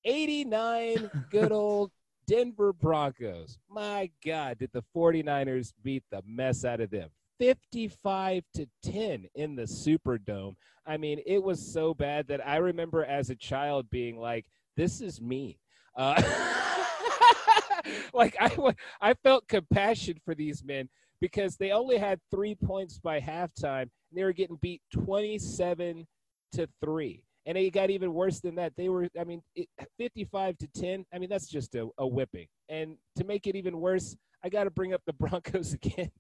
'89 0.07 1.11
good 1.31 1.53
old 1.53 1.91
Denver 2.27 2.73
Broncos? 2.73 3.59
My 3.69 4.11
God, 4.25 4.59
did 4.59 4.71
the 4.73 4.85
49ers 4.95 5.75
beat 5.83 6.05
the 6.11 6.23
mess 6.27 6.65
out 6.65 6.81
of 6.81 6.91
them? 6.91 7.11
55 7.39 8.43
to 8.55 8.67
10 8.83 9.27
in 9.35 9.57
the 9.57 9.65
Superdome. 9.65 10.55
I 10.87 10.97
mean, 10.97 11.21
it 11.27 11.43
was 11.43 11.73
so 11.73 11.93
bad 11.93 12.29
that 12.29 12.47
I 12.47 12.57
remember 12.57 13.05
as 13.05 13.29
a 13.29 13.35
child 13.35 13.91
being 13.91 14.17
like, 14.17 14.47
this 14.77 15.01
is 15.01 15.21
me. 15.21 15.59
Uh, 15.97 16.23
like 18.15 18.37
I, 18.41 18.51
I 19.01 19.15
felt 19.15 19.49
compassion 19.49 20.21
for 20.25 20.35
these 20.35 20.65
men 20.65 20.89
because 21.21 21.57
they 21.57 21.71
only 21.73 21.97
had 21.97 22.21
three 22.31 22.55
points 22.55 22.99
by 22.99 23.21
halftime. 23.21 23.83
And 23.83 24.15
they 24.15 24.25
were 24.25 24.33
getting 24.33 24.59
beat 24.61 24.83
27 24.93 26.07
to 26.53 26.69
three. 26.83 27.25
And 27.47 27.57
it 27.57 27.73
got 27.73 27.91
even 27.91 28.13
worse 28.13 28.41
than 28.41 28.57
that. 28.57 28.73
They 28.77 28.89
were, 28.89 29.09
I 29.19 29.25
mean, 29.25 29.41
it, 29.55 29.69
55 29.99 30.59
to 30.59 30.69
10. 30.69 31.07
I 31.13 31.19
mean, 31.19 31.29
that's 31.29 31.49
just 31.49 31.75
a, 31.77 31.89
a 31.99 32.07
whipping. 32.07 32.49
And 32.69 32.97
to 33.17 33.25
make 33.25 33.47
it 33.47 33.55
even 33.55 33.81
worse, 33.81 34.17
I 34.45 34.49
got 34.49 34.65
to 34.65 34.71
bring 34.71 34.93
up 34.93 35.03
the 35.07 35.13
Broncos 35.13 35.73
again, 35.75 36.11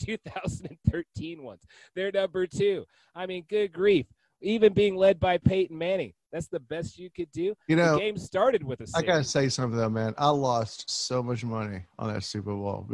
2013 0.00 1.42
ones. 1.42 1.62
They're 1.94 2.12
number 2.12 2.46
two. 2.46 2.84
I 3.14 3.26
mean, 3.26 3.44
good 3.48 3.72
grief. 3.72 4.06
Even 4.42 4.72
being 4.72 4.96
led 4.96 5.20
by 5.20 5.38
Peyton 5.38 5.76
Manning, 5.76 6.12
that's 6.32 6.48
the 6.48 6.60
best 6.60 6.98
you 6.98 7.10
could 7.10 7.30
do. 7.32 7.54
You 7.68 7.76
know, 7.76 7.94
the 7.94 8.00
game 8.00 8.18
started 8.18 8.64
with 8.64 8.80
a. 8.80 8.86
I 8.94 9.02
gotta 9.02 9.24
say 9.24 9.48
something 9.48 9.78
though, 9.78 9.88
man. 9.88 10.14
I 10.18 10.28
lost 10.30 10.90
so 10.90 11.22
much 11.22 11.44
money 11.44 11.82
on 11.98 12.12
that 12.12 12.24
Super 12.24 12.54
Bowl. 12.54 12.88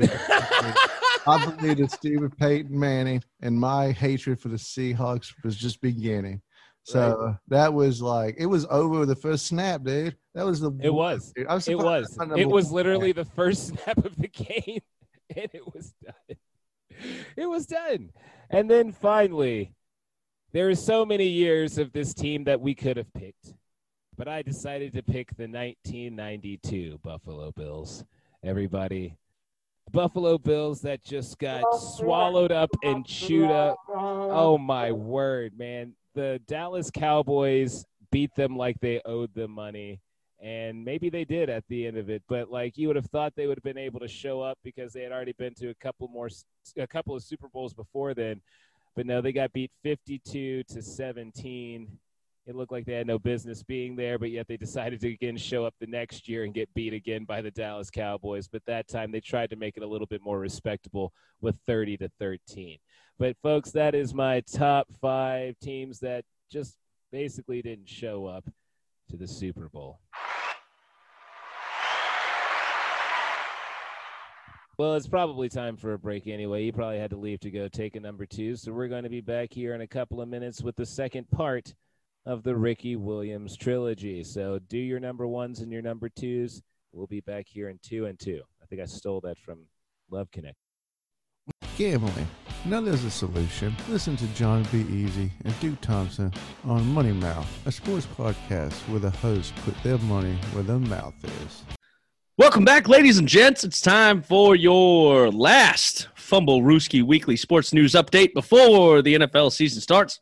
I 1.27 1.55
believe 1.57 1.77
that 1.79 1.93
Stephen 1.93 2.31
Peyton 2.31 2.79
Manning 2.79 3.23
and 3.41 3.59
my 3.59 3.93
hatred 3.93 4.41
for 4.41 4.49
the 4.49 4.57
Seahawks 4.57 5.33
was 5.45 5.57
just 5.57 5.81
beginning. 5.81 6.43
So 6.89 7.19
right. 7.21 7.37
that 7.49 7.75
was 7.75 8.01
like 8.01 8.37
it 8.39 8.47
was 8.47 8.67
over 8.71 9.05
the 9.05 9.15
first 9.15 9.47
snap, 9.47 9.85
dude. 9.85 10.17
That 10.35 10.47
was 10.47 10.61
the. 10.61 10.73
It 10.83 10.93
was. 10.93 11.33
It 11.37 11.47
was. 11.47 11.69
It 12.37 12.49
was 12.49 12.73
literally 12.73 13.13
the 13.13 13.27
first 13.27 13.67
snap 13.85 13.99
of 14.05 14.17
the 14.17 14.29
game, 14.29 14.81
and 15.37 15.51
it 15.53 15.75
was 15.75 15.93
done. 16.03 16.37
It 17.37 17.47
was 17.47 17.67
done, 17.67 18.11
and 18.51 18.71
then 18.71 18.93
finally, 18.93 19.75
there 20.53 20.69
are 20.69 20.75
so 20.75 21.05
many 21.05 21.27
years 21.27 21.79
of 21.79 21.93
this 21.93 22.15
team 22.15 22.45
that 22.45 22.61
we 22.61 22.75
could 22.75 22.97
have 22.97 23.13
picked, 23.13 23.55
but 24.17 24.29
I 24.29 24.43
decided 24.43 24.93
to 24.95 25.03
pick 25.03 25.29
the 25.37 25.49
1992 25.49 26.99
Buffalo 27.03 27.53
Bills. 27.53 28.05
Everybody, 28.43 29.17
Buffalo 29.91 30.39
Bills 30.39 30.81
that 30.83 31.05
just 31.05 31.39
got 31.39 31.63
swallowed 31.79 32.53
up 32.53 32.71
and 32.83 33.05
chewed 33.05 33.51
up. 33.51 33.77
Oh 33.89 34.59
my 34.59 34.93
word, 34.93 35.59
man. 35.59 35.95
The 36.15 36.41
Dallas 36.47 36.91
Cowboys 36.91 37.85
beat 38.11 38.35
them 38.35 38.57
like 38.57 38.81
they 38.81 39.01
owed 39.05 39.35
them 39.35 39.51
money. 39.51 40.01
And 40.41 40.85
maybe 40.85 41.11
they 41.11 41.25
did 41.25 41.51
at 41.51 41.65
the 41.69 41.87
end 41.87 41.97
of 41.97 42.09
it, 42.11 42.23
but 42.29 42.49
like 42.49 42.79
you 42.79 42.87
would 42.87 42.95
have 42.97 43.07
thought 43.07 43.35
they 43.35 43.49
would 43.49 43.59
have 43.59 43.65
been 43.65 43.77
able 43.77 43.99
to 43.99 44.07
show 44.07 44.41
up 44.41 44.57
because 44.63 44.93
they 44.93 45.03
had 45.03 45.11
already 45.11 45.33
been 45.33 45.53
to 45.55 45.71
a 45.71 45.75
couple 45.75 46.07
more, 46.07 46.29
a 46.77 46.87
couple 46.87 47.17
of 47.17 47.25
Super 47.25 47.49
Bowls 47.49 47.75
before 47.75 48.15
then. 48.15 48.41
But 48.99 49.07
no, 49.07 49.21
they 49.21 49.31
got 49.31 49.53
beat 49.53 49.71
52 49.85 50.65
to 50.65 50.83
17 50.83 51.99
it 52.47 52.57
looked 52.57 52.73
like 52.73 52.87
they 52.87 52.95
had 52.95 53.07
no 53.07 53.19
business 53.19 53.63
being 53.63 53.95
there, 53.95 54.19
but 54.19 54.31
yet 54.31 54.49
they 54.49 54.57
decided 54.57 55.01
to 55.03 55.13
again 55.13 55.37
show 55.37 55.67
up 55.67 55.75
the 55.79 55.87
next 55.87 56.29
year 56.29 56.45
and 56.45 56.55
get 56.55 56.73
beat 56.73 56.95
again 56.95 57.25
by 57.25 57.43
the 57.43 57.51
Dallas 57.51 57.91
Cowboys. 57.91 58.49
But 58.49 58.63
that 58.67 58.89
time 58.89 59.13
they 59.13 59.21
tried 59.21 59.51
to 59.51 59.57
make 59.57 59.77
it 59.77 59.83
a 59.83 59.87
little 59.87 60.07
bit 60.07 60.23
more 60.23 60.39
respectable 60.39 61.13
with 61.43 61.57
30 61.67 61.99
to 61.99 62.11
13. 62.19 62.79
But 63.19 63.37
folks, 63.43 63.71
that 63.73 63.95
is 63.95 64.15
my 64.15 64.41
top 64.41 64.89
five 64.99 65.59
teams 65.61 66.01
that 66.01 66.25
just 66.51 66.79
basically 67.13 67.61
didn't 67.61 67.89
show 67.89 68.25
up 68.25 68.47
to 69.11 69.19
the 69.19 69.29
Super 69.29 69.69
Bowl. 69.69 70.01
Well, 74.79 74.95
it's 74.95 75.09
probably 75.09 75.49
time 75.49 75.77
for 75.77 75.95
a 75.95 75.99
break 75.99 76.29
anyway. 76.29 76.63
You 76.63 76.73
probably 76.73 77.01
had 77.01 77.11
to 77.11 77.17
leave 77.17 77.41
to 77.41 77.51
go 77.51 77.67
take 77.67 77.97
a 77.97 78.01
number 78.01 78.25
two. 78.25 78.55
So 78.55 78.71
we're 78.71 78.87
going 78.87 79.03
to 79.03 79.09
be 79.09 79.21
back 79.21 79.53
here 79.53 79.75
in 79.75 79.81
a 79.81 79.89
couple 79.89 80.21
of 80.21 80.29
minutes 80.29 80.63
with 80.63 80.77
the 80.77 80.87
second 80.87 81.29
part 81.33 81.75
of 82.27 82.45
the 82.45 82.55
Ricky 82.55 82.95
Williams 82.95 83.57
trilogy. 83.57 84.23
So 84.23 84.61
do 84.69 84.79
your 84.79 85.01
number 85.01 85.27
ones 85.27 85.61
and 85.61 85.73
your 85.73 85.83
number 85.83 86.09
twos. 86.09 86.63
We'll 86.93 87.09
be 87.09 87.19
back 87.19 87.47
here 87.49 87.71
in 87.71 87.81
two 87.83 88.07
and 88.07 88.21
two. 88.21 88.41
I 88.63 88.67
think 88.67 88.81
I 88.81 88.85
stole 88.85 89.21
that 89.23 89.37
from 89.39 89.65
Love 90.13 90.31
Connect. 90.31 90.57
Gambling. 91.77 92.29
Now 92.65 92.81
there's 92.81 93.03
a 93.03 93.11
solution. 93.11 93.75
Listen 93.89 94.17
to 94.17 94.27
Jon 94.29 94.63
B. 94.71 94.83
Easy 94.83 95.33
and 95.45 95.59
Duke 95.59 95.81
Thompson 95.81 96.33
on 96.65 96.87
Money 96.95 97.13
Mouth, 97.13 97.49
a 97.67 97.73
sports 97.73 98.07
podcast 98.17 98.75
where 98.89 99.01
the 99.01 99.11
hosts 99.11 99.53
put 99.65 99.75
their 99.83 99.99
money 99.99 100.39
where 100.53 100.63
their 100.63 100.79
mouth 100.79 101.15
is. 101.25 101.78
Welcome 102.39 102.65
back, 102.65 102.87
ladies 102.87 103.19
and 103.19 103.27
gents. 103.27 103.65
It's 103.65 103.81
time 103.81 104.23
for 104.23 104.55
your 104.55 105.29
last 105.29 106.07
Fumble 106.15 106.63
Rooski 106.63 107.03
Weekly 107.03 107.35
Sports 107.35 107.73
News 107.73 107.95
Update 107.95 108.33
before 108.33 109.03
the 109.03 109.17
NFL 109.17 109.51
season 109.51 109.81
starts. 109.81 110.21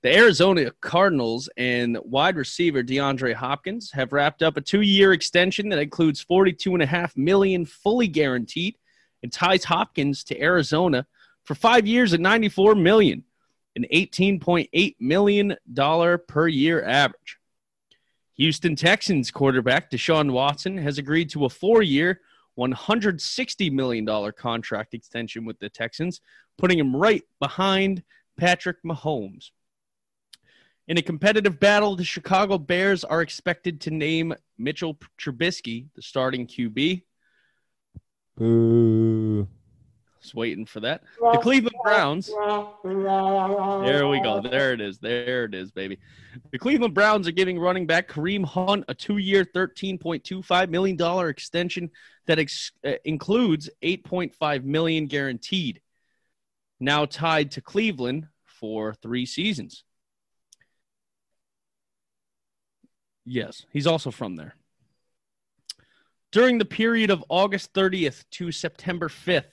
The 0.00 0.16
Arizona 0.16 0.70
Cardinals 0.80 1.50
and 1.58 1.98
wide 2.02 2.36
receiver 2.36 2.82
DeAndre 2.82 3.34
Hopkins 3.34 3.92
have 3.92 4.14
wrapped 4.14 4.42
up 4.42 4.56
a 4.56 4.62
two-year 4.62 5.12
extension 5.12 5.68
that 5.68 5.78
includes 5.78 6.24
42.5 6.24 7.14
million 7.18 7.66
fully 7.66 8.08
guaranteed 8.08 8.78
and 9.22 9.30
ties 9.30 9.64
Hopkins 9.64 10.24
to 10.24 10.40
Arizona 10.40 11.06
for 11.44 11.54
five 11.54 11.86
years 11.86 12.14
at 12.14 12.20
94 12.20 12.74
million, 12.74 13.22
an 13.76 13.84
$18.8 13.92 14.96
million 14.98 15.56
per 16.26 16.48
year 16.48 16.82
average. 16.82 17.36
Houston 18.42 18.74
Texans 18.74 19.30
quarterback 19.30 19.88
Deshaun 19.88 20.32
Watson 20.32 20.76
has 20.76 20.98
agreed 20.98 21.30
to 21.30 21.44
a 21.44 21.48
four-year, 21.48 22.22
$160 22.58 23.70
million 23.70 24.32
contract 24.32 24.94
extension 24.94 25.44
with 25.44 25.60
the 25.60 25.68
Texans, 25.68 26.20
putting 26.58 26.76
him 26.76 26.96
right 26.96 27.22
behind 27.38 28.02
Patrick 28.36 28.78
Mahomes. 28.82 29.52
In 30.88 30.98
a 30.98 31.02
competitive 31.02 31.60
battle, 31.60 31.94
the 31.94 32.02
Chicago 32.02 32.58
Bears 32.58 33.04
are 33.04 33.22
expected 33.22 33.80
to 33.82 33.92
name 33.92 34.34
Mitchell 34.58 34.98
Trubisky 35.20 35.86
the 35.94 36.02
starting 36.02 36.48
QB. 36.48 37.04
Boo. 38.36 39.46
Just 40.22 40.34
waiting 40.36 40.64
for 40.64 40.80
that. 40.80 41.02
The 41.18 41.38
Cleveland 41.42 41.74
Browns. 41.82 42.26
There 42.26 44.06
we 44.06 44.20
go. 44.20 44.40
There 44.40 44.72
it 44.72 44.80
is. 44.80 44.98
There 44.98 45.44
it 45.44 45.54
is, 45.54 45.72
baby. 45.72 45.98
The 46.52 46.58
Cleveland 46.58 46.94
Browns 46.94 47.26
are 47.26 47.32
giving 47.32 47.58
running 47.58 47.86
back 47.86 48.08
Kareem 48.08 48.44
Hunt 48.44 48.84
a 48.86 48.94
two-year, 48.94 49.44
$13.25 49.44 50.68
million 50.68 51.28
extension 51.28 51.90
that 52.26 52.38
ex- 52.38 52.70
uh, 52.86 52.92
includes 53.04 53.68
8.5 53.82 54.64
million 54.64 55.06
guaranteed. 55.06 55.80
Now 56.78 57.04
tied 57.04 57.50
to 57.52 57.60
Cleveland 57.60 58.28
for 58.44 58.94
three 58.94 59.26
seasons. 59.26 59.82
Yes, 63.24 63.66
he's 63.72 63.86
also 63.88 64.12
from 64.12 64.36
there. 64.36 64.54
During 66.30 66.58
the 66.58 66.64
period 66.64 67.10
of 67.10 67.24
August 67.28 67.72
30th 67.74 68.24
to 68.32 68.52
September 68.52 69.08
5th, 69.08 69.52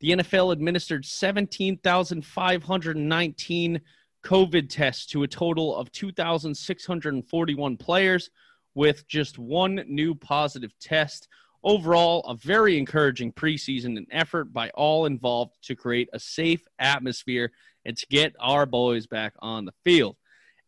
the 0.00 0.10
NFL 0.10 0.52
administered 0.52 1.04
17,519 1.04 3.80
COVID 4.24 4.68
tests 4.68 5.06
to 5.06 5.22
a 5.22 5.28
total 5.28 5.76
of 5.76 5.92
2,641 5.92 7.76
players, 7.76 8.30
with 8.74 9.06
just 9.08 9.38
one 9.38 9.84
new 9.86 10.14
positive 10.14 10.72
test. 10.78 11.28
Overall, 11.62 12.22
a 12.24 12.34
very 12.34 12.78
encouraging 12.78 13.32
preseason 13.32 13.96
and 13.96 14.06
effort 14.10 14.52
by 14.52 14.70
all 14.70 15.06
involved 15.06 15.56
to 15.62 15.76
create 15.76 16.08
a 16.12 16.18
safe 16.18 16.66
atmosphere 16.78 17.52
and 17.84 17.96
to 17.96 18.06
get 18.06 18.34
our 18.40 18.66
boys 18.66 19.06
back 19.06 19.34
on 19.40 19.64
the 19.64 19.74
field. 19.84 20.16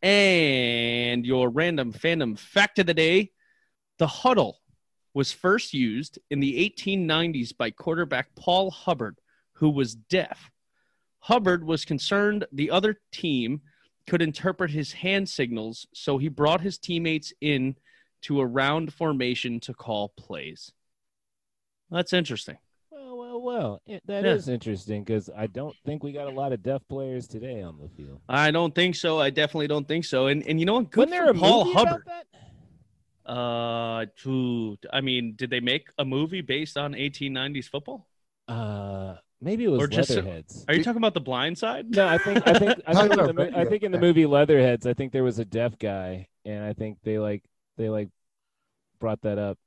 And 0.03 1.25
your 1.25 1.49
random 1.49 1.93
fandom 1.93 2.39
fact 2.39 2.79
of 2.79 2.87
the 2.87 2.95
day 2.95 3.31
the 3.99 4.07
huddle 4.07 4.59
was 5.15 5.33
first 5.33 5.75
used 5.75 6.19
in 6.31 6.41
the 6.41 6.73
1890s 6.77 7.57
by 7.57 7.71
quarterback 7.71 8.35
Paul 8.35 8.71
Hubbard, 8.71 9.19
who 9.55 9.71
was 9.71 9.95
deaf. 9.95 10.51
Hubbard 11.21 11.65
was 11.65 11.85
concerned 11.85 12.47
the 12.53 12.71
other 12.71 13.01
team 13.13 13.61
could 14.07 14.23
interpret 14.23 14.71
his 14.71 14.93
hand 14.93 15.29
signals, 15.29 15.87
so 15.93 16.19
he 16.19 16.29
brought 16.29 16.61
his 16.61 16.79
teammates 16.79 17.33
in 17.41 17.77
to 18.23 18.41
a 18.41 18.47
round 18.47 18.93
formation 18.93 19.61
to 19.61 19.75
call 19.75 20.09
plays. 20.17 20.73
That's 21.91 22.13
interesting 22.13 22.59
well. 23.43 23.83
That 24.07 24.25
yeah. 24.25 24.33
is 24.33 24.49
interesting 24.49 25.05
because 25.05 25.29
I 25.37 25.47
don't 25.47 25.77
think 25.85 26.03
we 26.03 26.13
got 26.13 26.29
a 26.29 26.31
lot 26.31 26.53
of 26.53 26.63
deaf 26.63 26.83
players 26.89 27.27
today 27.27 27.61
on 27.63 27.79
the 27.79 27.89
field. 27.89 28.21
I 28.29 28.51
don't 28.51 28.75
think 28.75 28.95
so. 28.95 29.21
I 29.21 29.31
definitely 29.31 29.67
don't 29.67 29.87
think 29.87 30.05
so. 30.05 30.29
And 30.29 30.47
and 30.47 30.59
you 30.59 30.67
know 30.67 30.75
what? 30.75 30.91
Good 30.91 31.11
Wasn't 31.11 31.25
there 31.25 31.31
a 31.31 31.35
Paul 31.35 31.73
Hubbard. 31.73 32.05
Uh, 33.27 34.07
to 34.23 34.79
I 34.93 35.01
mean, 35.01 35.35
did 35.37 35.51
they 35.51 35.61
make 35.61 35.89
a 35.99 36.05
movie 36.05 36.41
based 36.41 36.77
on 36.77 36.93
1890s 36.93 37.67
football? 37.67 38.09
Uh, 38.49 39.17
maybe 39.43 39.65
it 39.65 39.69
was 39.69 39.83
or 39.83 39.87
just, 39.87 40.11
Leatherheads. 40.11 40.65
Are 40.69 40.75
you 40.75 40.85
talking 40.85 40.99
about 40.99 41.15
the 41.15 41.21
Blind 41.21 41.59
Side? 41.59 41.91
No, 41.91 42.07
I 42.07 42.19
think 42.19 42.47
I 42.47 42.59
think 42.59 42.81
I 42.87 42.95
think, 43.09 43.13
in 43.13 43.37
the, 43.37 43.53
I 43.55 43.65
think 43.65 43.83
in 43.83 43.93
the 43.93 43.99
movie 43.99 44.25
Leatherheads, 44.27 44.87
I 44.87 44.95
think 44.95 45.13
there 45.13 45.25
was 45.25 45.39
a 45.39 45.45
deaf 45.45 45.79
guy, 45.79 46.29
and 46.45 46.65
I 46.65 46.73
think 46.73 46.99
they 47.03 47.19
like 47.19 47.43
they 47.77 47.89
like 47.89 48.09
brought 49.01 49.21
that 49.23 49.39
up, 49.39 49.59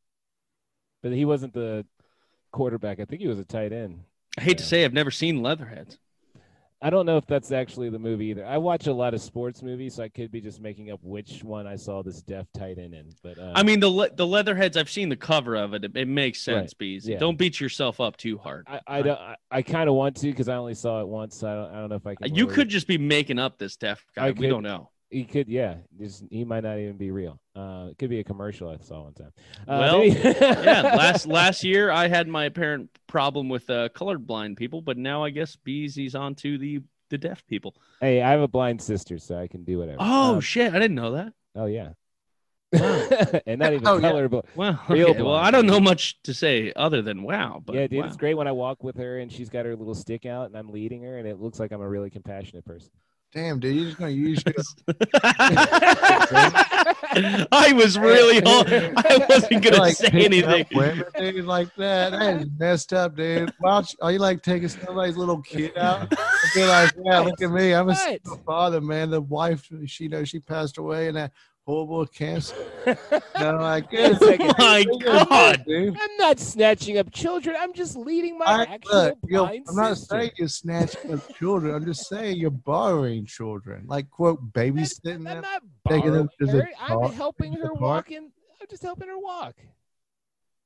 but 1.03 1.11
he 1.11 1.25
wasn't 1.25 1.53
the 1.53 1.85
quarterback. 2.51 2.99
I 2.99 3.05
think 3.05 3.21
he 3.21 3.27
was 3.27 3.39
a 3.39 3.45
tight 3.45 3.73
end. 3.73 3.99
I 4.38 4.41
hate 4.41 4.51
yeah. 4.51 4.57
to 4.57 4.63
say, 4.63 4.85
I've 4.85 4.93
never 4.93 5.11
seen 5.11 5.41
Leatherheads. 5.41 5.97
I 6.86 6.91
don't 6.91 7.08
know 7.08 7.17
if 7.17 7.26
that's 7.26 7.52
actually 7.52 7.89
the 7.89 7.98
movie 7.98 8.26
either. 8.28 8.45
I 8.45 8.60
watch 8.60 8.86
a 8.86 8.93
lot 8.93 9.15
of 9.15 9.21
sports 9.21 9.63
movies, 9.63 9.95
so 9.95 10.04
I 10.04 10.08
could 10.08 10.32
be 10.32 10.39
just 10.39 10.62
making 10.62 10.91
up 10.91 11.00
which 11.02 11.43
one 11.43 11.65
I 11.65 11.78
saw 11.78 12.04
this 12.04 12.21
deaf 12.21 12.45
Titan 12.56 12.93
in. 12.93 13.10
But 13.24 13.39
uh, 13.39 13.54
I 13.56 13.63
mean, 13.63 13.80
the 13.80 13.89
le- 13.89 14.12
the 14.12 14.28
Leatherheads. 14.28 14.78
I've 14.78 14.91
seen 14.91 15.10
the 15.10 15.15
cover 15.15 15.56
of 15.56 15.74
it. 15.74 15.84
It, 15.84 15.98
it 15.98 16.08
makes 16.08 16.43
sense, 16.43 16.74
right. 16.74 16.78
Bees. 16.78 17.08
Yeah. 17.08 17.17
Don't 17.17 17.39
beat 17.39 17.60
yourself 17.60 18.00
up 18.00 18.17
too 18.17 18.38
hard. 18.38 18.67
I 18.69 18.82
I, 18.86 19.02
don't, 19.02 19.19
I, 19.19 19.36
I 19.50 19.62
kind 19.63 19.89
of 19.89 19.95
want 19.95 20.15
to 20.17 20.28
because 20.28 20.48
I 20.48 20.58
only 20.58 20.76
saw 20.76 21.02
it 21.02 21.08
once. 21.08 21.38
So 21.38 21.50
I 21.50 21.56
don't 21.56 21.71
I 21.71 21.80
don't 21.80 21.89
know 21.89 21.95
if 21.95 22.06
I 22.06 22.13
can. 22.13 22.36
You 22.36 22.43
really... 22.43 22.56
could 22.56 22.69
just 22.69 22.86
be 22.86 23.00
making 23.00 23.39
up 23.39 23.58
this 23.58 23.78
deaf 23.78 24.06
guy. 24.15 24.28
I 24.28 24.30
we 24.30 24.41
could, 24.41 24.50
don't 24.50 24.62
know. 24.62 24.91
He 25.15 25.23
could, 25.23 25.47
yeah. 25.47 25.75
Just, 25.97 26.25
he 26.30 26.43
might 26.43 26.65
not 26.65 26.78
even 26.78 26.97
be 26.97 27.10
real. 27.10 27.39
Uh, 27.56 27.88
it 27.89 27.97
could 27.97 28.10
be 28.10 28.19
a 28.19 28.23
commercial 28.25 28.67
I 28.69 28.75
saw 28.84 29.04
one 29.04 29.13
time. 29.13 29.32
Uh, 29.65 29.78
well, 29.80 30.04
yeah. 30.04 30.82
Last 30.97 31.25
last 31.25 31.63
year, 31.63 31.89
I 31.89 32.10
had 32.10 32.28
my 32.28 32.43
apparent 32.43 32.89
problem 33.08 33.47
with 33.47 33.69
uh, 33.69 33.88
colorblind 33.95 34.58
people, 34.58 34.82
but 34.82 34.97
now 34.97 35.23
I 35.23 35.30
guess 35.30 35.56
Beezy's 35.56 36.15
on 36.15 36.36
to 36.36 36.58
the 36.58 36.82
the 37.12 37.17
deaf 37.17 37.47
people. 37.47 37.78
Hey, 38.01 38.21
I 38.21 38.32
have 38.32 38.41
a 38.41 38.47
blind 38.49 38.82
sister, 38.82 39.17
so 39.17 39.38
I 39.38 39.47
can 39.47 39.63
do 39.63 39.78
whatever. 39.78 39.99
Oh 40.01 40.36
um, 40.36 40.41
shit! 40.41 40.73
I 40.73 40.80
didn't 40.80 40.95
know 40.95 41.13
that. 41.13 41.32
Oh 41.56 41.67
yeah. 41.67 41.91
Wow. 42.73 43.08
and 43.45 43.60
not 43.60 43.71
even 43.71 43.88
oh, 43.88 44.01
color, 44.01 44.28
yeah. 44.30 44.41
well, 44.54 44.82
okay. 44.89 45.21
well, 45.21 45.36
I 45.36 45.49
don't 45.49 45.65
know 45.65 45.80
much 45.80 46.21
to 46.23 46.34
say 46.34 46.73
other 46.75 47.01
than 47.01 47.23
wow. 47.23 47.63
But 47.65 47.75
yeah, 47.75 47.88
dude, 47.88 48.01
wow. 48.01 48.08
it's 48.08 48.17
great 48.17 48.34
when 48.34 48.49
I 48.49 48.51
walk 48.51 48.84
with 48.84 48.97
her 48.97 49.19
and 49.19 49.32
she's 49.32 49.49
got 49.49 49.65
her 49.65 49.78
little 49.78 49.95
stick 49.95 50.25
out 50.25 50.47
and 50.47 50.58
I'm 50.58 50.67
leading 50.67 51.04
her, 51.04 51.19
and 51.19 51.25
it 51.25 51.39
looks 51.39 51.58
like 51.58 51.71
I'm 51.71 51.80
a 51.80 51.88
really 51.88 52.10
compassionate 52.10 52.65
person. 52.65 52.91
Damn, 53.36 53.60
dude, 53.60 53.76
you're 53.76 53.86
just 53.88 53.98
gonna 53.98 54.12
use 54.12 54.41
your. 54.45 54.56
I 57.52 57.74
was 57.76 58.00
really. 58.00 58.41
I 58.45 59.26
wasn't 59.30 59.62
gonna 59.62 59.76
like 59.76 59.98
say 59.98 60.08
anything. 60.13 60.65
Women, 60.74 61.04
dude, 61.17 61.43
like 61.43 61.67
that. 61.76 62.12
That 62.12 62.41
is 62.41 62.48
messed 62.58 62.93
up, 62.93 63.17
dude. 63.17 63.52
Why 63.60 63.84
are 64.02 64.12
you 64.13 64.19
like 64.19 64.41
taking 64.41 64.69
somebody's 64.69 65.17
little 65.17 65.41
kid 65.41 65.78
out? 65.78 66.13
And 66.45 66.52
be 66.54 66.63
like, 66.63 66.93
yeah, 67.04 67.19
look 67.19 67.41
at 67.41 67.52
me. 67.52 67.74
I'm 67.74 67.89
a 67.89 67.95
single 67.95 68.38
father, 68.45 68.80
man. 68.80 69.10
The 69.10 69.19
wife, 69.19 69.69
she 69.86 70.08
knows 70.08 70.30
she 70.30 70.39
passed 70.39 70.78
away, 70.78 71.10
and 71.10 71.17
that. 71.17 71.34
Horrible 71.65 72.06
cancer. 72.06 72.56
no, 73.39 73.60
I 73.60 73.80
guess. 73.80 74.17
Oh 74.21 74.56
my 74.58 74.86
God, 75.01 75.65
dude. 75.67 75.97
I'm 75.99 76.17
not 76.17 76.39
snatching 76.39 76.97
up 76.97 77.12
children. 77.12 77.56
I'm 77.60 77.73
just 77.73 77.95
leading 77.95 78.38
my 78.38 78.45
I, 78.45 78.63
actual 78.63 78.93
look, 78.93 79.21
blind 79.21 79.65
I'm 79.67 79.75
not 79.75 79.97
saying 79.97 80.32
you're 80.38 80.47
snatching 80.47 81.13
up 81.13 81.21
children. 81.38 81.73
I'm 81.73 81.86
just 81.86 82.08
saying 82.08 82.38
you're 82.38 82.51
borrowing 82.51 83.25
children, 83.25 83.86
like 83.88 84.10
quote 84.10 84.54
babysitting 84.54 85.23
them, 85.23 85.28
I'm 85.28 85.41
not 85.41 85.63
taking 85.88 86.13
them 86.13 86.30
to 86.39 86.45
the 86.45 86.67
I'm 86.80 87.12
helping 87.13 87.54
her 87.54 87.73
walk 87.73 88.12
in. 88.12 88.32
I'm 88.62 88.67
just 88.69 88.84
helping 88.84 89.08
her 89.08 89.19
walk. 89.19 89.56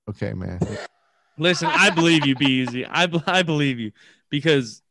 Okay, 0.09 0.33
man. 0.33 0.59
Listen, 1.37 1.69
I 1.71 1.89
believe 1.89 2.25
you, 2.25 2.35
Be 2.35 2.51
easy. 2.51 2.85
I 2.85 3.07
I 3.25 3.43
believe 3.43 3.79
you 3.79 3.93
because 4.29 4.81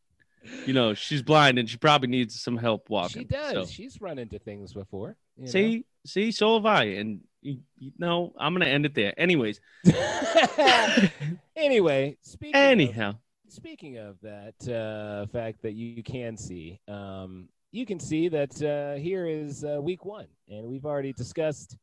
you 0.67 0.73
know 0.73 0.95
she's 0.95 1.23
blind 1.23 1.59
and 1.59 1.69
she 1.69 1.77
probably 1.77 2.09
needs 2.09 2.41
some 2.41 2.57
help 2.57 2.89
walking. 2.91 3.23
She 3.23 3.27
does. 3.27 3.53
So. 3.53 3.67
She's 3.67 4.01
run 4.01 4.19
into 4.19 4.39
things 4.39 4.73
before. 4.73 5.17
see, 5.45 5.77
know? 5.77 5.83
see, 6.07 6.31
so 6.33 6.55
have 6.55 6.67
I. 6.67 6.85
And 6.85 7.21
you, 7.41 7.59
you 7.79 7.93
know, 7.99 8.33
I'm 8.39 8.55
gonna 8.55 8.67
end 8.67 8.87
it 8.87 8.95
there. 8.95 9.19
Anyways. 9.19 9.61
anyway, 11.57 12.17
speaking. 12.23 12.55
Anyhow. 12.55 13.11
Of, 13.11 13.17
speaking 13.49 13.99
of 13.99 14.17
that 14.23 14.69
uh, 14.69 15.27
fact 15.27 15.63
that 15.63 15.73
you 15.73 16.03
can 16.03 16.37
see, 16.37 16.81
um, 16.89 17.49
you 17.71 17.87
can 17.87 18.01
see 18.01 18.29
that 18.29 18.63
uh, 18.63 19.01
here 19.01 19.27
is 19.27 19.65
uh, 19.65 19.81
week 19.81 20.05
one, 20.05 20.27
and 20.49 20.67
we've 20.67 20.87
already 20.87 21.13
discussed 21.13 21.77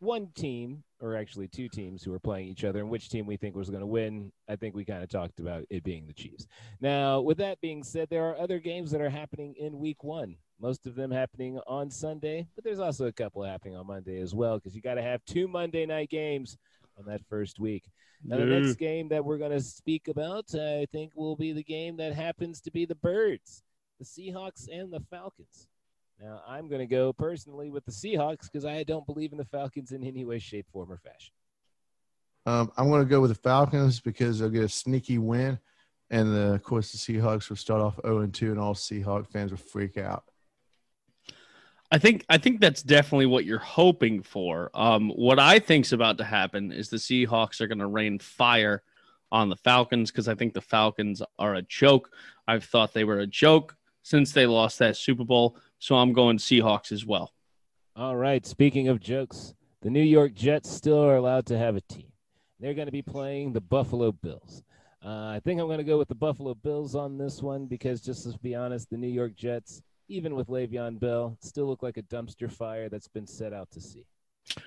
one 0.00 0.28
team, 0.34 0.82
or 1.00 1.16
actually 1.16 1.48
two 1.48 1.68
teams, 1.68 2.02
who 2.02 2.12
are 2.12 2.18
playing 2.18 2.48
each 2.48 2.64
other, 2.64 2.80
and 2.80 2.90
which 2.90 3.08
team 3.08 3.26
we 3.26 3.36
think 3.36 3.56
was 3.56 3.70
going 3.70 3.80
to 3.80 3.86
win. 3.86 4.32
I 4.48 4.56
think 4.56 4.74
we 4.74 4.84
kind 4.84 5.02
of 5.02 5.08
talked 5.08 5.40
about 5.40 5.64
it 5.70 5.84
being 5.84 6.06
the 6.06 6.12
Chiefs. 6.12 6.46
Now, 6.80 7.20
with 7.20 7.38
that 7.38 7.60
being 7.60 7.82
said, 7.82 8.08
there 8.10 8.28
are 8.28 8.38
other 8.38 8.58
games 8.58 8.90
that 8.90 9.00
are 9.00 9.10
happening 9.10 9.54
in 9.58 9.78
Week 9.78 10.04
One. 10.04 10.36
Most 10.60 10.86
of 10.86 10.96
them 10.96 11.10
happening 11.10 11.60
on 11.66 11.90
Sunday, 11.90 12.46
but 12.54 12.64
there's 12.64 12.80
also 12.80 13.06
a 13.06 13.12
couple 13.12 13.44
happening 13.44 13.76
on 13.76 13.86
Monday 13.86 14.20
as 14.20 14.34
well, 14.34 14.58
because 14.58 14.74
you 14.74 14.82
got 14.82 14.94
to 14.94 15.02
have 15.02 15.24
two 15.24 15.46
Monday 15.46 15.86
night 15.86 16.10
games 16.10 16.56
on 16.98 17.04
that 17.06 17.20
first 17.28 17.60
week. 17.60 17.84
Now, 18.24 18.38
the 18.38 18.44
next 18.46 18.74
game 18.74 19.08
that 19.10 19.24
we're 19.24 19.38
going 19.38 19.52
to 19.52 19.60
speak 19.60 20.08
about, 20.08 20.52
I 20.52 20.86
think, 20.90 21.12
will 21.14 21.36
be 21.36 21.52
the 21.52 21.62
game 21.62 21.96
that 21.98 22.12
happens 22.12 22.60
to 22.62 22.72
be 22.72 22.84
the 22.84 22.96
Birds, 22.96 23.62
the 24.00 24.04
Seahawks, 24.04 24.66
and 24.68 24.92
the 24.92 25.00
Falcons. 25.08 25.68
Now, 26.20 26.42
I'm 26.48 26.68
going 26.68 26.80
to 26.80 26.86
go 26.86 27.12
personally 27.12 27.70
with 27.70 27.84
the 27.84 27.92
Seahawks 27.92 28.50
because 28.50 28.64
I 28.64 28.82
don't 28.82 29.06
believe 29.06 29.32
in 29.32 29.38
the 29.38 29.44
Falcons 29.44 29.92
in 29.92 30.02
any 30.02 30.24
way, 30.24 30.40
shape, 30.40 30.66
form, 30.72 30.90
or 30.90 30.98
fashion. 30.98 31.32
Um, 32.44 32.72
I'm 32.76 32.88
going 32.88 33.02
to 33.02 33.08
go 33.08 33.20
with 33.20 33.30
the 33.30 33.36
Falcons 33.36 34.00
because 34.00 34.38
they'll 34.38 34.48
get 34.48 34.64
a 34.64 34.68
sneaky 34.68 35.18
win. 35.18 35.58
And 36.10 36.34
the, 36.34 36.54
of 36.54 36.62
course, 36.62 36.90
the 36.90 36.98
Seahawks 36.98 37.48
will 37.48 37.56
start 37.56 37.82
off 37.82 38.00
0 38.04 38.26
2, 38.26 38.50
and 38.50 38.58
all 38.58 38.74
Seahawk 38.74 39.30
fans 39.30 39.50
will 39.50 39.58
freak 39.58 39.98
out. 39.98 40.24
I 41.90 41.98
think 41.98 42.24
I 42.28 42.38
think 42.38 42.60
that's 42.60 42.82
definitely 42.82 43.26
what 43.26 43.44
you're 43.44 43.58
hoping 43.58 44.22
for. 44.22 44.70
Um, 44.74 45.10
what 45.10 45.38
I 45.38 45.58
think's 45.58 45.92
about 45.92 46.18
to 46.18 46.24
happen 46.24 46.72
is 46.72 46.88
the 46.88 46.96
Seahawks 46.96 47.60
are 47.60 47.66
going 47.66 47.78
to 47.78 47.86
rain 47.86 48.18
fire 48.18 48.82
on 49.30 49.48
the 49.48 49.56
Falcons 49.56 50.10
because 50.10 50.28
I 50.28 50.34
think 50.34 50.54
the 50.54 50.60
Falcons 50.60 51.22
are 51.38 51.54
a 51.54 51.62
joke. 51.62 52.10
I've 52.46 52.64
thought 52.64 52.92
they 52.92 53.04
were 53.04 53.20
a 53.20 53.26
joke 53.26 53.76
since 54.02 54.32
they 54.32 54.46
lost 54.46 54.78
that 54.78 54.96
Super 54.96 55.24
Bowl. 55.24 55.58
So 55.78 55.96
I'm 55.96 56.12
going 56.12 56.38
Seahawks 56.38 56.92
as 56.92 57.06
well. 57.06 57.32
All 57.96 58.16
right. 58.16 58.44
Speaking 58.46 58.88
of 58.88 59.00
jokes, 59.00 59.54
the 59.82 59.90
New 59.90 60.02
York 60.02 60.34
Jets 60.34 60.70
still 60.70 61.02
are 61.04 61.16
allowed 61.16 61.46
to 61.46 61.58
have 61.58 61.76
a 61.76 61.80
team. 61.82 62.12
They're 62.60 62.74
going 62.74 62.86
to 62.86 62.92
be 62.92 63.02
playing 63.02 63.52
the 63.52 63.60
Buffalo 63.60 64.12
Bills. 64.12 64.62
Uh, 65.04 65.26
I 65.28 65.40
think 65.44 65.60
I'm 65.60 65.68
going 65.68 65.78
to 65.78 65.84
go 65.84 65.98
with 65.98 66.08
the 66.08 66.14
Buffalo 66.14 66.54
Bills 66.54 66.96
on 66.96 67.18
this 67.18 67.40
one 67.40 67.66
because, 67.66 68.00
just 68.00 68.30
to 68.30 68.36
be 68.38 68.54
honest, 68.54 68.90
the 68.90 68.96
New 68.96 69.08
York 69.08 69.36
Jets, 69.36 69.80
even 70.08 70.34
with 70.34 70.48
Le'Veon 70.48 70.98
Bell, 70.98 71.36
still 71.40 71.66
look 71.66 71.82
like 71.82 71.96
a 71.96 72.02
dumpster 72.02 72.50
fire 72.50 72.88
that's 72.88 73.06
been 73.06 73.26
set 73.26 73.52
out 73.52 73.70
to 73.72 73.80
sea. 73.80 74.04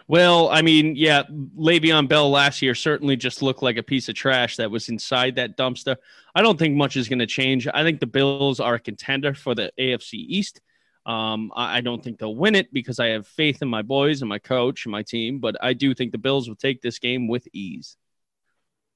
Well, 0.08 0.50
I 0.50 0.62
mean, 0.62 0.96
yeah, 0.96 1.24
Le'Veon 1.58 2.08
Bell 2.08 2.30
last 2.30 2.62
year 2.62 2.76
certainly 2.76 3.16
just 3.16 3.42
looked 3.42 3.64
like 3.64 3.78
a 3.78 3.84
piece 3.84 4.08
of 4.10 4.16
trash 4.16 4.58
that 4.58 4.72
was 4.72 4.90
inside 4.90 5.36
that 5.36 5.58
dumpster. 5.58 5.98
I 6.36 6.42
don't 6.42 6.58
think 6.58 6.76
much 6.76 6.96
is 6.96 7.10
going 7.10 7.20
to 7.20 7.28
change. 7.28 7.68
I 7.74 7.84
think 7.84 8.00
the 8.00 8.08
Bills 8.08 8.60
are 8.60 8.76
a 8.76 8.80
contender 8.80 9.34
for 9.34 9.56
the 9.56 9.72
AFC 9.80 10.14
East. 10.14 10.62
Um, 11.06 11.52
I, 11.56 11.78
I, 11.78 11.82
don't 11.82 12.04
think 12.04 12.20
they'll 12.20 12.36
win 12.36 12.54
it 12.54 12.72
because 12.72 13.00
I 13.00 13.08
have 13.08 13.26
faith 13.26 13.64
in 13.64 13.68
my 13.68 13.82
boys 13.82 14.22
and 14.22 14.30
my 14.30 14.38
coach 14.38 14.86
and 14.86 14.92
my 14.92 15.02
team, 15.02 15.40
but 15.40 15.56
I 15.60 15.74
do 15.74 15.96
think 15.96 16.12
the 16.12 16.20
Bills 16.20 16.48
will 16.48 16.56
take 16.56 16.82
this 16.82 17.00
game 17.00 17.28
with 17.28 17.48
ease. 17.54 17.98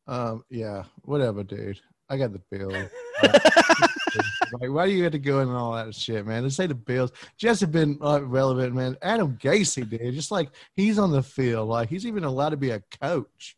Um, 0.07 0.43
yeah, 0.51 0.83
whatever, 1.01 1.43
dude. 1.43 1.81
I 2.07 2.17
got 2.17 2.31
the 2.31 2.41
Bills. 2.51 2.73
like, 4.59 4.69
why 4.69 4.85
do 4.85 4.91
you 4.91 5.03
have 5.03 5.13
to 5.13 5.19
go 5.19 5.39
in 5.39 5.47
and 5.47 5.57
all 5.57 5.73
that 5.73 5.95
shit, 5.95 6.25
man? 6.25 6.43
Let's 6.43 6.55
say 6.55 6.67
the 6.67 6.75
Bills 6.75 7.11
just 7.37 7.61
have 7.61 7.71
been 7.71 7.97
uh, 8.01 8.21
relevant, 8.23 8.75
man. 8.75 8.97
Adam 9.01 9.37
Gase 9.37 9.89
did 9.89 10.13
just 10.13 10.31
like 10.31 10.49
he's 10.75 10.99
on 10.99 11.11
the 11.11 11.23
field, 11.23 11.69
like 11.69 11.89
he's 11.89 12.05
even 12.05 12.23
allowed 12.23 12.49
to 12.49 12.57
be 12.57 12.69
a 12.69 12.83
coach. 13.01 13.57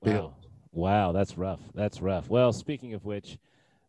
Wow, 0.00 0.12
Bill. 0.12 0.36
wow, 0.72 1.12
that's 1.12 1.36
rough. 1.36 1.60
That's 1.74 2.00
rough. 2.00 2.28
Well, 2.28 2.52
speaking 2.52 2.94
of 2.94 3.04
which, 3.04 3.38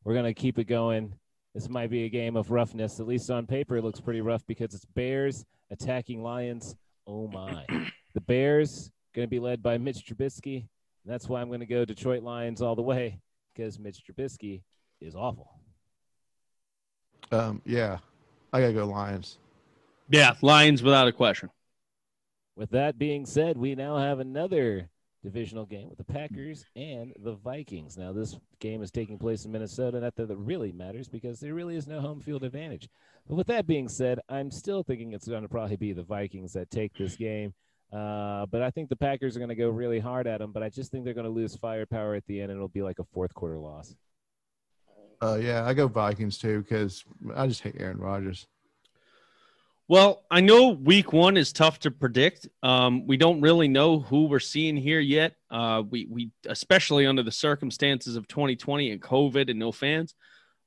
we're 0.03 0.15
gonna 0.15 0.33
keep 0.33 0.59
it 0.59 0.65
going 0.65 1.13
this 1.55 1.69
might 1.69 1.89
be 1.89 2.03
a 2.03 2.09
game 2.09 2.35
of 2.35 2.51
roughness. 2.51 2.99
At 2.99 3.07
least 3.07 3.31
on 3.31 3.47
paper, 3.47 3.77
it 3.77 3.83
looks 3.83 4.01
pretty 4.01 4.21
rough 4.21 4.45
because 4.45 4.75
it's 4.75 4.85
Bears 4.85 5.45
attacking 5.71 6.21
Lions. 6.21 6.75
Oh 7.07 7.27
my! 7.27 7.65
The 8.13 8.21
Bears 8.21 8.91
going 9.13 9.27
to 9.27 9.29
be 9.29 9.39
led 9.39 9.61
by 9.61 9.77
Mitch 9.77 10.05
Trubisky. 10.05 10.59
And 11.03 11.13
that's 11.13 11.27
why 11.27 11.41
I'm 11.41 11.49
going 11.49 11.59
to 11.59 11.65
go 11.65 11.83
Detroit 11.83 12.23
Lions 12.23 12.61
all 12.61 12.73
the 12.73 12.81
way 12.81 13.19
because 13.53 13.77
Mitch 13.77 14.03
Trubisky 14.07 14.61
is 15.01 15.15
awful. 15.15 15.49
Um, 17.31 17.61
yeah, 17.65 17.97
I 18.53 18.61
gotta 18.61 18.73
go 18.73 18.85
Lions. 18.85 19.37
Yeah, 20.09 20.35
Lions 20.41 20.81
without 20.81 21.07
a 21.07 21.11
question. 21.11 21.49
With 22.55 22.69
that 22.71 22.97
being 22.97 23.25
said, 23.25 23.57
we 23.57 23.75
now 23.75 23.97
have 23.97 24.19
another 24.19 24.89
divisional 25.25 25.65
game 25.65 25.89
with 25.89 25.97
the 25.97 26.03
Packers 26.03 26.65
and 26.75 27.11
the 27.19 27.33
Vikings. 27.33 27.97
Now, 27.97 28.13
this 28.13 28.37
game 28.59 28.81
is 28.81 28.91
taking 28.91 29.17
place 29.17 29.43
in 29.43 29.51
Minnesota. 29.51 29.99
Not 29.99 30.15
that 30.15 30.31
it 30.31 30.37
really 30.37 30.71
matters 30.71 31.09
because 31.09 31.39
there 31.39 31.53
really 31.53 31.75
is 31.75 31.87
no 31.87 31.99
home 31.99 32.21
field 32.21 32.43
advantage. 32.43 32.87
But 33.27 33.35
with 33.35 33.47
that 33.47 33.67
being 33.67 33.89
said, 33.89 34.19
I'm 34.29 34.51
still 34.51 34.83
thinking 34.83 35.13
it's 35.13 35.27
going 35.27 35.41
to 35.41 35.49
probably 35.49 35.75
be 35.75 35.93
the 35.93 36.03
Vikings 36.03 36.53
that 36.53 36.69
take 36.69 36.93
this 36.93 37.15
game. 37.15 37.53
Uh, 37.91 38.45
but 38.45 38.61
I 38.61 38.69
think 38.69 38.89
the 38.89 38.95
Packers 38.95 39.35
are 39.35 39.39
going 39.39 39.49
to 39.49 39.55
go 39.55 39.69
really 39.69 39.99
hard 39.99 40.27
at 40.27 40.39
them. 40.39 40.51
But 40.51 40.63
I 40.63 40.69
just 40.69 40.91
think 40.91 41.03
they're 41.03 41.13
going 41.13 41.25
to 41.25 41.31
lose 41.31 41.55
firepower 41.55 42.15
at 42.15 42.25
the 42.27 42.39
end, 42.39 42.51
and 42.51 42.57
it'll 42.57 42.67
be 42.67 42.83
like 42.83 42.99
a 42.99 43.05
fourth 43.13 43.33
quarter 43.33 43.57
loss. 43.57 43.95
Uh, 45.21 45.39
yeah, 45.41 45.65
I 45.65 45.73
go 45.73 45.87
Vikings 45.87 46.37
too 46.37 46.61
because 46.61 47.03
I 47.35 47.47
just 47.47 47.61
hate 47.61 47.75
Aaron 47.79 47.97
Rodgers. 47.97 48.47
Well, 49.87 50.23
I 50.31 50.41
know 50.41 50.69
week 50.69 51.13
one 51.13 51.37
is 51.37 51.53
tough 51.53 51.79
to 51.81 51.91
predict. 51.91 52.47
Um, 52.63 53.05
we 53.05 53.17
don't 53.17 53.39
really 53.41 53.67
know 53.67 53.99
who 53.99 54.25
we're 54.25 54.39
seeing 54.39 54.75
here 54.75 54.99
yet. 54.99 55.35
Uh, 55.51 55.83
we, 55.87 56.07
we, 56.09 56.31
especially 56.47 57.05
under 57.05 57.21
the 57.21 57.31
circumstances 57.31 58.15
of 58.15 58.27
2020 58.27 58.91
and 58.91 59.01
COVID 59.01 59.49
and 59.49 59.59
no 59.59 59.71
fans. 59.71 60.15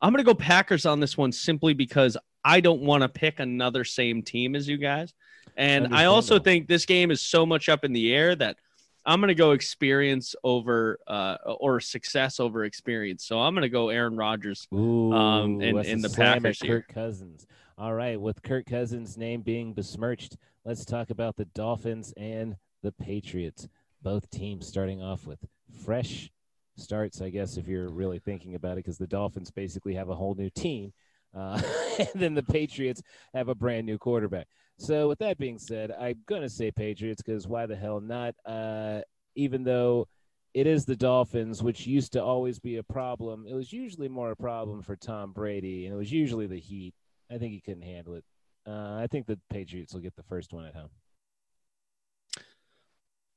I'm 0.00 0.12
going 0.12 0.24
to 0.24 0.32
go 0.32 0.34
Packers 0.34 0.86
on 0.86 1.00
this 1.00 1.18
one 1.18 1.32
simply 1.32 1.74
because 1.74 2.16
I 2.44 2.60
don't 2.60 2.82
want 2.82 3.02
to 3.02 3.08
pick 3.08 3.40
another 3.40 3.82
same 3.82 4.22
team 4.22 4.54
as 4.54 4.68
you 4.68 4.76
guys. 4.76 5.12
And 5.56 5.92
I 5.92 6.04
also 6.04 6.38
think 6.38 6.68
this 6.68 6.84
game 6.84 7.10
is 7.10 7.20
so 7.20 7.44
much 7.44 7.68
up 7.68 7.84
in 7.84 7.92
the 7.92 8.14
air 8.14 8.36
that 8.36 8.56
I'm 9.04 9.20
going 9.20 9.28
to 9.28 9.34
go 9.34 9.52
experience 9.52 10.36
over 10.44 11.00
uh, 11.08 11.36
or 11.44 11.80
success 11.80 12.38
over 12.38 12.64
experience. 12.64 13.24
So 13.24 13.40
I'm 13.40 13.54
going 13.54 13.62
to 13.62 13.68
go 13.68 13.88
Aaron 13.88 14.16
Rodgers 14.16 14.68
um, 14.70 15.60
and, 15.60 15.78
and 15.78 16.04
the 16.04 16.10
Packers 16.10 16.60
here. 16.60 16.82
Kirk 16.82 16.94
Cousins. 16.94 17.46
All 17.80 17.94
right, 17.94 18.20
with 18.20 18.42
Kirk 18.42 18.66
Cousins' 18.66 19.16
name 19.16 19.42
being 19.42 19.72
besmirched, 19.72 20.36
let's 20.64 20.84
talk 20.84 21.10
about 21.10 21.36
the 21.36 21.44
Dolphins 21.44 22.12
and 22.16 22.56
the 22.82 22.90
Patriots. 22.90 23.68
Both 24.02 24.28
teams 24.30 24.66
starting 24.66 25.00
off 25.00 25.28
with 25.28 25.38
fresh 25.84 26.28
starts, 26.76 27.20
I 27.20 27.30
guess, 27.30 27.56
if 27.56 27.68
you're 27.68 27.88
really 27.88 28.18
thinking 28.18 28.56
about 28.56 28.72
it, 28.72 28.76
because 28.78 28.98
the 28.98 29.06
Dolphins 29.06 29.52
basically 29.52 29.94
have 29.94 30.08
a 30.08 30.16
whole 30.16 30.34
new 30.34 30.50
team. 30.50 30.92
Uh, 31.32 31.62
and 32.00 32.08
then 32.16 32.34
the 32.34 32.42
Patriots 32.42 33.00
have 33.32 33.48
a 33.48 33.54
brand 33.54 33.86
new 33.86 33.96
quarterback. 33.96 34.48
So, 34.78 35.06
with 35.06 35.20
that 35.20 35.38
being 35.38 35.60
said, 35.60 35.92
I'm 35.92 36.18
going 36.26 36.42
to 36.42 36.50
say 36.50 36.72
Patriots 36.72 37.22
because 37.22 37.46
why 37.46 37.66
the 37.66 37.76
hell 37.76 38.00
not? 38.00 38.34
Uh, 38.44 39.02
even 39.36 39.62
though 39.62 40.08
it 40.52 40.66
is 40.66 40.84
the 40.84 40.96
Dolphins, 40.96 41.62
which 41.62 41.86
used 41.86 42.14
to 42.14 42.24
always 42.24 42.58
be 42.58 42.78
a 42.78 42.82
problem, 42.82 43.46
it 43.48 43.54
was 43.54 43.72
usually 43.72 44.08
more 44.08 44.32
a 44.32 44.36
problem 44.36 44.82
for 44.82 44.96
Tom 44.96 45.32
Brady, 45.32 45.86
and 45.86 45.94
it 45.94 45.96
was 45.96 46.10
usually 46.10 46.48
the 46.48 46.58
Heat. 46.58 46.92
I 47.30 47.38
think 47.38 47.52
he 47.52 47.60
couldn't 47.60 47.82
handle 47.82 48.14
it. 48.14 48.24
Uh, 48.66 48.96
I 48.96 49.06
think 49.10 49.26
the 49.26 49.38
Patriots 49.50 49.94
will 49.94 50.00
get 50.00 50.16
the 50.16 50.22
first 50.24 50.52
one 50.52 50.66
at 50.66 50.74
home. 50.74 50.90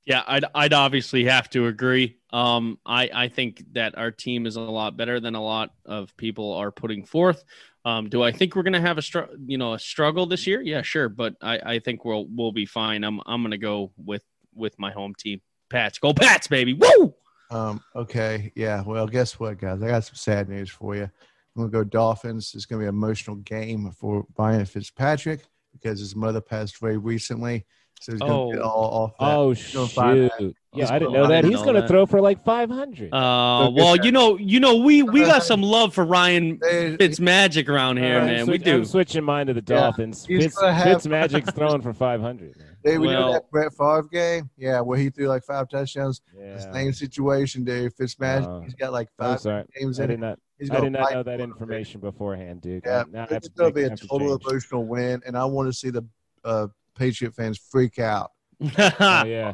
Yeah, 0.06 0.24
I'd 0.26 0.46
I'd 0.56 0.74
obviously 0.74 1.26
have 1.26 1.50
to 1.52 1.68
agree. 1.68 2.18
Um, 2.34 2.80
I 2.86 3.10
I 3.14 3.28
think 3.28 3.64
that 3.74 3.98
our 3.98 4.10
team 4.10 4.48
is 4.48 4.56
a 4.56 4.62
lot 4.62 4.98
better 4.98 5.20
than 5.20 5.36
a 5.36 5.44
lot 5.44 5.72
of 5.86 6.16
people 6.18 6.54
are 6.54 6.72
putting 6.72 7.06
forth. 7.06 7.44
Um, 7.86 8.10
do 8.10 8.24
I 8.24 8.32
think 8.32 8.56
we're 8.56 8.64
going 8.64 8.74
to 8.74 8.82
have 8.82 8.98
a 8.98 9.02
str- 9.02 9.32
you 9.46 9.58
know 9.58 9.74
a 9.74 9.80
struggle 9.80 10.26
this 10.26 10.48
year? 10.48 10.62
Yeah, 10.62 10.82
sure, 10.82 11.08
but 11.08 11.36
I, 11.42 11.60
I 11.60 11.80
think 11.80 12.04
we'll 12.04 12.26
we'll 12.30 12.52
be 12.52 12.66
fine. 12.66 13.04
I'm 13.04 13.22
I'm 13.28 13.42
going 13.42 13.52
to 13.52 13.60
go 13.60 13.92
with 13.96 14.24
with 14.56 14.78
my 14.80 14.92
home 14.92 15.14
team, 15.16 15.40
Pats. 15.70 16.00
Go 16.00 16.14
Pats, 16.14 16.48
baby! 16.48 16.74
Woo! 16.74 17.14
Um, 17.52 17.84
okay, 17.96 18.52
yeah. 18.56 18.82
Well, 18.84 19.08
guess 19.08 19.40
what, 19.40 19.60
guys? 19.60 19.84
I 19.84 19.88
got 19.88 20.04
some 20.04 20.16
sad 20.16 20.50
news 20.50 20.70
for 20.70 20.96
you. 20.96 21.12
I'm 21.56 21.64
going 21.64 21.72
to 21.72 21.78
go 21.80 21.84
Dolphins. 21.84 22.54
It's 22.56 22.66
going 22.66 22.80
to 22.80 22.84
be 22.86 22.88
an 22.88 22.96
emotional 22.96 23.36
game 23.38 23.92
for 23.92 24.26
Ryan 24.38 24.66
Fitzpatrick 24.66 25.42
because 25.74 26.00
his 26.00 26.16
mother 26.16 26.42
passed 26.42 26.80
very 26.80 26.98
recently. 26.98 27.66
So 28.00 28.14
he's 28.14 28.22
going 28.22 28.32
to 28.32 28.38
Oh. 28.38 28.52
get 28.52 28.62
all 28.62 29.04
off 29.04 29.18
that. 29.20 29.26
Oh 29.26 29.54
gonna 29.94 30.30
shoot! 30.30 30.56
He's 30.74 30.90
Yeah, 30.90 30.92
I 30.96 30.98
didn't 30.98 31.14
gonna- 31.14 31.24
know 31.24 31.28
that. 31.30 31.44
He's 31.44 31.62
going 31.62 31.76
to 31.80 31.88
throw 31.88 32.08
for 32.08 32.20
like 32.20 32.44
500. 32.44 33.14
Uh, 33.14 33.20
Go 33.68 33.70
well, 33.76 33.96
you 33.96 34.12
know, 34.12 34.40
you 34.40 34.60
know, 34.60 34.78
we 34.78 35.04
we 35.04 35.20
got 35.22 35.44
some 35.44 35.62
love 35.62 35.94
for 35.94 36.04
Ryan 36.04 36.58
They- 36.60 36.96
Fitz 36.98 37.20
Magic 37.20 37.70
around 37.70 37.98
here, 37.98 38.18
I'm 38.20 38.26
man. 38.26 38.48
swi- 38.48 38.52
We 38.54 38.58
do. 38.58 38.76
I'm 38.78 38.86
switching 38.86 39.24
mine 39.24 39.46
to 39.48 39.54
the 39.54 39.62
Dolphins. 39.62 40.26
he's 40.26 40.46
Fitz, 40.46 40.56
gonna 40.58 40.74
have- 40.74 40.84
Fitz 40.84 41.06
Magic's 41.06 41.52
throwing 41.56 41.82
for 41.84 41.94
500. 41.94 42.58
Man. 42.58 42.68
Dave, 42.84 43.00
we 43.02 43.08
Well- 43.08 43.20
know 43.28 43.34
that 43.34 43.52
Brett 43.52 43.72
Favre 43.74 44.08
game, 44.12 44.50
yeah, 44.58 44.82
where 44.82 44.98
he 44.98 45.12
threw 45.12 45.28
like 45.28 45.44
five 45.44 45.70
touchdowns. 45.70 46.22
Yeah. 46.36 46.58
Same 46.74 46.94
situation, 46.94 47.64
Dave. 47.64 47.94
Fitzmagic, 47.94 48.48
Uh, 48.48 48.62
he's 48.62 48.74
got 48.74 48.94
like 48.94 49.10
five 49.16 49.44
games 49.80 50.00
I 50.00 50.06
in 50.06 50.10
did 50.10 50.14
it. 50.16 50.20
not. 50.22 50.40
He's 50.62 50.70
I 50.70 50.76
gonna 50.76 50.86
did 50.92 51.00
not 51.00 51.12
know 51.12 51.24
that 51.24 51.38
for 51.40 51.44
it. 51.44 51.50
information 51.50 52.00
beforehand, 52.00 52.62
dude. 52.62 52.84
Yeah, 52.86 53.02
I, 53.02 53.12
now 53.12 53.28
it's 53.30 53.50
going 53.50 53.72
to 53.72 53.76
be 53.76 53.84
a 53.84 53.90
have 53.90 54.00
to 54.00 54.08
total 54.08 54.36
emotional 54.36 54.86
win, 54.86 55.22
and 55.26 55.36
I 55.38 55.44
want 55.46 55.68
to 55.68 55.74
see 55.74 55.90
the 55.90 56.06
uh, 56.46 56.68
Patriot 56.98 57.34
fans 57.36 57.58
freak 57.58 58.00
out. 58.00 58.32
Oh 58.78 59.26
yeah. 59.26 59.54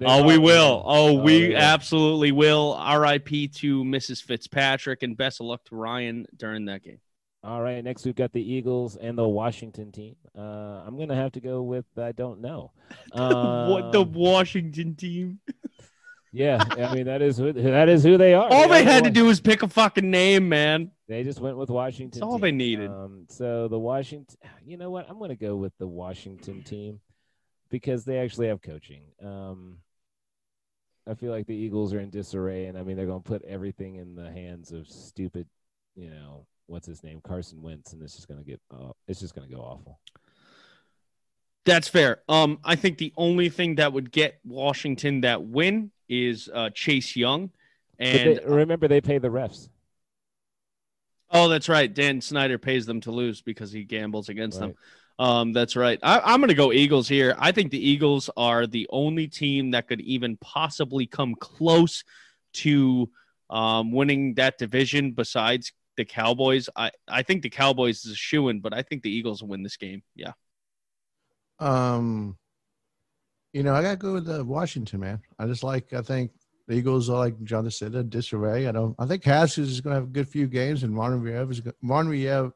They 0.00 0.06
Oh, 0.06 0.24
we 0.24 0.38
will. 0.38 0.82
Oh, 0.86 1.08
Oh, 1.18 1.22
we 1.22 1.48
they 1.48 1.54
absolutely 1.54 2.32
will. 2.32 2.74
R.I.P. 2.78 3.48
to 3.48 3.84
Mrs. 3.84 4.22
Fitzpatrick, 4.22 5.02
and 5.04 5.16
best 5.16 5.40
of 5.40 5.46
luck 5.46 5.62
to 5.66 5.76
Ryan 5.76 6.26
during 6.36 6.64
that 6.64 6.82
game. 6.82 6.98
All 7.44 7.60
right. 7.60 7.82
Next, 7.84 8.04
we've 8.04 8.14
got 8.14 8.32
the 8.32 8.42
Eagles 8.42 8.96
and 8.96 9.18
the 9.18 9.28
Washington 9.28 9.92
team. 9.92 10.16
Uh, 10.36 10.40
I'm 10.86 10.98
gonna 10.98 11.14
have 11.14 11.32
to 11.32 11.40
go 11.40 11.62
with 11.62 11.84
I 11.96 12.12
don't 12.12 12.40
know. 12.40 12.72
what 13.12 13.92
the 13.92 14.00
Um, 14.02 14.12
Washington 14.12 14.94
team? 14.96 15.40
Yeah, 16.34 16.64
I 16.68 16.92
mean 16.92 17.06
that 17.06 17.22
is 17.22 17.38
who 17.38 17.52
that 17.52 17.88
is 17.88 18.02
who 18.02 18.18
they 18.18 18.34
are. 18.34 18.48
All 18.50 18.68
They 18.68 18.82
they 18.82 18.84
had 18.84 19.04
to 19.04 19.10
do 19.10 19.26
was 19.26 19.40
pick 19.40 19.62
a 19.62 19.68
fucking 19.68 20.10
name, 20.10 20.48
man. 20.48 20.90
They 21.08 21.22
just 21.22 21.40
went 21.40 21.56
with 21.56 21.70
Washington. 21.70 22.18
That's 22.18 22.26
all 22.26 22.32
team. 22.32 22.40
they 22.40 22.52
needed. 22.52 22.90
Um, 22.90 23.26
so 23.28 23.68
the 23.68 23.78
Washington, 23.78 24.36
you 24.66 24.76
know 24.76 24.90
what? 24.90 25.08
I'm 25.08 25.18
going 25.18 25.30
to 25.30 25.36
go 25.36 25.54
with 25.54 25.72
the 25.78 25.86
Washington 25.86 26.64
team 26.64 27.00
because 27.70 28.04
they 28.04 28.18
actually 28.18 28.48
have 28.48 28.60
coaching. 28.62 29.02
Um, 29.24 29.78
I 31.08 31.14
feel 31.14 31.30
like 31.30 31.46
the 31.46 31.54
Eagles 31.54 31.94
are 31.94 32.00
in 32.00 32.10
disarray, 32.10 32.66
and 32.66 32.76
I 32.76 32.82
mean 32.82 32.96
they're 32.96 33.06
going 33.06 33.22
to 33.22 33.28
put 33.28 33.42
everything 33.44 33.96
in 33.96 34.16
the 34.16 34.30
hands 34.30 34.72
of 34.72 34.88
stupid, 34.88 35.46
you 35.94 36.10
know, 36.10 36.46
what's 36.66 36.86
his 36.86 37.04
name, 37.04 37.20
Carson 37.22 37.62
Wentz, 37.62 37.92
and 37.92 38.02
it's 38.02 38.16
just 38.16 38.26
going 38.26 38.42
to 38.42 38.44
get, 38.44 38.60
uh, 38.72 38.90
it's 39.06 39.20
just 39.20 39.34
going 39.34 39.48
to 39.48 39.54
go 39.54 39.60
awful. 39.60 40.00
That's 41.64 41.88
fair. 41.88 42.20
Um, 42.28 42.58
I 42.64 42.76
think 42.76 42.98
the 42.98 43.12
only 43.16 43.48
thing 43.48 43.76
that 43.76 43.92
would 43.92 44.12
get 44.12 44.38
Washington 44.44 45.22
that 45.22 45.42
win 45.42 45.90
is 46.08 46.50
uh, 46.52 46.70
Chase 46.74 47.16
Young, 47.16 47.50
and 47.98 48.36
they, 48.36 48.44
remember, 48.44 48.86
they 48.88 49.00
pay 49.00 49.18
the 49.18 49.28
refs. 49.28 49.68
oh, 51.30 51.48
that's 51.48 51.68
right. 51.68 51.92
Dan 51.92 52.20
Snyder 52.20 52.58
pays 52.58 52.84
them 52.86 53.00
to 53.02 53.10
lose 53.10 53.40
because 53.40 53.72
he 53.72 53.84
gambles 53.84 54.28
against 54.28 54.60
them. 54.60 54.74
Um, 55.18 55.52
that's 55.52 55.76
right. 55.76 55.98
I, 56.02 56.20
I'm 56.20 56.40
going 56.40 56.48
to 56.48 56.54
go 56.54 56.72
Eagles 56.72 57.08
here. 57.08 57.34
I 57.38 57.52
think 57.52 57.70
the 57.70 57.88
Eagles 57.88 58.28
are 58.36 58.66
the 58.66 58.86
only 58.90 59.28
team 59.28 59.70
that 59.70 59.86
could 59.88 60.00
even 60.00 60.36
possibly 60.38 61.06
come 61.06 61.34
close 61.36 62.04
to 62.54 63.08
um, 63.48 63.92
winning 63.92 64.34
that 64.34 64.58
division 64.58 65.12
besides 65.12 65.72
the 65.96 66.04
Cowboys. 66.04 66.68
I, 66.74 66.90
I 67.06 67.22
think 67.22 67.42
the 67.42 67.50
Cowboys 67.50 68.04
is 68.04 68.12
a 68.12 68.16
shoe 68.16 68.48
in, 68.48 68.60
but 68.60 68.74
I 68.74 68.82
think 68.82 69.02
the 69.02 69.10
Eagles 69.10 69.40
will 69.40 69.50
win 69.50 69.62
this 69.62 69.76
game. 69.76 70.02
Yeah. 70.16 70.32
Um, 71.58 72.36
you 73.52 73.62
know, 73.62 73.74
I 73.74 73.82
got 73.82 73.90
to 73.92 73.96
go 73.96 74.14
with 74.14 74.28
uh, 74.28 74.44
Washington, 74.44 75.00
man. 75.00 75.20
I 75.38 75.46
just 75.46 75.62
like, 75.62 75.92
I 75.92 76.02
think 76.02 76.32
the 76.66 76.74
Eagles 76.74 77.08
are 77.08 77.18
like 77.18 77.40
Jonathan 77.44 77.70
said, 77.70 77.94
a 77.94 78.02
disarray. 78.02 78.66
I 78.66 78.72
don't, 78.72 78.94
I 78.98 79.06
think 79.06 79.22
Haskins 79.24 79.70
is 79.70 79.80
going 79.80 79.92
to 79.92 80.00
have 80.00 80.08
a 80.08 80.12
good 80.12 80.28
few 80.28 80.46
games, 80.46 80.82
and 80.82 80.96
Ron 80.96 81.20
Rivera 81.20 81.46
is 81.46 81.60
going 81.60 81.74
Ron 81.82 82.08
Rivera 82.08 82.52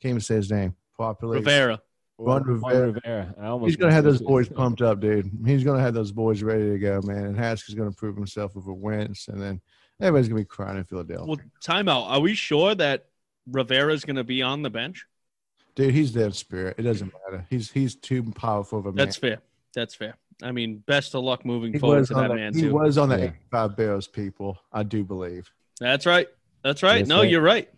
can't 0.00 0.10
even 0.10 0.20
say 0.20 0.36
his 0.36 0.50
name 0.50 0.74
properly. 0.96 1.38
Rivera. 1.38 1.80
Ron 2.18 2.42
Rivera. 2.42 2.92
Rivera. 2.92 3.58
He's 3.64 3.76
going 3.76 3.90
to 3.90 3.94
have 3.94 4.04
those 4.04 4.20
boys 4.20 4.48
pumped 4.48 4.82
up, 4.82 5.00
dude. 5.00 5.30
He's 5.46 5.64
going 5.64 5.76
to 5.76 5.82
have 5.82 5.94
those 5.94 6.12
boys 6.12 6.42
ready 6.42 6.70
to 6.70 6.78
go, 6.78 7.00
man. 7.02 7.26
And 7.26 7.36
Haskins 7.38 7.70
is 7.70 7.74
going 7.74 7.90
to 7.90 7.96
prove 7.96 8.16
himself 8.16 8.54
with 8.54 8.66
a 8.66 8.74
wins, 8.74 9.26
and 9.28 9.40
then 9.40 9.60
everybody's 10.00 10.28
going 10.28 10.42
to 10.42 10.44
be 10.44 10.48
crying 10.48 10.78
in 10.78 10.84
Philadelphia. 10.84 11.26
Well, 11.26 11.40
timeout. 11.62 12.10
Are 12.10 12.20
we 12.20 12.34
sure 12.34 12.74
that 12.74 13.06
Rivera's 13.50 14.04
going 14.04 14.16
to 14.16 14.24
be 14.24 14.42
on 14.42 14.62
the 14.62 14.70
bench? 14.70 15.06
Dude, 15.80 15.94
he's 15.94 16.12
their 16.12 16.30
spirit. 16.32 16.76
It 16.78 16.82
doesn't 16.82 17.12
matter. 17.30 17.46
He's 17.50 17.70
he's 17.70 17.94
too 17.94 18.22
powerful 18.32 18.78
of 18.78 18.86
a 18.86 18.88
man. 18.92 18.96
That's 18.96 19.16
fair. 19.16 19.38
That's 19.74 19.94
fair. 19.94 20.16
I 20.42 20.52
mean, 20.52 20.82
best 20.86 21.14
of 21.14 21.22
luck 21.24 21.44
moving 21.44 21.72
he 21.72 21.78
forward 21.78 22.06
to 22.06 22.14
on 22.14 22.22
that 22.22 22.28
the, 22.28 22.34
man 22.34 22.54
he 22.54 22.62
too. 22.62 22.72
was 22.74 22.98
on 22.98 23.08
the 23.08 23.18
Yeah. 23.18 23.24
85 23.52 23.76
Bears, 23.76 24.08
people. 24.08 24.58
I 24.72 24.82
do 24.82 25.04
believe. 25.04 25.50
That's 25.80 26.06
right. 26.06 26.26
That's 26.62 26.82
right. 26.82 26.98
That's 26.98 27.08
no, 27.08 27.18
right. 27.20 27.30
you're 27.30 27.42
right. 27.42 27.68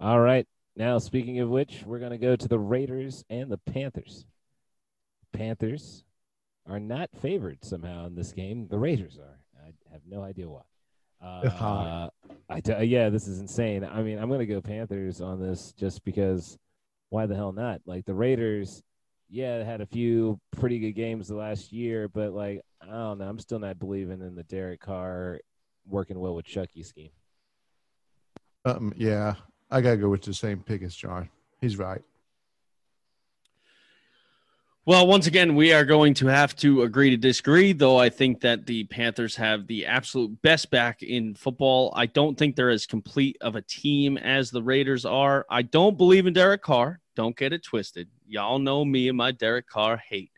All 0.00 0.20
right. 0.20 0.46
Now, 0.76 0.98
speaking 0.98 1.40
of 1.40 1.48
which, 1.48 1.82
we're 1.86 1.98
going 1.98 2.10
to 2.12 2.18
go 2.18 2.36
to 2.36 2.48
the 2.48 2.58
Raiders 2.58 3.24
and 3.30 3.50
the 3.50 3.58
Panthers. 3.58 4.26
Panthers 5.32 6.04
are 6.68 6.80
not 6.80 7.10
favored 7.20 7.64
somehow 7.64 8.06
in 8.06 8.14
this 8.14 8.32
game. 8.32 8.66
The 8.68 8.78
Raiders 8.78 9.18
are. 9.18 9.38
I 9.64 9.72
have 9.92 10.02
no 10.08 10.22
idea 10.22 10.48
why. 10.48 10.62
They're 11.42 11.50
Uh, 11.50 11.50
hot. 11.50 12.12
Yeah, 12.84 13.08
this 13.08 13.26
is 13.26 13.40
insane. 13.40 13.84
I 13.84 14.02
mean, 14.02 14.18
I'm 14.18 14.28
going 14.28 14.40
to 14.40 14.46
go 14.46 14.60
Panthers 14.60 15.20
on 15.20 15.40
this 15.40 15.72
just 15.72 16.04
because 16.04 16.58
why 17.10 17.26
the 17.26 17.34
hell 17.34 17.52
not? 17.52 17.80
Like 17.86 18.04
the 18.04 18.14
Raiders, 18.14 18.82
yeah, 19.28 19.62
had 19.64 19.80
a 19.80 19.86
few 19.86 20.40
pretty 20.52 20.78
good 20.78 20.92
games 20.92 21.28
the 21.28 21.36
last 21.36 21.72
year, 21.72 22.08
but 22.08 22.32
like, 22.32 22.60
I 22.80 22.86
don't 22.86 23.18
know. 23.18 23.28
I'm 23.28 23.38
still 23.38 23.58
not 23.58 23.78
believing 23.78 24.20
in 24.20 24.34
the 24.34 24.44
Derek 24.44 24.80
Carr 24.80 25.40
working 25.86 26.18
well 26.18 26.34
with 26.34 26.44
Chucky 26.44 26.82
scheme. 26.82 27.10
Um, 28.64 28.92
yeah, 28.96 29.34
I 29.70 29.80
gotta 29.80 29.96
go 29.96 30.08
with 30.08 30.22
the 30.22 30.34
same 30.34 30.60
pick 30.60 30.82
as 30.82 30.94
Jon. 30.94 31.28
He's 31.60 31.76
right. 31.76 32.02
Well, 34.88 35.08
once 35.08 35.26
again, 35.26 35.56
we 35.56 35.72
are 35.72 35.84
going 35.84 36.14
to 36.14 36.28
have 36.28 36.54
to 36.58 36.82
agree 36.82 37.10
to 37.10 37.16
disagree, 37.16 37.72
though 37.72 37.98
I 37.98 38.08
think 38.08 38.40
that 38.42 38.66
the 38.66 38.84
Panthers 38.84 39.34
have 39.34 39.66
the 39.66 39.84
absolute 39.84 40.40
best 40.42 40.70
back 40.70 41.02
in 41.02 41.34
football. 41.34 41.92
I 41.96 42.06
don't 42.06 42.38
think 42.38 42.54
they're 42.54 42.70
as 42.70 42.86
complete 42.86 43.36
of 43.40 43.56
a 43.56 43.62
team 43.62 44.16
as 44.16 44.52
the 44.52 44.62
Raiders 44.62 45.04
are. 45.04 45.44
I 45.50 45.62
don't 45.62 45.98
believe 45.98 46.28
in 46.28 46.34
Derek 46.34 46.62
Carr. 46.62 47.00
Don't 47.16 47.36
get 47.36 47.52
it 47.52 47.64
twisted. 47.64 48.06
Y'all 48.28 48.60
know 48.60 48.84
me 48.84 49.08
and 49.08 49.18
my 49.18 49.32
Derek 49.32 49.66
Carr 49.66 49.96
hate. 49.96 50.30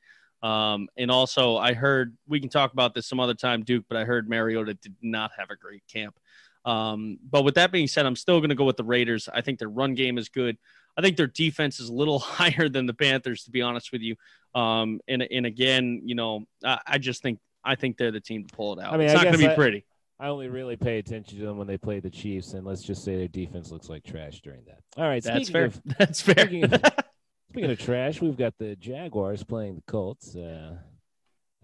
Um, 0.43 0.89
and 0.97 1.11
also, 1.11 1.59
I 1.59 1.75
heard 1.75 2.17
we 2.27 2.41
can 2.41 2.49
talk 2.49 2.73
about 2.73 2.95
this 2.95 3.07
some 3.07 3.21
other 3.21 3.35
time, 3.35 3.65
Duke, 3.65 3.85
but 3.87 3.99
I 3.99 4.07
heard 4.07 4.31
Mariota 4.31 4.73
did 4.73 4.97
not 5.03 5.31
have 5.37 5.51
a 5.51 5.57
great 5.57 5.83
camp. 5.93 6.19
Um, 6.65 7.19
but 7.31 7.45
with 7.45 7.57
that 7.57 7.71
being 7.71 7.87
said, 7.87 8.07
I'm 8.07 8.17
still 8.17 8.41
going 8.41 8.49
to 8.49 8.55
go 8.55 8.65
with 8.65 8.79
the 8.79 8.85
Raiders. 8.85 9.29
I 9.31 9.43
think 9.43 9.59
their 9.59 9.69
run 9.69 9.95
game 9.95 10.17
is 10.17 10.31
good. 10.31 10.57
I 10.99 11.01
think 11.01 11.17
their 11.17 11.29
defense 11.29 11.79
is 11.81 11.89
a 11.89 11.95
little 11.95 12.19
higher 12.19 12.69
than 12.69 12.87
the 12.87 12.95
Panthers, 12.95 13.45
to 13.45 13.51
be 13.51 13.63
honest 13.63 13.93
with 13.93 14.03
you. 14.03 14.17
Um, 14.55 15.01
and 15.09 15.23
and 15.23 15.47
again, 15.47 16.03
you 16.05 16.15
know, 16.15 16.45
I, 16.65 16.79
I 16.87 16.99
just 16.99 17.23
think 17.23 17.39
I 17.65 17.75
think 17.75 17.97
they're 17.97 18.11
the 18.11 18.21
team 18.21 18.45
to 18.47 18.55
pull 18.55 18.79
it 18.79 18.83
out. 18.83 18.93
I 18.93 18.97
mean, 18.97 19.07
it's 19.07 19.13
I 19.15 19.25
not 19.25 19.25
going 19.25 19.39
to 19.39 19.49
be 19.49 19.55
pretty. 19.55 19.85
I 20.21 20.29
only 20.29 20.49
really 20.49 20.77
pay 20.77 20.99
attention 20.99 21.39
to 21.39 21.45
them 21.45 21.59
when 21.59 21.69
they 21.69 21.79
play 21.79 22.01
the 22.01 22.11
Chiefs, 22.11 22.55
and 22.55 22.67
let's 22.67 22.83
just 22.83 23.05
say 23.05 23.17
their 23.17 23.29
defense 23.29 23.71
looks 23.71 23.89
like 23.89 24.03
trash 24.05 24.41
during 24.41 24.65
that. 24.67 24.81
All 24.97 25.09
right, 25.09 25.23
That's 25.23 25.49
fair. 25.49 25.67
Of, 25.67 25.81
That's 25.99 26.21
fair. 26.21 26.47
speaking 26.47 26.65
of- 26.65 26.83
speaking 27.51 27.71
of 27.71 27.79
trash, 27.79 28.21
we've 28.21 28.37
got 28.37 28.55
the 28.59 28.75
Jaguars 28.77 29.45
playing 29.45 29.77
the 29.77 29.83
Colts. 29.83 30.35
Uh, 30.35 30.77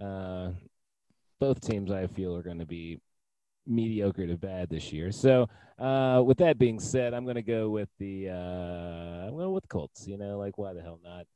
uh, 0.01 0.53
both 1.40 1.61
teams, 1.61 1.90
I 1.90 2.07
feel, 2.07 2.37
are 2.37 2.42
going 2.42 2.61
to 2.61 2.66
be 2.66 3.01
mediocre 3.66 4.27
to 4.27 4.37
bad 4.37 4.68
this 4.68 4.92
year. 4.92 5.11
So, 5.11 5.49
uh, 5.79 6.23
with 6.25 6.38
that 6.38 6.57
being 6.57 6.79
said, 6.79 7.12
I'm 7.12 7.25
going 7.25 7.35
to 7.35 7.42
go 7.42 7.70
with 7.70 7.88
the 7.99 8.29
uh, 8.29 9.27
I'm 9.27 9.37
going 9.37 9.53
with 9.53 9.68
Colts. 9.68 10.07
You 10.07 10.16
know, 10.16 10.38
like 10.38 10.59
why 10.59 10.75
the 10.75 10.83
hell 10.83 11.01
not? 11.03 11.27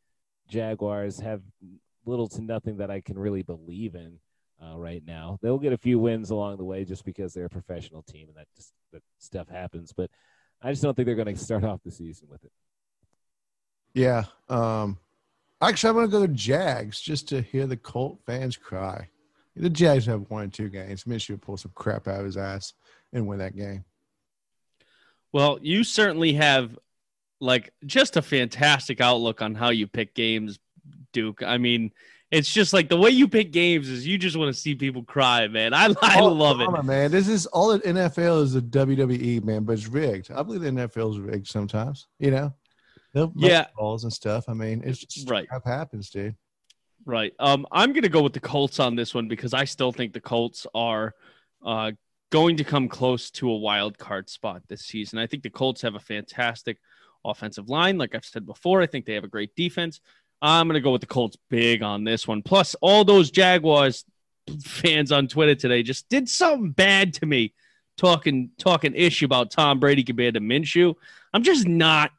Jaguars 0.48 1.20
have 1.20 1.42
little 2.04 2.28
to 2.28 2.40
nothing 2.40 2.78
that 2.78 2.90
I 2.90 3.00
can 3.00 3.18
really 3.18 3.42
believe 3.42 3.94
in 3.94 4.18
uh, 4.62 4.76
right 4.76 5.02
now. 5.06 5.38
They'll 5.42 5.58
get 5.58 5.72
a 5.72 5.78
few 5.78 5.98
wins 5.98 6.30
along 6.30 6.56
the 6.56 6.64
way 6.64 6.84
just 6.84 7.04
because 7.04 7.32
they're 7.32 7.46
a 7.46 7.50
professional 7.50 8.02
team 8.02 8.28
and 8.28 8.36
that 8.36 8.48
just 8.56 8.72
that 8.92 9.02
stuff 9.18 9.48
happens. 9.48 9.92
But 9.96 10.10
I 10.62 10.70
just 10.70 10.82
don't 10.82 10.94
think 10.94 11.06
they're 11.06 11.14
going 11.14 11.34
to 11.34 11.36
start 11.36 11.64
off 11.64 11.80
the 11.84 11.90
season 11.90 12.28
with 12.30 12.44
it. 12.44 12.52
Yeah. 13.94 14.24
Um, 14.48 14.98
actually, 15.60 15.90
I'm 15.90 15.96
gonna 15.96 16.08
go 16.08 16.26
to 16.26 16.32
Jags 16.32 17.00
just 17.00 17.28
to 17.28 17.42
hear 17.42 17.66
the 17.66 17.76
Colt 17.76 18.20
fans 18.26 18.56
cry. 18.56 19.08
The 19.56 19.70
Jags 19.70 20.06
have 20.06 20.30
one 20.30 20.44
or 20.44 20.48
two 20.48 20.68
games. 20.68 21.04
Minshew 21.04 21.30
will 21.30 21.38
pull 21.38 21.56
some 21.56 21.72
crap 21.74 22.06
out 22.06 22.20
of 22.20 22.26
his 22.26 22.36
ass 22.36 22.74
and 23.12 23.26
win 23.26 23.40
that 23.40 23.56
game. 23.56 23.84
Well, 25.32 25.58
you 25.60 25.82
certainly 25.84 26.34
have 26.34 26.78
like 27.40 27.72
just 27.86 28.16
a 28.16 28.22
fantastic 28.22 29.00
outlook 29.00 29.42
on 29.42 29.54
how 29.54 29.70
you 29.70 29.86
pick 29.86 30.14
games, 30.14 30.58
Duke. 31.12 31.42
I 31.42 31.58
mean, 31.58 31.92
it's 32.30 32.52
just 32.52 32.72
like 32.72 32.88
the 32.88 32.96
way 32.96 33.10
you 33.10 33.26
pick 33.28 33.52
games 33.52 33.88
is 33.88 34.06
you 34.06 34.18
just 34.18 34.36
want 34.36 34.54
to 34.54 34.60
see 34.60 34.74
people 34.74 35.02
cry, 35.02 35.48
man. 35.48 35.72
I, 35.72 35.94
I 36.02 36.20
love 36.20 36.60
it. 36.60 36.84
man. 36.84 37.10
This 37.10 37.28
is 37.28 37.46
all 37.46 37.68
the 37.68 37.78
NFL 37.80 38.42
is 38.42 38.52
the 38.52 38.60
WWE, 38.60 39.42
man, 39.44 39.64
but 39.64 39.72
it's 39.74 39.86
rigged. 39.88 40.30
I 40.30 40.42
believe 40.42 40.60
the 40.62 40.68
NFL 40.70 41.12
is 41.12 41.18
rigged 41.20 41.46
sometimes. 41.46 42.06
You 42.18 42.30
know, 42.32 42.54
they'll 43.14 43.32
Yeah. 43.36 43.66
balls 43.76 44.04
and 44.04 44.12
stuff. 44.12 44.44
I 44.48 44.52
mean, 44.52 44.82
it's 44.84 44.98
just 44.98 45.30
Right. 45.30 45.48
crap 45.48 45.64
happens, 45.64 46.10
dude. 46.10 46.34
Right. 47.06 47.32
Um, 47.38 47.66
I'm 47.72 47.92
going 47.92 48.02
to 48.02 48.10
go 48.10 48.22
with 48.22 48.34
the 48.34 48.40
Colts 48.40 48.78
on 48.80 48.94
this 48.94 49.14
one 49.14 49.28
because 49.28 49.54
I 49.54 49.64
still 49.64 49.92
think 49.92 50.12
the 50.12 50.20
Colts 50.20 50.66
are 50.74 51.14
uh, 51.64 51.92
going 52.30 52.58
to 52.58 52.64
come 52.64 52.88
close 52.88 53.30
to 53.30 53.48
a 53.50 53.56
wild 53.56 53.96
card 53.96 54.28
spot 54.28 54.62
this 54.68 54.82
season. 54.82 55.18
I 55.18 55.26
think 55.26 55.42
the 55.42 55.48
Colts 55.50 55.80
have 55.80 55.94
a 55.94 56.00
fantastic 56.00 56.76
offensive 57.24 57.68
line. 57.68 57.98
Like 57.98 58.14
I've 58.14 58.24
said 58.24 58.46
before, 58.46 58.82
I 58.82 58.86
think 58.86 59.06
they 59.06 59.14
have 59.14 59.24
a 59.24 59.28
great 59.28 59.54
defense. 59.54 60.00
I'm 60.40 60.68
gonna 60.68 60.80
go 60.80 60.92
with 60.92 61.00
the 61.00 61.06
Colts 61.06 61.36
big 61.50 61.82
on 61.82 62.04
this 62.04 62.26
one. 62.28 62.42
Plus, 62.42 62.74
all 62.80 63.04
those 63.04 63.30
Jaguars 63.30 64.04
fans 64.62 65.12
on 65.12 65.28
Twitter 65.28 65.54
today 65.54 65.82
just 65.82 66.08
did 66.08 66.28
something 66.28 66.70
bad 66.70 67.14
to 67.14 67.26
me, 67.26 67.54
talking 67.96 68.50
talking 68.58 68.94
ish 68.94 69.22
about 69.22 69.50
Tom 69.50 69.80
Brady 69.80 70.04
compared 70.04 70.34
to 70.34 70.40
Minshew. 70.40 70.94
I'm 71.32 71.42
just 71.42 71.66
not. 71.66 72.10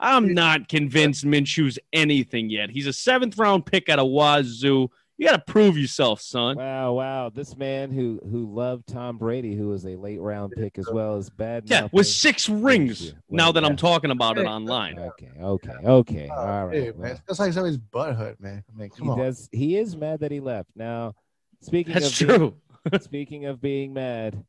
I'm 0.00 0.34
not 0.34 0.68
convinced 0.68 1.24
Minshew's 1.24 1.78
anything 1.92 2.50
yet. 2.50 2.68
He's 2.68 2.88
a 2.88 2.92
seventh 2.92 3.38
round 3.38 3.64
pick 3.64 3.88
at 3.88 3.98
a 3.98 4.02
Wazzu. 4.02 4.88
You 5.16 5.28
got 5.28 5.36
to 5.46 5.52
prove 5.52 5.78
yourself, 5.78 6.20
son. 6.20 6.56
Wow, 6.56 6.94
wow! 6.94 7.30
This 7.30 7.56
man 7.56 7.92
who 7.92 8.20
who 8.28 8.52
loved 8.52 8.88
Tom 8.88 9.16
Brady, 9.16 9.54
who 9.54 9.68
was 9.68 9.84
a 9.86 9.94
late 9.94 10.20
round 10.20 10.52
pick 10.56 10.76
as 10.76 10.88
well 10.90 11.16
as 11.16 11.30
bad. 11.30 11.64
Yeah, 11.66 11.88
with 11.92 12.08
six 12.08 12.48
rings. 12.48 13.14
Now 13.30 13.52
that 13.52 13.64
I'm 13.64 13.76
talking 13.76 14.10
about 14.10 14.38
it 14.38 14.46
online. 14.46 14.98
Okay, 14.98 15.30
okay, 15.40 15.74
okay. 15.84 16.28
Oh, 16.32 16.36
All 16.36 16.66
right. 16.66 16.84
Dude, 16.86 16.98
man. 16.98 17.20
That's 17.28 17.38
like 17.38 17.52
somebody's 17.52 17.78
butt 17.78 18.16
hurt, 18.16 18.40
man. 18.40 18.64
I 18.68 18.76
mean, 18.76 18.90
come 18.90 19.06
he 19.06 19.10
on. 19.12 19.18
does. 19.18 19.48
He 19.52 19.76
is 19.76 19.96
mad 19.96 20.18
that 20.20 20.32
he 20.32 20.40
left. 20.40 20.70
Now, 20.74 21.14
speaking 21.60 21.94
That's 21.94 22.20
of 22.20 22.26
being- 22.26 22.38
true. 22.38 22.54
speaking 23.00 23.44
of 23.46 23.60
being 23.60 23.94
mad, 23.94 24.44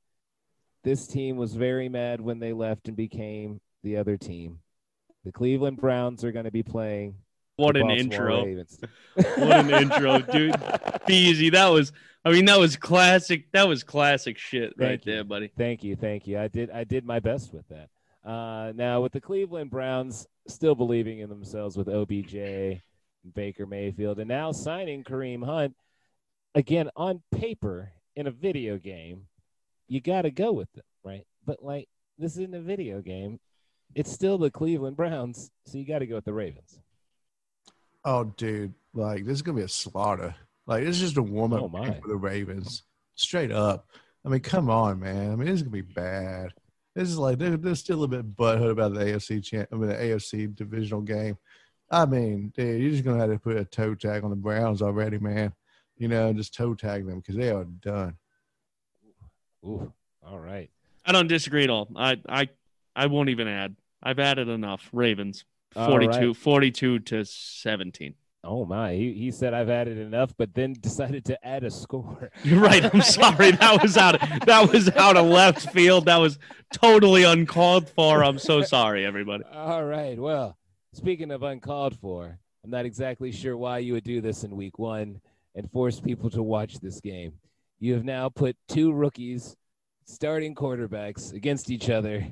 this 0.84 1.06
team 1.06 1.38
was 1.38 1.54
very 1.54 1.90
mad 1.90 2.20
when 2.22 2.40
they 2.40 2.54
left 2.54 2.88
and 2.88 2.98
became 2.98 3.62
the 3.84 3.98
other 3.98 4.18
team. 4.18 4.60
The 5.26 5.32
Cleveland 5.32 5.78
Browns 5.78 6.24
are 6.24 6.32
going 6.32 6.46
to 6.46 6.52
be 6.52 6.64
playing. 6.64 7.16
What 7.58 7.78
an 7.78 7.90
intro. 7.90 8.46
What 9.16 9.40
an 9.40 9.70
intro, 9.70 10.20
dude. 10.20 10.56
Be 11.08 11.16
easy. 11.16 11.50
That 11.50 11.70
was, 11.70 11.94
I 12.26 12.32
mean, 12.32 12.46
that 12.46 12.60
was 12.60 12.76
classic. 12.76 13.52
That 13.54 13.68
was 13.68 13.84
classic 13.84 14.38
shit 14.38 14.74
right 14.78 15.04
you. 15.06 15.12
there, 15.12 15.24
buddy. 15.24 15.50
Thank 15.58 15.84
you, 15.84 15.96
thank 15.96 16.28
you. 16.28 16.38
I 16.38 16.48
did 16.50 16.70
I 16.70 16.84
did 16.84 17.06
my 17.06 17.20
best 17.20 17.54
with 17.54 17.66
that. 17.70 17.90
Uh, 18.30 18.74
now 18.76 19.02
with 19.02 19.14
the 19.14 19.22
Cleveland 19.22 19.70
Browns 19.70 20.28
still 20.48 20.76
believing 20.76 21.20
in 21.20 21.30
themselves 21.30 21.78
with 21.78 21.88
OBJ, 21.88 22.82
Baker 23.34 23.66
Mayfield, 23.66 24.20
and 24.20 24.28
now 24.28 24.52
signing 24.52 25.04
Kareem 25.04 25.46
Hunt 25.46 25.76
again 26.56 26.90
on 26.96 27.22
paper 27.32 27.92
in 28.16 28.28
a 28.28 28.32
video 28.32 28.78
game, 28.78 29.28
you 29.88 30.02
got 30.02 30.24
to 30.24 30.32
go 30.32 30.52
with 30.52 30.72
them, 30.74 30.84
right? 31.04 31.26
But 31.46 31.64
like 31.64 31.88
this 32.18 32.34
isn't 32.34 32.56
a 32.56 32.62
video 32.62 33.02
game; 33.02 33.40
it's 33.94 34.12
still 34.12 34.38
the 34.38 34.52
Cleveland 34.52 34.98
Browns, 34.98 35.52
so 35.66 35.78
you 35.78 35.86
got 35.86 36.00
to 36.00 36.08
go 36.08 36.16
with 36.16 36.26
the 36.26 36.34
Ravens. 36.34 36.80
Oh, 38.06 38.24
dude, 38.24 38.74
like 38.94 39.26
this 39.26 39.34
is 39.34 39.42
gonna 39.42 39.58
be 39.58 39.64
a 39.64 39.68
slaughter. 39.68 40.34
Like 40.68 40.84
this 40.84 40.96
is 40.98 41.02
just 41.02 41.18
a 41.18 41.22
warm 41.24 41.54
up 41.54 41.64
Oh, 41.64 41.70
for 42.02 42.08
the 42.08 42.16
Ravens, 42.16 42.84
straight 43.16 43.52
up. 43.52 43.88
I 44.24 44.30
mean, 44.30 44.40
come 44.42 44.70
on, 44.70 45.00
man. 45.00 45.32
I 45.32 45.36
mean, 45.36 45.48
this 45.48 45.56
is 45.56 45.62
gonna 45.64 45.72
be 45.72 45.82
bad. 45.82 46.54
This 46.96 47.10
is 47.10 47.18
like 47.18 47.38
they're, 47.40 47.58
they're 47.58 47.76
still 47.76 48.04
a 48.04 48.08
bit 48.08 48.36
butthurt 48.36 48.72
about 48.72 48.94
the 48.94 49.02
AFC 49.02 49.44
champ. 49.44 49.68
I 49.72 49.76
mean, 49.76 49.90
the 49.90 49.96
AFC 49.96 50.56
divisional 50.56 51.02
game. 51.02 51.38
I 51.92 52.06
mean, 52.06 52.54
dude, 52.56 52.82
you're 52.82 52.92
just 52.92 53.04
gonna 53.04 53.20
have 53.20 53.32
to 53.32 53.40
put 53.40 53.58
a 53.58 53.66
toe 53.66 53.96
tag 53.96 54.24
on 54.24 54.30
the 54.30 54.36
Browns 54.36 54.82
already, 54.82 55.18
man. 55.20 55.54
You 55.98 56.08
know, 56.08 56.32
just 56.34 56.54
toe 56.54 56.74
tag 56.74 57.06
them 57.06 57.20
because 57.20 57.36
they 57.36 57.50
are 57.50 57.66
done. 57.66 58.16
Ooh, 59.64 59.92
all 60.26 60.40
right. 60.40 60.70
I 61.06 61.12
don't 61.12 61.28
disagree 61.28 61.64
at 61.64 61.70
all. 61.70 61.88
I, 61.96 62.18
I, 62.28 62.50
I 62.96 63.08
won't 63.08 63.30
even 63.30 63.48
add. 63.48 63.76
I've 64.02 64.20
added 64.20 64.48
enough. 64.48 64.90
Ravens, 64.92 65.44
All 65.44 65.55
42, 65.74 66.28
right. 66.28 66.36
42 66.36 67.00
to 67.00 67.26
17. 67.26 68.16
Oh 68.44 68.64
my, 68.64 68.94
he, 68.94 69.14
he 69.14 69.32
said 69.32 69.56
I've 69.56 69.70
added 69.70 69.98
enough, 69.98 70.34
but 70.38 70.54
then 70.54 70.74
decided 70.80 71.26
to 71.26 71.48
add 71.48 71.64
a 71.64 71.72
score. 71.72 72.30
You're 72.44 72.62
right. 72.62 72.86
I'm 72.94 73.02
sorry. 73.02 73.52
That 73.52 73.82
was 73.82 73.98
out. 73.98 74.20
That 74.46 74.72
was 74.72 74.90
out 74.90 75.18
of 75.18 75.26
left 75.26 75.72
field. 75.72 76.06
That 76.06 76.18
was 76.18 76.38
totally 76.72 77.24
uncalled 77.24 77.90
for. 77.90 78.24
I'm 78.24 78.38
so 78.38 78.62
sorry, 78.62 79.06
everybody. 79.06 79.44
All 79.52 79.84
right. 79.84 80.20
Well, 80.20 80.58
speaking 80.94 81.32
of 81.32 81.42
uncalled 81.42 81.98
for, 82.00 82.38
I'm 82.64 82.70
not 82.70 82.86
exactly 82.86 83.32
sure 83.32 83.58
why 83.58 83.80
you 83.80 83.94
would 83.94 84.04
do 84.04 84.22
this 84.22 84.44
in 84.44 84.56
week 84.56 84.78
one 84.78 85.20
and 85.56 85.72
force 85.72 86.00
people 86.00 86.30
to 86.30 86.44
watch 86.44 86.80
this 86.80 87.02
game. 87.02 87.34
You 87.80 87.94
have 87.94 88.06
now 88.06 88.30
put 88.30 88.56
two 88.68 88.94
rookies, 88.94 89.56
starting 90.06 90.54
quarterbacks, 90.54 91.34
against 91.34 91.72
each 91.72 91.90
other 91.90 92.28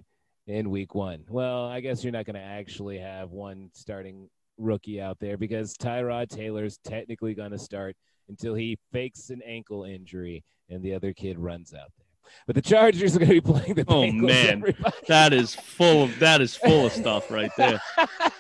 in 0.48 0.70
week 0.70 0.94
one. 0.96 1.24
Well, 1.30 1.66
I 1.66 1.80
guess 1.80 2.04
you're 2.04 2.14
not 2.14 2.26
going 2.26 2.36
to 2.36 2.42
actually 2.42 2.98
have 3.00 3.32
one 3.32 3.70
starting 3.74 4.30
rookie 4.58 5.02
out 5.02 5.18
there 5.20 5.38
because 5.38 5.74
Tyrod 5.76 6.30
Taylor's 6.30 6.78
technically 6.84 7.34
going 7.34 7.52
to 7.52 7.60
start 7.60 7.96
until 8.30 8.54
he 8.56 8.78
fakes 8.92 9.30
an 9.30 9.42
ankle 9.46 9.84
injury 9.84 10.44
and 10.70 10.84
the 10.84 10.94
other 10.94 11.14
kid 11.14 11.38
runs 11.40 11.74
out 11.74 11.92
there. 11.98 12.06
But 12.48 12.56
the 12.56 12.62
Chargers 12.62 13.16
are 13.16 13.20
going 13.20 13.30
to 13.32 13.42
be 13.42 13.42
playing 13.54 13.74
the 13.76 13.86
Oh, 13.88 14.02
Bengals, 14.04 14.22
man. 14.22 14.48
everybody. 14.60 14.96
That 15.08 15.34
is 15.34 15.56
full 15.56 16.04
of 16.04 16.20
that 16.20 16.40
is 16.42 16.56
full 16.56 16.86
of 16.86 16.92
stuff 16.94 17.30
right 17.30 17.52
there. 17.58 17.82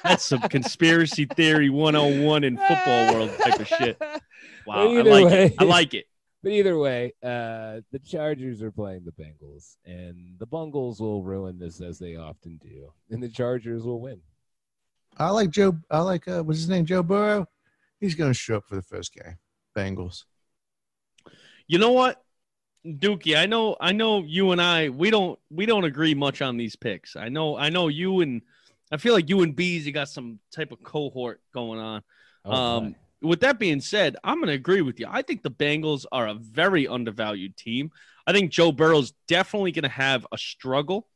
That's 0.04 0.24
some 0.24 0.40
conspiracy 0.42 1.26
theory 1.26 1.70
101 1.70 2.44
in 2.44 2.58
football 2.58 3.14
world 3.14 3.32
type 3.44 3.60
of 3.60 3.68
shit. 3.68 4.02
Wow, 4.66 4.88
I 4.96 5.02
like 5.02 5.26
way. 5.26 5.46
it. 5.48 5.54
I 5.60 5.66
like 5.66 5.94
it. 5.94 6.06
But 6.44 6.52
either 6.52 6.78
way, 6.78 7.14
uh, 7.24 7.80
the 7.94 8.00
Chargers 8.06 8.62
are 8.62 8.72
playing 8.72 9.06
the 9.06 9.14
Bengals, 9.14 9.78
and 9.86 10.38
the 10.40 10.46
Bungles 10.46 11.00
will 11.00 11.24
ruin 11.24 11.58
this 11.58 11.80
as 11.80 11.98
they 11.98 12.18
often 12.18 12.60
do, 12.62 12.92
and 13.10 13.24
the 13.24 13.30
Chargers 13.30 13.84
will 13.84 14.02
win. 14.02 14.20
I 15.18 15.30
like 15.30 15.52
Joe. 15.52 15.78
I 15.90 16.00
like 16.00 16.28
uh, 16.28 16.44
what's 16.44 16.60
his 16.60 16.70
name? 16.70 16.86
Joe 16.86 17.02
Burrow. 17.02 17.48
He's 18.02 18.16
gonna 18.16 18.34
show 18.34 18.58
up 18.58 18.66
for 18.68 18.76
the 18.76 18.82
first 18.82 19.14
game. 19.14 19.38
Bengals. 19.76 20.26
You 21.68 21.78
know 21.80 21.94
what, 21.94 22.22
Dookie? 22.86 23.38
I 23.38 23.46
know, 23.46 23.78
I 23.80 23.94
know. 23.94 24.24
You 24.24 24.52
and 24.52 24.62
I, 24.62 24.90
we 24.90 25.10
don't, 25.10 25.40
we 25.50 25.66
don't 25.66 25.86
agree 25.86 26.14
much 26.14 26.42
on 26.42 26.58
these 26.58 26.76
picks. 26.76 27.16
I 27.16 27.30
know, 27.30 27.58
I 27.58 27.70
know. 27.70 27.88
You 27.88 28.20
and 28.20 28.42
I 28.92 28.98
feel 28.98 29.14
like 29.14 29.30
you 29.30 29.42
and 29.44 29.56
Bees, 29.56 29.86
you 29.86 29.94
got 29.94 30.10
some 30.10 30.40
type 30.52 30.74
of 30.74 30.84
cohort 30.84 31.42
going 31.54 31.80
on. 31.80 32.04
Oh, 32.44 32.52
Um, 32.52 32.84
my. 32.84 32.96
With 33.24 33.40
that 33.40 33.58
being 33.58 33.82
said, 33.82 34.18
I'm 34.24 34.38
going 34.38 34.48
to 34.48 34.54
agree 34.54 34.82
with 34.82 35.00
you. 35.00 35.08
I 35.10 35.22
think 35.22 35.42
the 35.42 35.52
Bengals 35.52 36.06
are 36.12 36.28
a 36.28 36.34
very 36.34 36.88
undervalued 36.88 37.56
team. 37.56 37.92
I 38.28 38.34
think 38.34 38.52
Joe 38.52 38.72
Burrow's 38.72 39.14
definitely 39.28 39.72
going 39.72 39.84
to 39.84 39.90
have 39.90 40.28
a 40.32 40.38
struggle. 40.38 41.08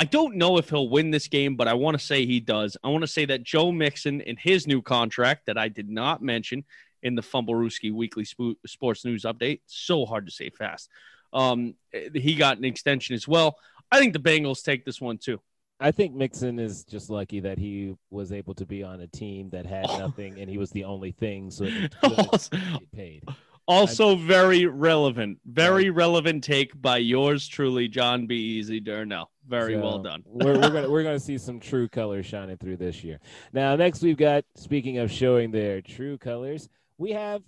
I 0.00 0.04
don't 0.04 0.36
know 0.36 0.58
if 0.58 0.70
he'll 0.70 0.88
win 0.88 1.10
this 1.10 1.26
game, 1.26 1.56
but 1.56 1.66
I 1.66 1.74
want 1.74 1.98
to 1.98 2.04
say 2.04 2.26
he 2.26 2.38
does. 2.40 2.76
I 2.84 2.88
want 2.88 3.02
to 3.02 3.08
say 3.08 3.24
that 3.26 3.42
Joe 3.42 3.72
Mixon 3.72 4.20
in 4.20 4.36
his 4.36 4.66
new 4.66 4.82
contract 4.82 5.46
that 5.46 5.58
I 5.58 5.68
did 5.68 5.88
not 5.88 6.22
mention 6.22 6.64
in 7.02 7.14
the 7.14 7.22
Fumblerooski 7.22 7.92
Weekly 7.92 8.24
Spo- 8.24 8.56
Sports 8.66 9.04
News 9.04 9.22
Update. 9.22 9.60
So 9.66 10.06
hard 10.06 10.26
to 10.26 10.32
say 10.32 10.50
fast. 10.50 10.88
Um, 11.32 11.74
he 11.92 12.34
got 12.34 12.58
an 12.58 12.64
extension 12.64 13.14
as 13.14 13.26
well. 13.26 13.56
I 13.90 13.98
think 13.98 14.12
the 14.12 14.18
Bengals 14.18 14.62
take 14.62 14.84
this 14.84 15.00
one 15.00 15.18
too. 15.18 15.40
I 15.80 15.92
think 15.92 16.14
Mixon 16.14 16.58
is 16.58 16.84
just 16.84 17.08
lucky 17.08 17.40
that 17.40 17.58
he 17.58 17.94
was 18.10 18.32
able 18.32 18.54
to 18.54 18.66
be 18.66 18.82
on 18.82 19.00
a 19.00 19.06
team 19.06 19.50
that 19.50 19.64
had 19.66 19.86
nothing, 19.98 20.40
and 20.40 20.50
he 20.50 20.58
was 20.58 20.70
the 20.70 20.84
only 20.84 21.12
thing, 21.12 21.50
so 21.50 21.64
it 21.66 21.94
could 22.02 22.50
get 22.50 22.92
paid. 22.92 23.24
Also, 23.66 24.16
very 24.16 24.64
relevant, 24.64 25.38
very 25.44 25.90
relevant 25.90 26.42
take 26.42 26.80
by 26.80 26.96
yours 26.96 27.46
truly, 27.46 27.86
Jon 27.86 28.26
B. 28.26 28.34
Easy 28.34 28.80
Durnell. 28.80 29.26
Very 29.46 29.74
So, 29.74 29.80
well 29.82 29.98
done. 29.98 30.22
we're, 30.26 30.54
we're 30.54 30.70
gonna 30.70 30.90
we're 30.90 31.02
gonna 31.08 31.20
see 31.20 31.36
some 31.38 31.60
true 31.60 31.86
colors 31.88 32.24
shining 32.26 32.56
through 32.56 32.78
this 32.78 33.04
year. 33.04 33.18
Now, 33.52 33.76
next 33.76 34.02
we've 34.02 34.16
got 34.16 34.44
speaking 34.56 34.98
of 34.98 35.12
showing 35.12 35.50
their 35.50 35.82
true 35.82 36.16
colors, 36.18 36.68
we 36.96 37.12
have 37.12 37.42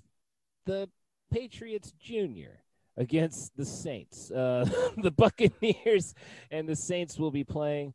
the 0.67 0.89
Patriots 1.33 1.93
Junior 1.99 2.61
against 2.99 3.57
the 3.57 3.65
Saints. 3.65 4.31
Uh, 4.31 4.67
the 4.99 5.11
Buccaneers 5.11 6.15
and 6.51 6.69
the 6.69 6.77
Saints 6.77 7.19
will 7.19 7.31
be 7.31 7.45
playing. 7.45 7.95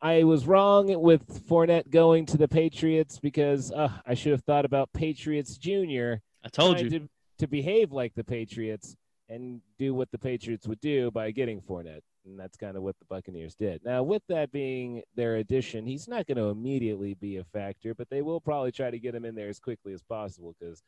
I 0.00 0.24
was 0.24 0.46
wrong 0.46 1.00
with 1.00 1.48
Fournette 1.48 1.90
going 1.90 2.26
to 2.26 2.36
the 2.36 2.48
Patriots 2.48 3.18
because 3.18 3.72
uh, 3.72 3.88
I 4.06 4.14
should 4.14 4.32
have 4.32 4.44
thought 4.44 4.64
about 4.64 4.92
Patriots 4.92 5.56
Junior 5.56 6.20
I 6.44 6.48
told 6.48 6.80
you. 6.80 6.90
to, 6.90 7.08
to 7.38 7.46
behave 7.46 7.92
like 7.92 8.14
the 8.14 8.24
Patriots 8.24 8.94
and 9.28 9.60
do 9.78 9.94
what 9.94 10.10
the 10.10 10.18
Patriots 10.18 10.66
would 10.68 10.80
do 10.80 11.10
by 11.10 11.30
getting 11.30 11.60
Fournette. 11.60 12.02
And 12.24 12.38
that's 12.38 12.56
kind 12.56 12.76
of 12.76 12.82
what 12.82 12.96
the 12.98 13.04
Buccaneers 13.06 13.54
did. 13.54 13.84
Now, 13.84 14.02
with 14.02 14.22
that 14.28 14.52
being 14.52 15.02
their 15.14 15.36
addition, 15.36 15.86
he's 15.86 16.08
not 16.08 16.26
going 16.26 16.38
to 16.38 16.48
immediately 16.48 17.14
be 17.14 17.36
a 17.36 17.44
factor, 17.44 17.94
but 17.94 18.10
they 18.10 18.22
will 18.22 18.40
probably 18.40 18.72
try 18.72 18.90
to 18.90 18.98
get 18.98 19.14
him 19.14 19.24
in 19.24 19.34
there 19.34 19.48
as 19.48 19.60
quickly 19.60 19.92
as 19.92 20.02
possible 20.02 20.54
because 20.58 20.82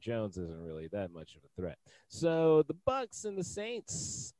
Jones 0.00 0.36
isn't 0.38 0.64
really 0.64 0.88
that 0.88 1.12
much 1.12 1.36
of 1.36 1.42
a 1.44 1.60
threat. 1.60 1.78
So 2.08 2.62
the 2.66 2.76
Bucks 2.86 3.24
and 3.24 3.36
the 3.36 3.44
Saints, 3.44 4.32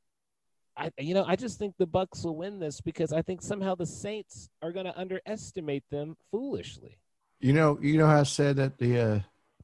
I 0.78 0.90
you 0.98 1.14
know 1.14 1.24
I 1.26 1.36
just 1.36 1.58
think 1.58 1.74
the 1.78 1.86
Bucks 1.86 2.24
will 2.24 2.36
win 2.36 2.58
this 2.58 2.80
because 2.80 3.12
I 3.12 3.22
think 3.22 3.42
somehow 3.42 3.74
the 3.74 3.86
Saints 3.86 4.48
are 4.62 4.72
going 4.72 4.86
to 4.86 4.98
underestimate 4.98 5.84
them 5.90 6.16
foolishly. 6.30 6.98
You 7.40 7.52
know, 7.52 7.78
you 7.80 7.98
know 7.98 8.06
how 8.06 8.20
I 8.20 8.24
said 8.24 8.56
that 8.56 8.78
the 8.78 9.00
uh, 9.00 9.20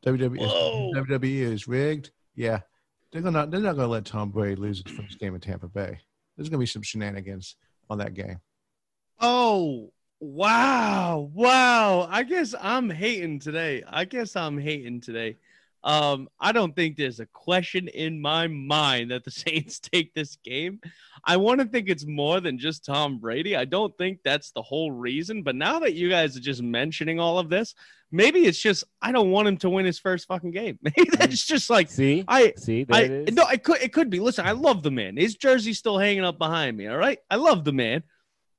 WWE, 0.06 0.38
Whoa. 0.38 0.92
WWE 0.94 1.40
is 1.40 1.66
rigged. 1.66 2.10
Yeah, 2.34 2.60
they're 3.12 3.22
gonna 3.22 3.46
they're 3.46 3.60
not 3.60 3.76
gonna 3.76 3.88
let 3.88 4.04
Tom 4.04 4.30
Brady 4.30 4.56
lose 4.56 4.82
his 4.84 4.96
first 4.96 5.18
game 5.18 5.34
in 5.34 5.40
Tampa 5.40 5.68
Bay. 5.68 5.98
There's 6.36 6.48
gonna 6.48 6.60
be 6.60 6.66
some 6.66 6.82
shenanigans 6.82 7.56
on 7.88 7.98
that 7.98 8.14
game. 8.14 8.40
Oh, 9.20 9.92
wow. 10.20 11.30
Wow. 11.32 12.08
I 12.10 12.24
guess 12.24 12.54
I'm 12.60 12.90
hating 12.90 13.38
today. 13.38 13.82
I 13.86 14.04
guess 14.04 14.36
I'm 14.36 14.58
hating 14.58 15.00
today. 15.00 15.36
Um, 15.84 16.28
I 16.40 16.52
don't 16.52 16.74
think 16.74 16.96
there's 16.96 17.20
a 17.20 17.26
question 17.26 17.88
in 17.88 18.20
my 18.20 18.46
mind 18.48 19.10
that 19.10 19.22
the 19.22 19.30
Saints 19.30 19.78
take 19.78 20.14
this 20.14 20.36
game. 20.36 20.80
I 21.24 21.36
want 21.36 21.60
to 21.60 21.66
think 21.66 21.88
it's 21.88 22.06
more 22.06 22.40
than 22.40 22.58
just 22.58 22.84
Tom 22.84 23.18
Brady. 23.18 23.54
I 23.54 23.66
don't 23.66 23.96
think 23.96 24.20
that's 24.24 24.50
the 24.50 24.62
whole 24.62 24.90
reason. 24.90 25.42
But 25.42 25.56
now 25.56 25.78
that 25.80 25.94
you 25.94 26.08
guys 26.08 26.36
are 26.36 26.40
just 26.40 26.62
mentioning 26.62 27.20
all 27.20 27.38
of 27.38 27.50
this, 27.50 27.74
maybe 28.10 28.46
it's 28.46 28.58
just 28.58 28.84
I 29.02 29.12
don't 29.12 29.30
want 29.30 29.46
him 29.46 29.58
to 29.58 29.70
win 29.70 29.84
his 29.84 29.98
first 29.98 30.26
fucking 30.26 30.52
game. 30.52 30.78
Maybe 30.82 31.10
that's 31.12 31.44
just 31.44 31.68
like 31.68 31.90
see, 31.90 32.24
I 32.26 32.54
see. 32.56 32.86
I 32.90 33.26
no, 33.32 33.46
it 33.48 33.62
could 33.62 33.82
it 33.82 33.92
could 33.92 34.08
be. 34.08 34.20
Listen, 34.20 34.46
I 34.46 34.52
love 34.52 34.82
the 34.82 34.90
man. 34.90 35.16
His 35.16 35.34
jersey's 35.34 35.78
still 35.78 35.98
hanging 35.98 36.24
up 36.24 36.38
behind 36.38 36.76
me. 36.76 36.86
All 36.86 36.96
right, 36.96 37.18
I 37.30 37.36
love 37.36 37.64
the 37.64 37.72
man, 37.72 38.02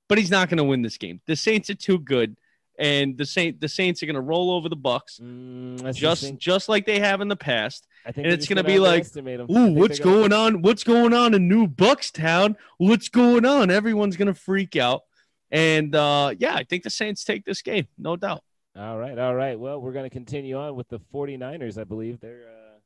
but 0.09 0.17
he's 0.17 0.31
not 0.31 0.49
going 0.49 0.57
to 0.57 0.63
win 0.63 0.81
this 0.81 0.97
game. 0.97 1.21
The 1.25 1.35
Saints 1.35 1.69
are 1.69 1.75
too 1.75 1.99
good 1.99 2.35
and 2.77 3.17
the 3.17 3.25
Saint 3.25 3.61
the 3.61 3.67
Saints 3.67 4.01
are 4.03 4.05
going 4.05 4.15
to 4.15 4.21
roll 4.21 4.51
over 4.51 4.69
the 4.69 4.75
Bucks 4.75 5.19
mm, 5.21 5.93
just 5.93 6.37
just 6.37 6.69
like 6.69 6.85
they 6.85 6.99
have 6.99 7.21
in 7.21 7.27
the 7.27 7.35
past. 7.35 7.87
I 8.05 8.11
think 8.11 8.25
and 8.25 8.33
it's 8.33 8.47
going 8.47 8.57
to 8.57 8.63
be 8.63 8.79
like, 8.79 9.05
ooh, 9.17 9.73
what's 9.73 9.99
going 9.99 10.31
on? 10.31 10.61
What's 10.61 10.83
going 10.83 11.13
on 11.13 11.33
in 11.33 11.47
New 11.47 11.67
Buckstown? 11.67 12.55
What's 12.77 13.09
going 13.09 13.45
on? 13.45 13.71
Everyone's 13.71 14.15
going 14.15 14.27
to 14.27 14.39
freak 14.39 14.75
out. 14.75 15.03
And 15.49 15.95
uh, 15.95 16.33
yeah, 16.37 16.55
I 16.55 16.63
think 16.63 16.83
the 16.83 16.89
Saints 16.89 17.23
take 17.23 17.45
this 17.45 17.61
game, 17.61 17.87
no 17.97 18.15
doubt. 18.15 18.43
All 18.77 18.97
right, 18.97 19.17
all 19.17 19.33
right. 19.33 19.57
Well, 19.57 19.79
we're 19.79 19.93
going 19.93 20.03
to 20.03 20.09
continue 20.09 20.57
on 20.57 20.75
with 20.75 20.89
the 20.89 20.99
49ers, 21.13 21.79
I 21.79 21.85
believe. 21.85 22.19
They're 22.19 22.47
uh, 22.47 22.77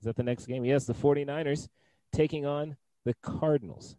is 0.00 0.04
that 0.04 0.16
the 0.16 0.22
next 0.22 0.46
game? 0.46 0.64
Yes, 0.64 0.84
the 0.84 0.94
49ers 0.94 1.68
taking 2.12 2.46
on 2.46 2.76
the 3.04 3.14
Cardinals. 3.22 3.96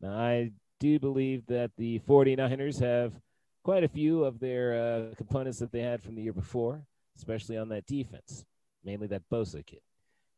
Now, 0.00 0.12
I 0.12 0.52
do 0.80 0.98
believe 0.98 1.46
that 1.46 1.70
the 1.78 2.00
49ers 2.00 2.80
have 2.80 3.12
quite 3.66 3.82
a 3.82 3.88
few 3.88 4.22
of 4.22 4.38
their 4.38 5.10
uh, 5.10 5.14
components 5.16 5.58
that 5.58 5.72
they 5.72 5.80
had 5.80 6.00
from 6.00 6.14
the 6.14 6.22
year 6.22 6.32
before, 6.32 6.86
especially 7.16 7.56
on 7.56 7.68
that 7.68 7.84
defense, 7.84 8.44
mainly 8.84 9.08
that 9.08 9.22
Bosa 9.28 9.66
kid. 9.66 9.80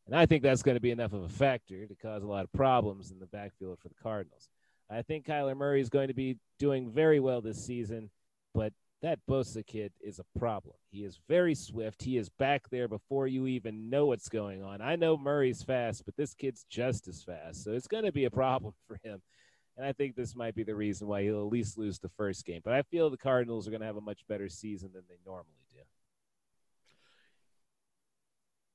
And 0.06 0.16
I 0.16 0.24
think 0.24 0.42
that's 0.42 0.62
going 0.62 0.76
to 0.76 0.80
be 0.80 0.92
enough 0.92 1.12
of 1.12 1.24
a 1.24 1.28
factor 1.28 1.86
to 1.86 1.94
cause 1.96 2.22
a 2.22 2.26
lot 2.26 2.44
of 2.44 2.52
problems 2.54 3.10
in 3.10 3.18
the 3.18 3.26
backfield 3.26 3.80
for 3.80 3.88
the 3.88 4.02
Cardinals. 4.02 4.48
I 4.88 5.02
think 5.02 5.26
Kyler 5.26 5.54
Murray 5.54 5.82
is 5.82 5.90
going 5.90 6.08
to 6.08 6.14
be 6.14 6.38
doing 6.58 6.90
very 6.90 7.20
well 7.20 7.42
this 7.42 7.62
season, 7.62 8.08
but 8.54 8.72
that 9.02 9.18
Bosa 9.28 9.66
kid 9.66 9.92
is 10.00 10.18
a 10.18 10.38
problem. 10.38 10.76
He 10.90 11.04
is 11.04 11.20
very 11.28 11.54
swift. 11.54 12.02
He 12.02 12.16
is 12.16 12.30
back 12.30 12.70
there 12.70 12.88
before 12.88 13.26
you 13.26 13.46
even 13.46 13.90
know 13.90 14.06
what's 14.06 14.30
going 14.30 14.62
on. 14.62 14.80
I 14.80 14.96
know 14.96 15.18
Murray's 15.18 15.62
fast, 15.62 16.06
but 16.06 16.16
this 16.16 16.32
kid's 16.32 16.64
just 16.70 17.06
as 17.08 17.22
fast. 17.22 17.62
So 17.62 17.72
it's 17.72 17.88
going 17.88 18.06
to 18.06 18.12
be 18.12 18.24
a 18.24 18.30
problem 18.30 18.72
for 18.88 18.98
him. 19.04 19.20
And 19.78 19.86
I 19.86 19.92
think 19.92 20.16
this 20.16 20.34
might 20.34 20.56
be 20.56 20.64
the 20.64 20.74
reason 20.74 21.06
why 21.06 21.22
he'll 21.22 21.40
at 21.40 21.52
least 21.52 21.78
lose 21.78 22.00
the 22.00 22.08
first 22.08 22.44
game. 22.44 22.60
But 22.64 22.74
I 22.74 22.82
feel 22.82 23.08
the 23.10 23.16
Cardinals 23.16 23.68
are 23.68 23.70
going 23.70 23.80
to 23.80 23.86
have 23.86 23.96
a 23.96 24.00
much 24.00 24.26
better 24.28 24.48
season 24.48 24.90
than 24.92 25.04
they 25.08 25.14
normally 25.24 25.46
do. 25.72 25.80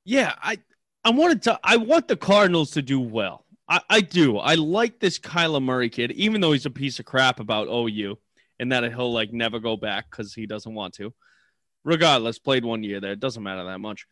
Yeah, 0.05 0.33
I 0.41 0.59
I 1.03 1.11
wanted 1.11 1.41
to 1.43 1.59
I 1.63 1.77
want 1.77 2.07
the 2.07 2.15
Cardinals 2.15 2.71
to 2.71 2.81
do 2.81 2.99
well. 2.99 3.45
I, 3.67 3.81
I 3.89 4.01
do. 4.01 4.37
I 4.37 4.55
like 4.55 4.99
this 4.99 5.19
Kyler 5.19 5.63
Murray 5.63 5.89
kid, 5.89 6.11
even 6.11 6.41
though 6.41 6.51
he's 6.51 6.65
a 6.65 6.71
piece 6.71 6.99
of 6.99 7.05
crap 7.05 7.39
about 7.39 7.67
OU 7.67 8.17
and 8.59 8.71
that 8.71 8.83
he'll 8.83 9.13
like 9.13 9.31
never 9.31 9.59
go 9.59 9.77
back 9.77 10.09
because 10.09 10.33
he 10.33 10.45
doesn't 10.45 10.73
want 10.73 10.93
to. 10.95 11.13
Regardless, 11.85 12.39
played 12.39 12.63
one 12.65 12.83
year 12.83 12.99
there. 13.01 13.11
It 13.11 13.19
doesn't 13.19 13.43
matter 13.43 13.63
that 13.65 13.79
much. 13.79 14.05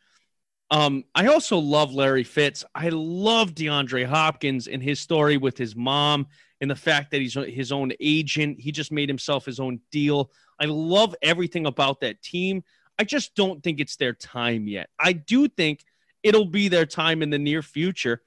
Um, 0.72 1.04
I 1.14 1.28
also 1.28 1.58
love 1.58 1.94
Larry 1.94 2.24
Fitz. 2.24 2.64
I 2.74 2.90
love 2.90 3.54
DeAndre 3.54 4.06
Hopkins 4.06 4.68
and 4.68 4.82
his 4.82 5.02
story 5.02 5.36
with 5.36 5.58
his 5.58 5.76
mom 5.76 6.28
and 6.62 6.72
the 6.72 6.76
fact 6.76 7.12
that 7.12 7.20
he's 7.20 7.34
his 7.34 7.74
own 7.74 7.92
agent. 8.00 8.60
He 8.60 8.72
just 8.72 8.92
made 8.92 9.10
himself 9.10 9.46
his 9.46 9.60
own 9.60 9.82
deal. 9.92 10.32
I 10.60 10.66
love 10.66 11.14
everything 11.22 11.66
about 11.66 12.00
that 12.02 12.22
team. 12.22 12.64
I 12.98 13.04
just 13.04 13.36
don't 13.36 13.62
think 13.62 13.82
it's 13.82 13.98
their 13.98 14.14
time 14.14 14.68
yet. 14.68 14.90
I 14.98 15.12
do 15.12 15.50
think 15.50 15.84
it'll 16.24 16.46
be 16.46 16.70
their 16.70 16.86
time 16.86 17.22
in 17.22 17.30
the 17.30 17.40
near 17.40 17.62
future 17.62 18.22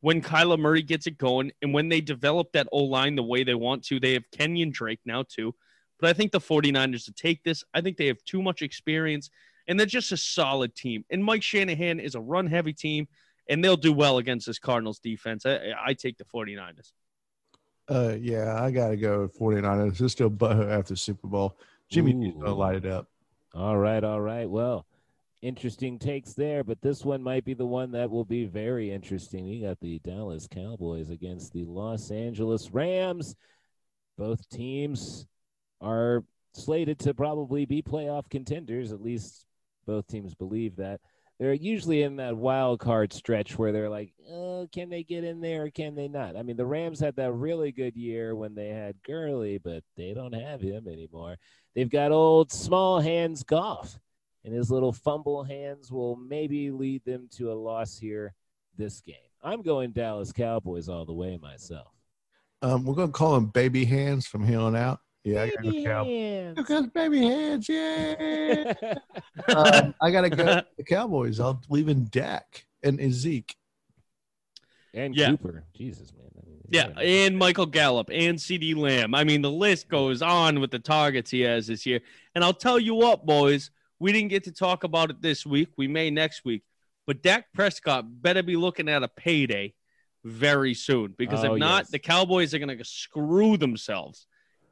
when 0.00 0.20
Kyler 0.20 0.58
Murray 0.58 0.82
gets 0.82 1.06
it 1.06 1.16
going 1.16 1.50
and 1.62 1.72
when 1.72 1.88
they 1.88 2.02
develop 2.02 2.52
that 2.52 2.68
O 2.72 2.84
line 2.84 3.14
the 3.14 3.22
way 3.22 3.42
they 3.42 3.54
want 3.54 3.84
to. 3.84 3.98
They 3.98 4.12
have 4.12 4.30
Kenyan 4.36 4.70
Drake 4.70 5.00
now, 5.06 5.22
too. 5.22 5.54
But 5.98 6.10
I 6.10 6.12
think 6.12 6.32
the 6.32 6.40
49ers 6.40 7.06
to 7.06 7.12
take 7.12 7.42
this, 7.42 7.64
I 7.72 7.80
think 7.80 7.96
they 7.96 8.08
have 8.08 8.22
too 8.24 8.42
much 8.42 8.60
experience 8.60 9.30
and 9.68 9.78
they're 9.78 9.86
just 9.86 10.12
a 10.12 10.16
solid 10.16 10.74
team. 10.74 11.04
And 11.10 11.24
Mike 11.24 11.42
Shanahan 11.42 12.00
is 12.00 12.14
a 12.14 12.20
run 12.20 12.46
heavy 12.46 12.72
team 12.72 13.08
and 13.48 13.62
they'll 13.62 13.76
do 13.76 13.92
well 13.92 14.18
against 14.18 14.46
this 14.46 14.58
Cardinals 14.58 14.98
defense. 14.98 15.46
I, 15.46 15.72
I 15.84 15.94
take 15.94 16.18
the 16.18 16.24
49ers. 16.24 16.92
Uh, 17.88 18.16
yeah, 18.20 18.60
I 18.60 18.70
got 18.70 18.88
to 18.88 18.96
go 18.96 19.28
49ers. 19.28 20.00
It's 20.00 20.12
still 20.12 20.32
after 20.42 20.96
Super 20.96 21.28
Bowl. 21.28 21.58
Jimmy 21.88 22.12
Ooh. 22.12 22.32
going 22.32 22.44
to 22.44 22.54
light 22.54 22.76
it 22.76 22.86
up. 22.86 23.06
All 23.54 23.78
right, 23.78 24.02
all 24.02 24.20
right. 24.20 24.50
Well, 24.50 24.86
interesting 25.40 25.98
takes 25.98 26.34
there, 26.34 26.64
but 26.64 26.80
this 26.82 27.04
one 27.04 27.22
might 27.22 27.44
be 27.44 27.54
the 27.54 27.66
one 27.66 27.92
that 27.92 28.10
will 28.10 28.24
be 28.24 28.44
very 28.44 28.90
interesting. 28.90 29.48
We 29.48 29.60
got 29.60 29.78
the 29.80 30.00
Dallas 30.00 30.48
Cowboys 30.50 31.10
against 31.10 31.52
the 31.52 31.64
Los 31.64 32.10
Angeles 32.10 32.70
Rams. 32.72 33.36
Both 34.18 34.48
teams 34.48 35.26
are 35.80 36.24
slated 36.54 36.98
to 37.00 37.14
probably 37.14 37.66
be 37.66 37.82
playoff 37.82 38.28
contenders. 38.28 38.92
At 38.92 39.02
least 39.02 39.45
both 39.86 40.06
teams 40.06 40.34
believe 40.34 40.76
that 40.76 41.00
they're 41.38 41.52
usually 41.52 42.02
in 42.02 42.16
that 42.16 42.36
wild 42.36 42.80
card 42.80 43.12
stretch 43.12 43.58
where 43.58 43.70
they're 43.70 43.90
like, 43.90 44.12
oh, 44.30 44.66
can 44.72 44.88
they 44.88 45.02
get 45.02 45.22
in 45.22 45.40
there 45.40 45.64
or 45.64 45.70
can 45.70 45.94
they 45.94 46.08
not? 46.08 46.36
I 46.36 46.42
mean, 46.42 46.56
the 46.56 46.64
Rams 46.64 46.98
had 46.98 47.16
that 47.16 47.32
really 47.32 47.72
good 47.72 47.94
year 47.94 48.34
when 48.34 48.54
they 48.54 48.68
had 48.68 49.02
Gurley, 49.02 49.58
but 49.58 49.84
they 49.96 50.14
don't 50.14 50.34
have 50.34 50.60
him 50.60 50.88
anymore. 50.88 51.36
They've 51.74 51.90
got 51.90 52.10
old 52.10 52.50
small 52.50 53.00
hands 53.00 53.42
Goff, 53.42 53.98
and 54.44 54.54
his 54.54 54.70
little 54.70 54.92
fumble 54.92 55.44
hands 55.44 55.92
will 55.92 56.16
maybe 56.16 56.70
lead 56.70 57.04
them 57.04 57.28
to 57.32 57.52
a 57.52 57.54
loss 57.54 57.98
here 57.98 58.34
this 58.78 59.02
game. 59.02 59.16
I'm 59.42 59.60
going 59.60 59.92
Dallas 59.92 60.32
Cowboys 60.32 60.88
all 60.88 61.04
the 61.04 61.12
way 61.12 61.36
myself. 61.36 61.88
Um, 62.62 62.84
we're 62.86 62.94
going 62.94 63.08
to 63.08 63.12
call 63.12 63.34
them 63.34 63.46
baby 63.46 63.84
hands 63.84 64.26
from 64.26 64.46
here 64.46 64.58
on 64.58 64.74
out. 64.74 65.00
Yeah, 65.26 65.46
baby 65.46 65.56
I 65.80 65.82
gotta 65.82 65.86
go 65.86 66.04
hands. 66.04 66.54
Because 66.56 66.86
baby 66.86 67.18
hands, 67.18 67.68
yeah. 67.68 68.94
um, 69.48 69.92
I 70.00 70.10
gotta 70.12 70.30
go 70.30 70.44
the 70.76 70.84
Cowboys. 70.84 71.40
I'll 71.40 71.60
leave 71.68 71.88
in 71.88 72.06
Dak 72.10 72.64
and 72.84 73.12
Zeke. 73.12 73.56
And 74.94 75.16
yeah. 75.16 75.30
Cooper. 75.30 75.64
Jesus, 75.74 76.12
man. 76.12 76.28
I 76.36 76.48
mean, 76.48 76.60
yeah, 76.70 76.88
yeah, 76.96 77.26
and 77.26 77.36
Michael 77.36 77.66
Gallup 77.66 78.08
and 78.12 78.38
CeeDee 78.38 78.76
Lamb. 78.76 79.16
I 79.16 79.24
mean, 79.24 79.42
the 79.42 79.50
list 79.50 79.88
goes 79.88 80.22
on 80.22 80.60
with 80.60 80.70
the 80.70 80.78
targets 80.78 81.32
he 81.32 81.40
has 81.40 81.66
this 81.66 81.84
year. 81.84 82.00
And 82.36 82.44
I'll 82.44 82.54
tell 82.54 82.78
you 82.78 82.94
what, 82.94 83.26
boys, 83.26 83.72
we 83.98 84.12
didn't 84.12 84.28
get 84.28 84.44
to 84.44 84.52
talk 84.52 84.84
about 84.84 85.10
it 85.10 85.20
this 85.20 85.44
week. 85.44 85.70
We 85.76 85.88
may 85.88 86.08
next 86.08 86.44
week. 86.44 86.62
But 87.04 87.24
Dak 87.24 87.52
Prescott 87.52 88.04
better 88.22 88.44
be 88.44 88.54
looking 88.54 88.88
at 88.88 89.02
a 89.02 89.08
payday 89.08 89.74
very 90.24 90.74
soon 90.74 91.14
because 91.18 91.44
oh, 91.44 91.54
if 91.54 91.58
not, 91.58 91.82
yes. 91.82 91.90
the 91.90 91.98
Cowboys 91.98 92.54
are 92.54 92.60
going 92.60 92.78
to 92.78 92.84
screw 92.84 93.56
themselves 93.56 94.26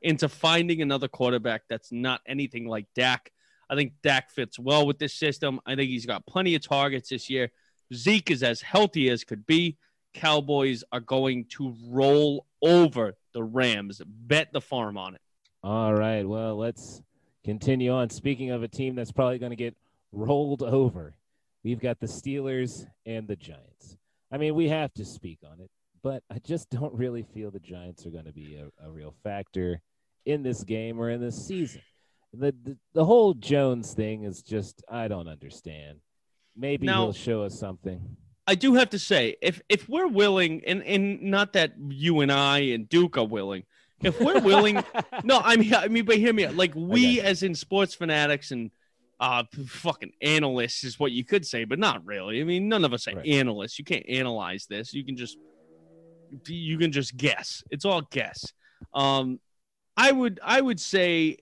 into 0.05 0.29
finding 0.29 0.83
another 0.83 1.09
quarterback 1.09 1.63
that's 1.69 1.91
not 1.91 2.21
anything 2.27 2.69
like 2.69 2.87
Dak. 2.95 3.33
I 3.71 3.75
think 3.75 3.95
Dak 4.03 4.31
fits 4.31 4.59
well 4.59 4.87
with 4.87 4.99
this 4.99 5.15
system. 5.15 5.59
I 5.67 5.75
think 5.75 5.89
he's 5.89 6.05
got 6.05 6.27
plenty 6.27 6.55
of 6.55 6.63
targets 6.63 7.09
this 7.09 7.31
year. 7.31 7.51
Zeke 7.93 8.31
is 8.31 8.43
as 8.43 8.61
healthy 8.61 9.09
as 9.09 9.25
could 9.25 9.47
be. 9.47 9.79
Cowboys 10.13 10.85
are 10.93 11.01
going 11.01 11.47
to 11.57 11.75
roll 11.89 12.47
over 12.63 13.17
the 13.33 13.43
Rams. 13.43 14.03
Bet 14.07 14.53
the 14.53 14.61
farm 14.61 14.99
on 14.99 15.15
it. 15.15 15.23
All 15.63 15.95
right. 15.95 16.29
Well, 16.29 16.57
let's 16.57 17.03
continue 17.43 17.91
on. 17.91 18.11
Speaking 18.11 18.51
of 18.51 18.63
a 18.63 18.69
team 18.69 18.95
that's 18.95 19.11
probably 19.11 19.39
going 19.39 19.51
to 19.51 19.57
get 19.57 19.75
rolled 20.13 20.63
over, 20.63 21.15
we've 21.65 21.81
got 21.81 21.99
the 21.99 22.07
Steelers 22.07 22.87
and 23.07 23.27
the 23.27 23.37
Giants. 23.37 23.97
I 24.31 24.37
mean, 24.37 24.55
we 24.55 24.69
have 24.69 24.93
to 24.95 25.05
speak 25.07 25.39
on 25.51 25.61
it, 25.61 25.71
but 26.03 26.23
I 26.31 26.41
just 26.41 26.69
don't 26.69 26.93
really 26.93 27.23
feel 27.23 27.51
the 27.51 27.59
Giants 27.59 28.05
are 28.05 28.11
going 28.11 28.27
to 28.27 28.33
be 28.33 28.57
a, 28.57 28.87
a 28.87 28.91
real 28.91 29.15
factor 29.23 29.81
in 30.25 30.43
this 30.43 30.65
game 30.65 31.01
or 31.01 31.11
in 31.11 31.21
this 31.21 31.47
season. 31.47 31.83
The, 32.33 32.55
the, 32.65 32.77
the 32.95 33.05
whole 33.05 33.35
Jones 33.35 33.93
thing 33.95 34.25
is 34.25 34.43
just 34.43 34.83
I 34.89 35.09
don't 35.09 35.29
understand. 35.29 35.99
Maybe 36.57 36.87
now, 36.87 37.05
he'll 37.05 37.13
show 37.13 37.43
us 37.43 37.59
something. 37.59 38.17
I 38.47 38.55
do 38.55 38.75
have 38.75 38.91
to 38.91 38.99
say, 38.99 39.37
if 39.41 39.63
if 39.69 39.89
we're 39.89 40.09
willing, 40.09 40.63
and 40.67 40.83
and 40.83 41.23
not 41.23 41.55
that 41.55 41.73
you 41.89 42.21
and 42.21 42.31
I 42.31 42.59
and 42.59 42.89
Duke 42.89 43.17
are 43.17 43.27
willing, 43.27 43.65
if 44.03 44.21
we're 44.21 44.41
willing, 44.41 44.83
no, 45.25 45.41
I 45.43 45.57
mean, 45.57 45.75
I 45.75 45.89
mean, 45.89 46.05
but 46.05 46.17
hear 46.17 46.33
me 46.33 46.45
out. 46.45 46.55
Like 46.55 46.73
we, 46.75 47.21
as 47.21 47.43
in 47.43 47.55
sports 47.55 47.95
fanatics 47.95 48.51
and 48.51 48.71
uh, 49.19 49.45
fucking 49.67 50.13
analysts, 50.21 50.85
is 50.85 50.99
what 50.99 51.13
you 51.13 51.25
could 51.25 51.47
say, 51.47 51.65
but 51.65 51.79
not 51.79 52.05
really. 52.05 52.41
I 52.41 52.45
mean, 52.45 52.69
none 52.69 52.85
of 52.85 52.93
us 52.93 53.09
are 53.09 53.17
right. 53.17 53.27
analysts. 53.27 53.79
You 53.79 53.85
can't 53.85 54.07
analyze 54.09 54.67
this. 54.67 54.93
You 54.93 55.05
can 55.05 55.17
just 55.17 55.39
you 56.47 56.79
can 56.79 56.93
just 56.93 57.17
guess. 57.17 57.63
It's 57.71 57.85
all 57.85 58.03
guess. 58.11 58.53
Um, 58.93 59.41
I 59.97 60.13
would 60.13 60.41
I 60.43 60.61
would 60.61 60.81
say 60.81 61.39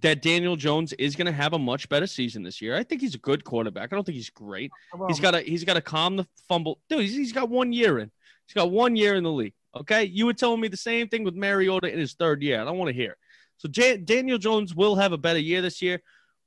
that 0.00 0.22
Daniel 0.22 0.56
Jones 0.56 0.92
is 0.94 1.16
going 1.16 1.26
to 1.26 1.32
have 1.32 1.52
a 1.52 1.58
much 1.58 1.88
better 1.88 2.06
season 2.06 2.42
this 2.42 2.60
year. 2.60 2.76
I 2.76 2.82
think 2.82 3.00
he's 3.00 3.14
a 3.14 3.18
good 3.18 3.44
quarterback. 3.44 3.92
I 3.92 3.96
don't 3.96 4.04
think 4.04 4.16
he's 4.16 4.30
great. 4.30 4.70
He's 5.08 5.20
got 5.20 5.32
to 5.32 5.40
he's 5.40 5.64
got 5.64 5.74
to 5.74 5.80
calm 5.80 6.16
the 6.16 6.26
fumble. 6.48 6.78
Dude, 6.88 7.00
he's, 7.00 7.14
he's 7.14 7.32
got 7.32 7.48
one 7.48 7.72
year 7.72 7.98
in. 7.98 8.10
He's 8.46 8.54
got 8.54 8.70
one 8.70 8.96
year 8.96 9.14
in 9.14 9.24
the 9.24 9.32
league. 9.32 9.54
Okay, 9.74 10.04
you 10.04 10.26
were 10.26 10.34
telling 10.34 10.60
me 10.60 10.68
the 10.68 10.76
same 10.76 11.08
thing 11.08 11.24
with 11.24 11.34
Mariota 11.34 11.90
in 11.92 11.98
his 11.98 12.14
third 12.14 12.42
year. 12.42 12.60
I 12.60 12.64
don't 12.64 12.78
want 12.78 12.88
to 12.88 12.94
hear. 12.94 13.16
So 13.56 13.68
J- 13.68 13.96
Daniel 13.96 14.38
Jones 14.38 14.74
will 14.74 14.96
have 14.96 15.12
a 15.12 15.18
better 15.18 15.38
year 15.38 15.62
this 15.62 15.80
year, 15.80 16.02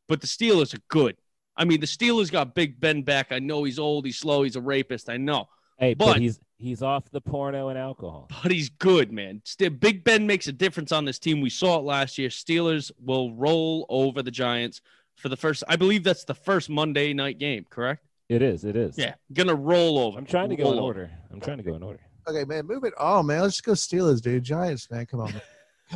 but 0.08 0.22
the 0.22 0.28
Steelers 0.28 0.74
are 0.74 0.82
good. 0.90 1.18
I 1.58 1.66
mean, 1.66 1.80
the 1.80 1.88
Steelers 1.88 2.32
got 2.32 2.54
Big 2.54 2.80
Ben 2.80 3.02
back. 3.02 3.32
I 3.32 3.40
know 3.40 3.64
he's 3.64 3.80
old, 3.80 4.06
he's 4.06 4.18
slow, 4.18 4.44
he's 4.44 4.58
a 4.58 4.62
rapist. 4.62 5.10
I 5.10 5.18
know. 5.18 5.48
Hey, 5.80 5.94
but, 5.94 6.06
but 6.06 6.22
he's 6.22 6.40
he's 6.58 6.82
off 6.82 7.10
the 7.12 7.22
porno 7.22 7.70
and 7.70 7.78
alcohol. 7.78 8.28
But 8.42 8.52
he's 8.52 8.70
good, 8.70 9.12
man. 9.12 9.42
Still, 9.44 9.72
Big 9.72 10.04
Ben 10.04 10.26
makes 10.28 10.48
a 10.48 10.52
difference 10.52 10.92
on 10.92 11.06
this 11.06 11.20
team. 11.20 11.42
We 11.42 11.50
saw 11.50 11.80
it 11.80 11.84
last 11.84 12.18
year. 12.18 12.30
Steelers 12.30 12.92
will 13.04 13.34
roll 13.34 13.86
over 13.90 14.22
the 14.22 14.32
Giants 14.32 14.82
for 15.16 15.30
the 15.30 15.38
first. 15.38 15.64
I 15.68 15.76
believe 15.76 16.04
that's 16.04 16.24
the 16.24 16.36
first 16.36 16.70
Monday 16.70 17.14
night 17.14 17.40
game. 17.40 17.66
Correct? 17.70 18.06
It 18.30 18.42
is. 18.42 18.64
It 18.64 18.76
is. 18.76 18.98
Yeah, 18.98 19.16
gonna 19.34 19.56
roll 19.56 20.00
over. 20.00 20.18
I'm 20.18 20.26
trying 20.26 20.50
to 20.50 20.56
roll 20.56 20.72
go 20.72 20.78
in 20.78 20.84
order. 20.84 21.12
I'm 21.32 21.40
trying 21.40 21.58
to 21.58 21.64
go 21.64 21.76
in 21.76 21.84
order. 21.84 22.00
Okay, 22.28 22.44
man, 22.44 22.66
move 22.66 22.84
it 22.84 22.94
on, 22.98 23.28
man. 23.28 23.42
Let's 23.42 23.62
just 23.62 23.66
go 23.66 23.74
Steelers, 23.74 24.22
dude. 24.22 24.44
Giants, 24.44 24.90
man. 24.90 25.06
Come 25.06 25.22
on, 25.22 25.34
man. 25.34 25.42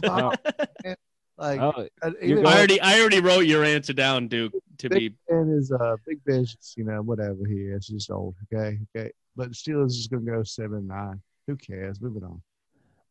Come 0.03 0.25
on. 0.25 0.35
man. 0.83 0.95
Like, 1.39 1.61
oh, 1.61 1.87
uh, 2.01 2.11
I 2.21 2.33
already, 2.33 2.81
I 2.81 2.99
already 2.99 3.21
wrote 3.21 3.45
your 3.45 3.63
answer 3.63 3.93
down, 3.93 4.27
Duke. 4.27 4.51
To 4.79 4.89
Big 4.89 4.99
be 4.99 5.15
Ben 5.29 5.49
is 5.57 5.71
uh, 5.71 5.95
Big 6.05 6.23
Ben's, 6.25 6.73
you 6.75 6.83
know, 6.83 7.01
whatever 7.01 7.45
he 7.47 7.55
is, 7.55 7.87
just 7.87 8.11
old. 8.11 8.35
Okay, 8.53 8.77
okay. 8.93 9.11
But 9.39 9.51
Steelers 9.51 9.91
is 9.91 10.07
going 10.07 10.25
to 10.25 10.31
go 10.33 10.43
seven 10.43 10.85
nine. 10.85 11.21
Who 11.47 11.55
cares? 11.55 12.01
Moving 12.01 12.25
on. 12.25 12.41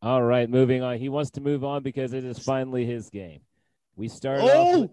All 0.02 0.22
right, 0.22 0.48
moving 0.48 0.82
on. 0.82 0.98
He 0.98 1.08
wants 1.08 1.30
to 1.32 1.40
move 1.40 1.64
on 1.64 1.82
because 1.82 2.12
it 2.12 2.22
is 2.22 2.38
finally 2.38 2.84
his 2.84 3.08
game. 3.08 3.40
We 3.96 4.08
start. 4.08 4.40
Oh, 4.42 4.82
with- 4.82 4.90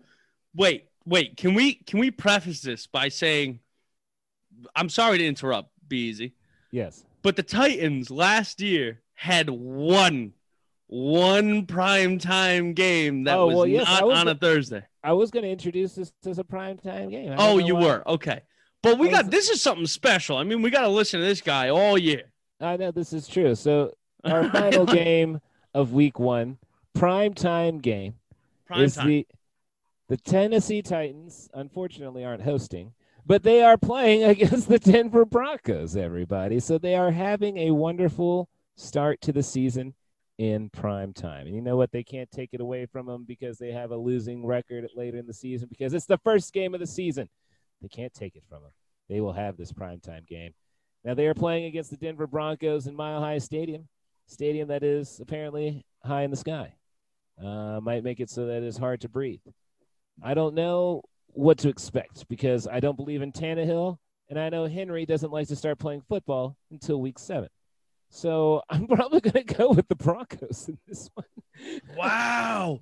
wait, 0.55 0.85
wait. 1.05 1.35
Can 1.35 1.53
we 1.53 1.73
can 1.73 1.99
we 1.99 2.09
preface 2.09 2.61
this 2.61 2.87
by 2.87 3.09
saying, 3.09 3.59
I'm 4.77 4.87
sorry 4.87 5.17
to 5.17 5.27
interrupt. 5.27 5.71
Be 5.85 6.07
easy. 6.07 6.35
Yes. 6.71 7.03
But 7.21 7.35
the 7.35 7.43
Titans 7.43 8.09
last 8.09 8.61
year 8.61 9.01
had 9.13 9.49
one 9.49 10.31
one 10.87 11.65
prime 11.65 12.17
time 12.17 12.71
game 12.71 13.25
that 13.25 13.37
oh, 13.37 13.47
was 13.47 13.55
well, 13.55 13.67
yes, 13.67 13.87
not 13.87 14.07
was, 14.07 14.19
on 14.19 14.29
a 14.29 14.35
Thursday. 14.35 14.85
I 15.03 15.11
was 15.11 15.31
going 15.31 15.43
to 15.43 15.51
introduce 15.51 15.95
this 15.95 16.13
as 16.25 16.39
a 16.39 16.45
prime 16.45 16.77
time 16.77 17.09
game. 17.09 17.35
Oh, 17.37 17.57
you 17.57 17.75
why. 17.75 17.81
were 17.81 18.09
okay, 18.11 18.43
but 18.85 18.99
we 18.99 19.09
got 19.09 19.29
this 19.29 19.49
is 19.49 19.61
something 19.61 19.87
special. 19.87 20.37
I 20.37 20.43
mean, 20.43 20.61
we 20.61 20.69
got 20.69 20.81
to 20.81 20.89
listen 20.89 21.19
to 21.19 21.25
this 21.25 21.41
guy 21.41 21.69
all 21.69 21.97
year. 21.97 22.31
I 22.61 22.77
know 22.77 22.91
this 22.91 23.13
is 23.13 23.27
true. 23.27 23.55
So 23.55 23.93
our 24.23 24.49
final 24.49 24.85
game 24.85 25.41
of 25.73 25.93
Week 25.93 26.19
One, 26.19 26.57
prime 26.93 27.33
time 27.33 27.79
game, 27.79 28.15
prime 28.65 28.83
is 28.83 28.95
time. 28.95 29.07
the 29.07 29.27
the 30.07 30.17
Tennessee 30.17 30.81
Titans. 30.81 31.49
Unfortunately, 31.53 32.23
aren't 32.23 32.43
hosting 32.43 32.93
but 33.25 33.43
they 33.43 33.63
are 33.63 33.77
playing 33.77 34.23
against 34.29 34.69
the 34.69 34.79
Denver 34.79 35.25
Broncos, 35.25 35.95
everybody. 35.95 36.59
So 36.59 36.77
they 36.77 36.95
are 36.95 37.11
having 37.11 37.57
a 37.57 37.71
wonderful 37.71 38.49
start 38.75 39.21
to 39.21 39.31
the 39.31 39.43
season 39.43 39.93
in 40.37 40.69
prime 40.69 41.13
time. 41.13 41.47
And 41.47 41.55
you 41.55 41.61
know 41.61 41.77
what? 41.77 41.91
They 41.91 42.03
can't 42.03 42.29
take 42.29 42.49
it 42.53 42.61
away 42.61 42.85
from 42.85 43.05
them 43.05 43.23
because 43.25 43.57
they 43.57 43.71
have 43.71 43.91
a 43.91 43.97
losing 43.97 44.45
record 44.45 44.87
later 44.95 45.17
in 45.17 45.27
the 45.27 45.33
season 45.33 45.69
because 45.69 45.93
it's 45.93 46.05
the 46.05 46.17
first 46.19 46.53
game 46.53 46.73
of 46.73 46.81
the 46.81 46.87
season. 46.87 47.29
They 47.81 47.87
can't 47.87 48.13
take 48.13 48.35
it 48.35 48.43
from 48.49 48.63
them. 48.63 48.71
They 49.09 49.21
will 49.21 49.33
have 49.33 49.57
this 49.57 49.71
prime 49.71 49.99
time 49.99 50.23
game. 50.27 50.53
Now 51.03 51.13
they 51.13 51.27
are 51.27 51.33
playing 51.33 51.65
against 51.65 51.91
the 51.91 51.97
Denver 51.97 52.27
Broncos 52.27 52.87
in 52.87 52.95
Mile 52.95 53.19
High 53.19 53.37
Stadium, 53.37 53.87
stadium 54.27 54.69
that 54.69 54.83
is 54.83 55.19
apparently 55.19 55.85
high 56.03 56.23
in 56.23 56.31
the 56.31 56.37
sky. 56.37 56.73
Uh, 57.41 57.79
might 57.81 58.03
make 58.03 58.19
it 58.19 58.29
so 58.29 58.47
that 58.47 58.63
it's 58.63 58.77
hard 58.77 59.01
to 59.01 59.09
breathe. 59.09 59.41
I 60.23 60.33
don't 60.33 60.55
know 60.55 61.03
what 61.27 61.57
to 61.59 61.69
expect 61.69 62.27
because 62.29 62.67
I 62.67 62.79
don't 62.79 62.95
believe 62.95 63.21
in 63.21 63.31
Tannehill, 63.31 63.97
and 64.29 64.39
I 64.39 64.49
know 64.49 64.65
Henry 64.65 65.05
doesn't 65.05 65.31
like 65.31 65.47
to 65.49 65.55
start 65.55 65.77
playing 65.77 66.01
football 66.07 66.57
until 66.71 67.01
week 67.01 67.19
seven. 67.19 67.49
So 68.09 68.61
I'm 68.69 68.87
probably 68.87 69.21
going 69.21 69.45
to 69.45 69.53
go 69.53 69.71
with 69.71 69.87
the 69.87 69.95
Broncos 69.95 70.69
in 70.69 70.77
this 70.87 71.09
one. 71.13 71.25
wow, 71.95 72.79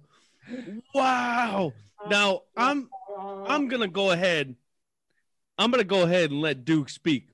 wow. 0.93 1.73
Now 2.09 2.41
I'm 2.55 2.89
I'm 3.47 3.67
going 3.67 3.81
to 3.81 3.87
go 3.87 4.11
ahead. 4.11 4.55
I'm 5.57 5.71
going 5.71 5.79
to 5.79 5.87
go 5.87 6.03
ahead 6.03 6.31
and 6.31 6.41
let 6.41 6.65
Duke 6.65 6.89
speak, 6.89 7.29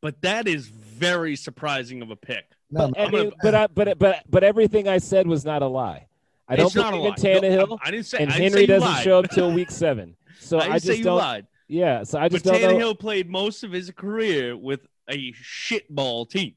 but 0.00 0.22
that 0.22 0.48
is 0.48 0.66
very 0.66 1.36
surprising 1.36 2.02
of 2.02 2.10
a 2.10 2.16
pick. 2.16 2.44
No, 2.70 2.88
but, 2.88 3.00
I 3.00 3.10
mean, 3.10 3.32
but, 3.42 3.54
I, 3.54 3.66
but 3.66 3.98
but 3.98 4.22
but 4.28 4.44
everything 4.44 4.88
I 4.88 4.98
said 4.98 5.26
was 5.26 5.44
not 5.44 5.62
a 5.62 5.66
lie. 5.66 6.06
I 6.48 6.56
don't 6.56 6.72
believe 6.72 7.06
in 7.06 7.12
Tannehill. 7.14 7.68
No, 7.68 7.78
I 7.82 7.90
didn't 7.90 8.06
say. 8.06 8.18
And 8.18 8.30
Henry 8.30 8.66
doesn't 8.66 8.88
lied. 8.88 9.04
show 9.04 9.18
up 9.18 9.30
till 9.30 9.52
week 9.52 9.70
seven. 9.70 10.14
So 10.40 10.60
I, 10.60 10.74
I 10.74 10.78
just 10.78 11.02
don't. 11.02 11.18
Lied. 11.18 11.48
Yeah, 11.66 12.04
so 12.04 12.16
I 12.16 12.28
just 12.28 12.44
but 12.44 12.52
don't 12.52 12.62
Tannehill 12.62 12.78
know. 12.78 12.94
played 12.94 13.28
most 13.28 13.64
of 13.64 13.72
his 13.72 13.90
career 13.90 14.56
with 14.56 14.86
a 15.10 15.32
shitball 15.32 16.30
team. 16.30 16.54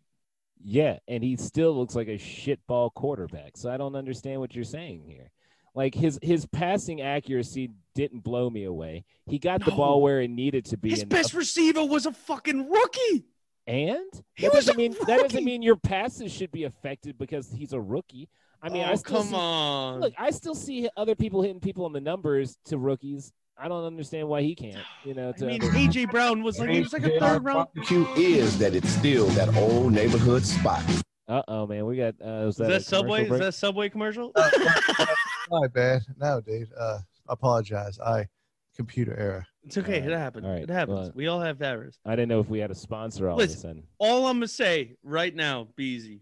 Yeah, 0.63 0.99
and 1.07 1.23
he 1.23 1.35
still 1.35 1.75
looks 1.75 1.95
like 1.95 2.07
a 2.07 2.19
shitball 2.19 2.93
quarterback. 2.93 3.57
So 3.57 3.71
I 3.71 3.77
don't 3.77 3.95
understand 3.95 4.39
what 4.39 4.53
you're 4.53 4.63
saying 4.63 5.03
here. 5.07 5.31
Like 5.73 5.95
his 5.95 6.19
his 6.21 6.45
passing 6.45 7.01
accuracy 7.01 7.71
didn't 7.95 8.19
blow 8.19 8.49
me 8.49 8.65
away. 8.65 9.05
He 9.25 9.39
got 9.39 9.61
no. 9.61 9.65
the 9.65 9.71
ball 9.71 10.01
where 10.01 10.21
it 10.21 10.29
needed 10.29 10.65
to 10.65 10.77
be. 10.77 10.89
His 10.89 11.05
best 11.05 11.33
receiver 11.33 11.85
was 11.85 12.05
a 12.05 12.11
fucking 12.11 12.69
rookie. 12.69 13.25
And 13.67 14.09
he 14.35 14.47
that 14.47 14.53
doesn't 14.53 14.75
mean 14.75 14.91
rookie. 14.91 15.05
that 15.05 15.21
doesn't 15.21 15.45
mean 15.45 15.61
your 15.61 15.77
passes 15.77 16.31
should 16.31 16.51
be 16.51 16.65
affected 16.65 17.17
because 17.17 17.49
he's 17.49 17.73
a 17.73 17.79
rookie. 17.79 18.27
I 18.61 18.69
mean, 18.69 18.83
oh, 18.83 18.91
I 18.91 18.95
still 18.95 19.17
come 19.17 19.27
see, 19.27 19.35
on. 19.35 19.99
Look, 20.01 20.13
I 20.17 20.31
still 20.31 20.55
see 20.55 20.89
other 20.97 21.15
people 21.15 21.41
hitting 21.41 21.59
people 21.59 21.85
in 21.87 21.93
the 21.93 22.01
numbers 22.01 22.57
to 22.65 22.77
rookies. 22.77 23.31
I 23.57 23.67
don't 23.67 23.85
understand 23.85 24.27
why 24.27 24.41
he 24.41 24.55
can't. 24.55 24.77
You 25.05 25.15
know, 25.15 25.31
to 25.31 25.45
I 25.45 25.47
mean, 25.47 25.61
AJ 25.61 26.11
Brown 26.11 26.43
was 26.43 26.59
like 26.59 26.69
he 26.69 26.79
was 26.79 26.93
like 26.93 27.03
a 27.03 27.19
third 27.19 27.43
round. 27.43 27.67
Barbecue 27.73 28.05
is 28.15 28.57
that 28.59 28.75
it's 28.75 28.89
still 28.89 29.25
that 29.29 29.55
old 29.55 29.93
neighborhood 29.93 30.45
spot. 30.45 30.83
Uh 31.27 31.41
oh, 31.47 31.65
man, 31.65 31.85
we 31.85 31.97
got. 31.97 32.15
Uh, 32.23 32.47
is 32.47 32.57
that, 32.57 32.69
is 32.69 32.69
that 32.69 32.83
Subway? 32.83 33.27
Break? 33.27 33.41
Is 33.41 33.47
that 33.47 33.53
Subway 33.53 33.89
commercial? 33.89 34.31
my 35.51 35.67
bad. 35.67 36.01
No, 36.17 36.41
dude. 36.41 36.69
Uh, 36.77 36.99
apologize. 37.27 37.99
I 37.99 38.27
computer 38.75 39.15
error. 39.17 39.45
It's 39.63 39.77
okay. 39.77 39.97
It 39.97 40.11
happens. 40.11 40.45
Right. 40.45 40.63
It 40.63 40.69
happens. 40.69 40.99
Well, 40.99 41.11
we 41.13 41.27
all 41.27 41.39
have 41.39 41.61
errors. 41.61 41.99
I 42.05 42.11
didn't 42.11 42.29
know 42.29 42.39
if 42.39 42.49
we 42.49 42.59
had 42.59 42.71
a 42.71 42.75
sponsor 42.75 43.29
all 43.29 43.37
Listen, 43.37 43.53
of 43.53 43.57
a 43.57 43.61
sudden. 43.61 43.83
All 43.99 44.25
I'm 44.25 44.37
gonna 44.37 44.47
say 44.47 44.95
right 45.03 45.35
now, 45.35 45.67
Beezy, 45.75 46.21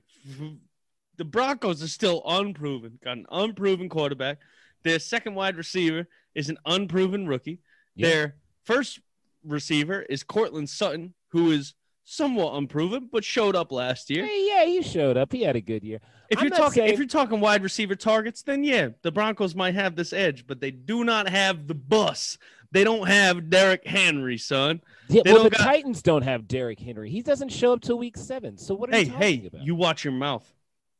the 1.17 1.25
Broncos 1.25 1.81
are 1.83 1.87
still 1.87 2.21
unproven. 2.25 2.99
Got 3.03 3.17
an 3.17 3.25
unproven 3.31 3.87
quarterback. 3.87 4.39
Their 4.83 4.99
second 4.99 5.35
wide 5.35 5.57
receiver 5.57 6.07
is 6.35 6.49
an 6.49 6.57
unproven 6.65 7.27
rookie. 7.27 7.59
Yeah. 7.95 8.07
Their 8.09 8.35
first 8.63 8.99
receiver 9.43 10.01
is 10.01 10.23
Courtland 10.23 10.69
Sutton, 10.69 11.13
who 11.29 11.51
is 11.51 11.73
somewhat 12.09 12.55
unproven, 12.55 13.07
but 13.11 13.23
showed 13.23 13.55
up 13.55 13.71
last 13.71 14.09
year. 14.09 14.25
Hey, 14.25 14.47
yeah, 14.47 14.65
he 14.65 14.81
showed 14.81 15.15
up. 15.15 15.31
He 15.31 15.43
had 15.43 15.55
a 15.55 15.61
good 15.61 15.83
year. 15.83 15.99
If 16.29 16.39
I'm 16.39 16.45
you're 16.45 16.57
talking, 16.57 16.81
saying... 16.81 16.93
if 16.93 16.99
you're 16.99 17.07
talking 17.07 17.39
wide 17.39 17.63
receiver 17.63 17.95
targets, 17.95 18.41
then 18.41 18.63
yeah, 18.63 18.89
the 19.03 19.11
Broncos 19.11 19.55
might 19.55 19.75
have 19.75 19.95
this 19.95 20.11
edge, 20.11 20.47
but 20.47 20.59
they 20.59 20.71
do 20.71 21.03
not 21.03 21.29
have 21.29 21.67
the 21.67 21.75
bus. 21.75 22.37
They 22.71 22.83
don't 22.83 23.07
have 23.07 23.49
Derrick 23.49 23.85
Henry, 23.85 24.37
son. 24.37 24.81
Yeah, 25.07 25.23
well, 25.25 25.43
the 25.43 25.49
got... 25.51 25.61
Titans 25.61 26.01
don't 26.01 26.21
have 26.23 26.47
Derrick 26.47 26.79
Henry. 26.79 27.09
He 27.09 27.21
doesn't 27.21 27.49
show 27.49 27.73
up 27.73 27.81
till 27.81 27.97
week 27.97 28.17
seven. 28.17 28.57
So 28.57 28.75
what 28.75 28.89
are 28.89 28.93
hey, 28.93 28.99
you 29.03 29.11
talking 29.11 29.21
hey, 29.21 29.47
about? 29.47 29.61
you 29.63 29.75
watch 29.75 30.03
your 30.03 30.13
mouth. 30.13 30.51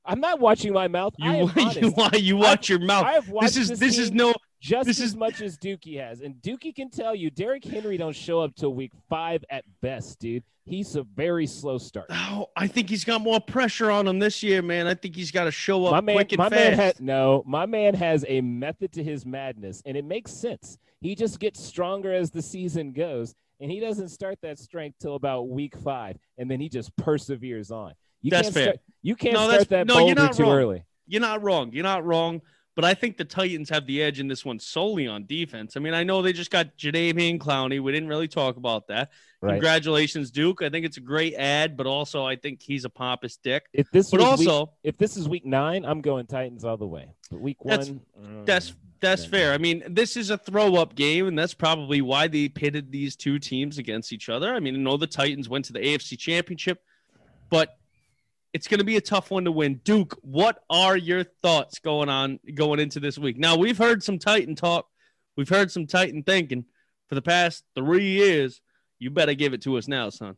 I'm 0.05 0.19
not 0.19 0.39
watching 0.39 0.73
my 0.73 0.87
mouth. 0.87 1.13
You, 1.17 1.51
you, 1.55 1.93
you 2.13 2.37
watch 2.37 2.69
your 2.69 2.79
mouth. 2.79 3.25
this 3.41 3.57
is 3.57 3.69
this, 3.69 3.79
this 3.79 3.97
is 3.97 4.11
no 4.11 4.33
just 4.59 4.87
this 4.87 4.99
as 4.99 5.09
is... 5.09 5.15
much 5.15 5.41
as 5.41 5.57
Dookie 5.57 5.99
has. 5.99 6.21
And 6.21 6.35
Dookie 6.35 6.75
can 6.75 6.89
tell 6.89 7.15
you 7.15 7.29
Derrick 7.29 7.63
Henry 7.63 7.97
don't 7.97 8.15
show 8.15 8.39
up 8.39 8.55
till 8.55 8.73
week 8.73 8.91
five 9.09 9.43
at 9.49 9.63
best, 9.81 10.19
dude. 10.19 10.43
He's 10.65 10.95
a 10.95 11.03
very 11.03 11.47
slow 11.47 11.79
start. 11.79 12.07
Oh, 12.11 12.47
I 12.55 12.67
think 12.67 12.89
he's 12.89 13.03
got 13.03 13.21
more 13.21 13.39
pressure 13.39 13.89
on 13.89 14.07
him 14.07 14.19
this 14.19 14.43
year, 14.43 14.61
man. 14.61 14.85
I 14.85 14.93
think 14.93 15.15
he's 15.15 15.31
got 15.31 15.45
to 15.45 15.51
show 15.51 15.85
up 15.85 15.91
my 15.93 16.01
man, 16.01 16.15
quick 16.15 16.31
and 16.33 16.37
my 16.37 16.49
fast. 16.49 16.61
Man 16.61 16.73
has, 16.73 16.99
no, 16.99 17.43
my 17.47 17.65
man 17.65 17.95
has 17.95 18.23
a 18.27 18.41
method 18.41 18.91
to 18.93 19.03
his 19.03 19.25
madness, 19.25 19.81
and 19.87 19.97
it 19.97 20.05
makes 20.05 20.31
sense. 20.31 20.77
He 21.01 21.15
just 21.15 21.39
gets 21.39 21.59
stronger 21.63 22.13
as 22.13 22.29
the 22.29 22.41
season 22.41 22.91
goes, 22.91 23.33
and 23.59 23.71
he 23.71 23.79
doesn't 23.79 24.09
start 24.09 24.37
that 24.43 24.59
strength 24.59 24.97
till 24.99 25.15
about 25.15 25.49
week 25.49 25.75
five, 25.77 26.17
and 26.37 26.51
then 26.51 26.59
he 26.59 26.69
just 26.69 26.95
perseveres 26.97 27.71
on. 27.71 27.93
You 28.21 28.29
that's 28.29 28.47
can't 28.47 28.53
fair. 28.53 28.63
Start, 28.65 28.79
you 29.01 29.15
can't 29.15 29.33
no, 29.33 29.49
start 29.49 29.69
that 29.69 29.87
no, 29.87 29.95
boulder 29.95 30.07
you're 30.07 30.15
not 30.15 30.33
too 30.33 30.43
wrong. 30.43 30.51
early. 30.51 30.83
You're 31.07 31.21
not 31.21 31.41
wrong. 31.41 31.71
You're 31.73 31.83
not 31.83 32.05
wrong. 32.05 32.41
But 32.79 32.85
I 32.85 32.93
think 32.93 33.17
the 33.17 33.25
Titans 33.25 33.69
have 33.71 33.85
the 33.85 34.01
edge 34.01 34.21
in 34.21 34.29
this 34.29 34.45
one 34.45 34.57
solely 34.57 35.05
on 35.05 35.25
defense. 35.25 35.75
I 35.75 35.81
mean, 35.81 35.93
I 35.93 36.05
know 36.05 36.21
they 36.21 36.31
just 36.31 36.49
got 36.49 36.77
Jadeveon 36.77 37.37
Clowney. 37.37 37.81
We 37.81 37.91
didn't 37.91 38.07
really 38.07 38.29
talk 38.29 38.55
about 38.55 38.87
that. 38.87 39.11
Right. 39.41 39.55
Congratulations, 39.55 40.31
Duke. 40.31 40.61
I 40.61 40.69
think 40.69 40.85
it's 40.85 40.95
a 40.95 41.01
great 41.01 41.33
ad, 41.33 41.75
but 41.75 41.87
also 41.87 42.23
I 42.23 42.37
think 42.37 42.61
he's 42.61 42.85
a 42.85 42.89
pompous 42.89 43.35
dick. 43.35 43.65
If 43.73 43.91
this 43.91 44.11
but 44.11 44.21
also 44.21 44.61
week, 44.61 44.69
if 44.83 44.97
this 44.97 45.17
is 45.17 45.27
week 45.27 45.45
nine, 45.45 45.83
I'm 45.83 45.99
going 45.99 46.25
Titans 46.25 46.63
all 46.63 46.77
the 46.77 46.87
way. 46.87 47.09
But 47.29 47.41
week 47.41 47.57
that's, 47.65 47.89
one, 47.89 47.99
mm, 48.17 48.45
that's 48.45 48.73
that's 49.01 49.25
fair. 49.25 49.51
I 49.51 49.57
mean, 49.57 49.83
this 49.85 50.15
is 50.15 50.29
a 50.29 50.37
throw 50.37 50.75
up 50.75 50.95
game, 50.95 51.27
and 51.27 51.37
that's 51.37 51.53
probably 51.53 52.01
why 52.01 52.29
they 52.29 52.47
pitted 52.47 52.93
these 52.93 53.17
two 53.17 53.39
teams 53.39 53.77
against 53.77 54.13
each 54.13 54.29
other. 54.29 54.53
I 54.53 54.61
mean, 54.61 54.75
I 54.75 54.77
know 54.77 54.95
the 54.95 55.05
Titans 55.05 55.49
went 55.49 55.65
to 55.65 55.73
the 55.73 55.79
AFC 55.79 56.17
Championship, 56.17 56.81
but 57.49 57.78
it's 58.53 58.67
going 58.67 58.79
to 58.79 58.85
be 58.85 58.97
a 58.97 59.01
tough 59.01 59.31
one 59.31 59.45
to 59.45 59.51
win. 59.51 59.79
Duke, 59.83 60.17
what 60.21 60.63
are 60.69 60.97
your 60.97 61.23
thoughts 61.23 61.79
going 61.79 62.09
on 62.09 62.39
going 62.53 62.79
into 62.79 62.99
this 62.99 63.17
week? 63.17 63.37
Now, 63.37 63.55
we've 63.55 63.77
heard 63.77 64.03
some 64.03 64.17
Titan 64.17 64.55
talk. 64.55 64.87
We've 65.37 65.49
heard 65.49 65.71
some 65.71 65.85
Titan 65.87 66.23
thinking 66.23 66.65
for 67.07 67.15
the 67.15 67.21
past 67.21 67.63
three 67.75 68.09
years. 68.09 68.61
You 68.97 69.11
better 69.11 69.33
give 69.33 69.53
it 69.53 69.61
to 69.63 69.77
us 69.77 69.87
now, 69.87 70.09
son. 70.09 70.35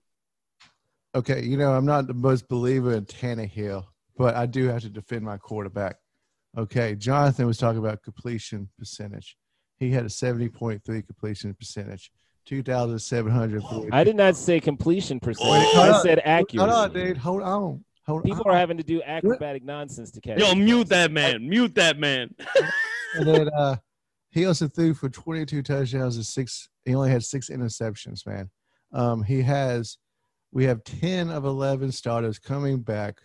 Okay, 1.16 1.43
you 1.43 1.57
know, 1.57 1.74
I'm 1.74 1.86
not 1.86 2.07
the 2.07 2.14
most 2.14 2.47
believer 2.47 2.93
in 2.93 3.05
Tannehill, 3.05 3.86
but 4.18 4.36
I 4.36 4.45
do 4.45 4.68
have 4.68 4.82
to 4.82 4.89
defend 4.89 5.24
my 5.24 5.38
quarterback. 5.38 5.97
Okay, 6.57 6.95
Jonathan 6.95 7.47
was 7.47 7.57
talking 7.57 7.80
about 7.80 8.03
completion 8.03 8.70
percentage. 8.78 9.38
He 9.80 9.91
had 9.91 10.05
a 10.05 10.09
70.3 10.09 10.84
completion 10.84 11.53
percentage. 11.53 12.12
2,740. 12.45 13.91
I 13.91 14.03
did 14.03 14.16
not 14.16 14.36
say 14.36 14.59
completion 14.59 15.20
percentage. 15.20 15.64
hold 15.68 15.89
I 15.89 16.01
said 16.01 16.22
accuracy. 16.24 16.57
Hold 16.57 16.70
on, 16.72 16.93
dude. 16.93 17.18
Hold 17.18 17.43
on. 17.43 17.84
Hold 18.12 18.24
People 18.24 18.43
on. 18.45 18.55
are 18.55 18.57
having 18.57 18.78
to 18.78 18.84
do 18.84 19.01
acrobatic 19.03 19.64
nonsense 19.64 20.12
to 20.12 20.22
catch. 20.22 20.39
Yo, 20.39 20.53
these 20.53 20.64
mute 20.64 20.89
that 20.89 21.12
man. 21.12 21.47
Mute 21.47 21.76
that 21.76 21.97
man. 21.97 22.36
And 23.14 23.28
then 23.28 23.49
uh, 23.49 23.76
he 24.30 24.45
also 24.45 24.70
threw 24.70 24.93
for 24.93 25.09
22 25.09 25.64
touchdowns 25.64 26.16
and 26.16 26.26
six. 26.26 26.70
He 26.86 26.95
only 26.95 27.12
had 27.12 27.24
six 27.24 27.49
interceptions, 27.49 28.26
man. 28.26 28.49
Um, 28.93 29.22
he 29.22 29.41
has, 29.41 29.97
we 30.51 30.64
have 30.66 30.84
10 30.86 31.30
of 31.30 31.43
11 31.45 31.91
starters 31.91 32.39
coming 32.39 32.80
back, 32.80 33.18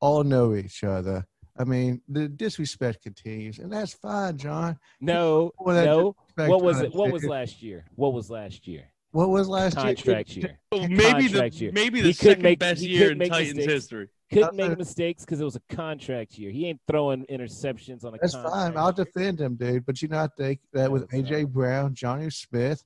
all 0.00 0.24
know 0.24 0.54
each 0.54 0.82
other. 0.82 1.24
I 1.58 1.64
mean, 1.64 2.00
the 2.08 2.28
disrespect 2.28 3.02
continues, 3.02 3.58
and 3.58 3.72
that's 3.72 3.92
fine, 3.92 4.38
Jon. 4.38 4.78
No, 5.00 5.52
no. 5.60 6.16
What 6.34 6.62
was 6.62 6.80
it? 6.80 6.94
What 6.94 7.12
was 7.12 7.24
last 7.24 7.62
year? 7.62 7.84
What 7.94 8.14
was 8.14 8.30
last 8.30 8.66
year? 8.66 8.91
What 9.12 9.28
was 9.28 9.48
last 9.48 9.76
year? 9.76 9.84
Contract 9.94 10.36
year. 10.36 10.58
Oh, 10.72 10.88
maybe 10.88 11.28
the 11.28 11.48
year. 11.50 11.70
maybe 11.72 12.00
the 12.00 12.14
couldn't 12.14 12.14
second 12.14 12.42
make- 12.42 12.58
best 12.58 12.82
year 12.82 13.12
in 13.12 13.18
Titans 13.18 13.54
mistakes. 13.54 13.72
history. 13.72 14.08
Couldn't 14.30 14.58
uh-uh. 14.58 14.68
make 14.68 14.78
mistakes 14.78 15.24
because 15.24 15.40
it 15.40 15.44
was 15.44 15.56
a 15.56 15.62
contract 15.74 16.38
year. 16.38 16.50
He 16.50 16.66
ain't 16.66 16.80
throwing 16.88 17.26
interceptions 17.26 18.04
on 18.04 18.14
a 18.14 18.18
That's 18.18 18.32
contract. 18.32 18.54
fine. 18.54 18.76
I'll 18.78 18.94
year. 18.96 19.04
defend 19.04 19.40
him, 19.40 19.56
dude. 19.56 19.84
But 19.84 20.00
you 20.00 20.08
know, 20.08 20.18
I 20.18 20.28
think 20.38 20.60
that 20.72 20.90
with 20.90 21.06
AJ 21.10 21.48
Brown, 21.52 21.94
Jonnu 21.94 22.32
Smith, 22.32 22.82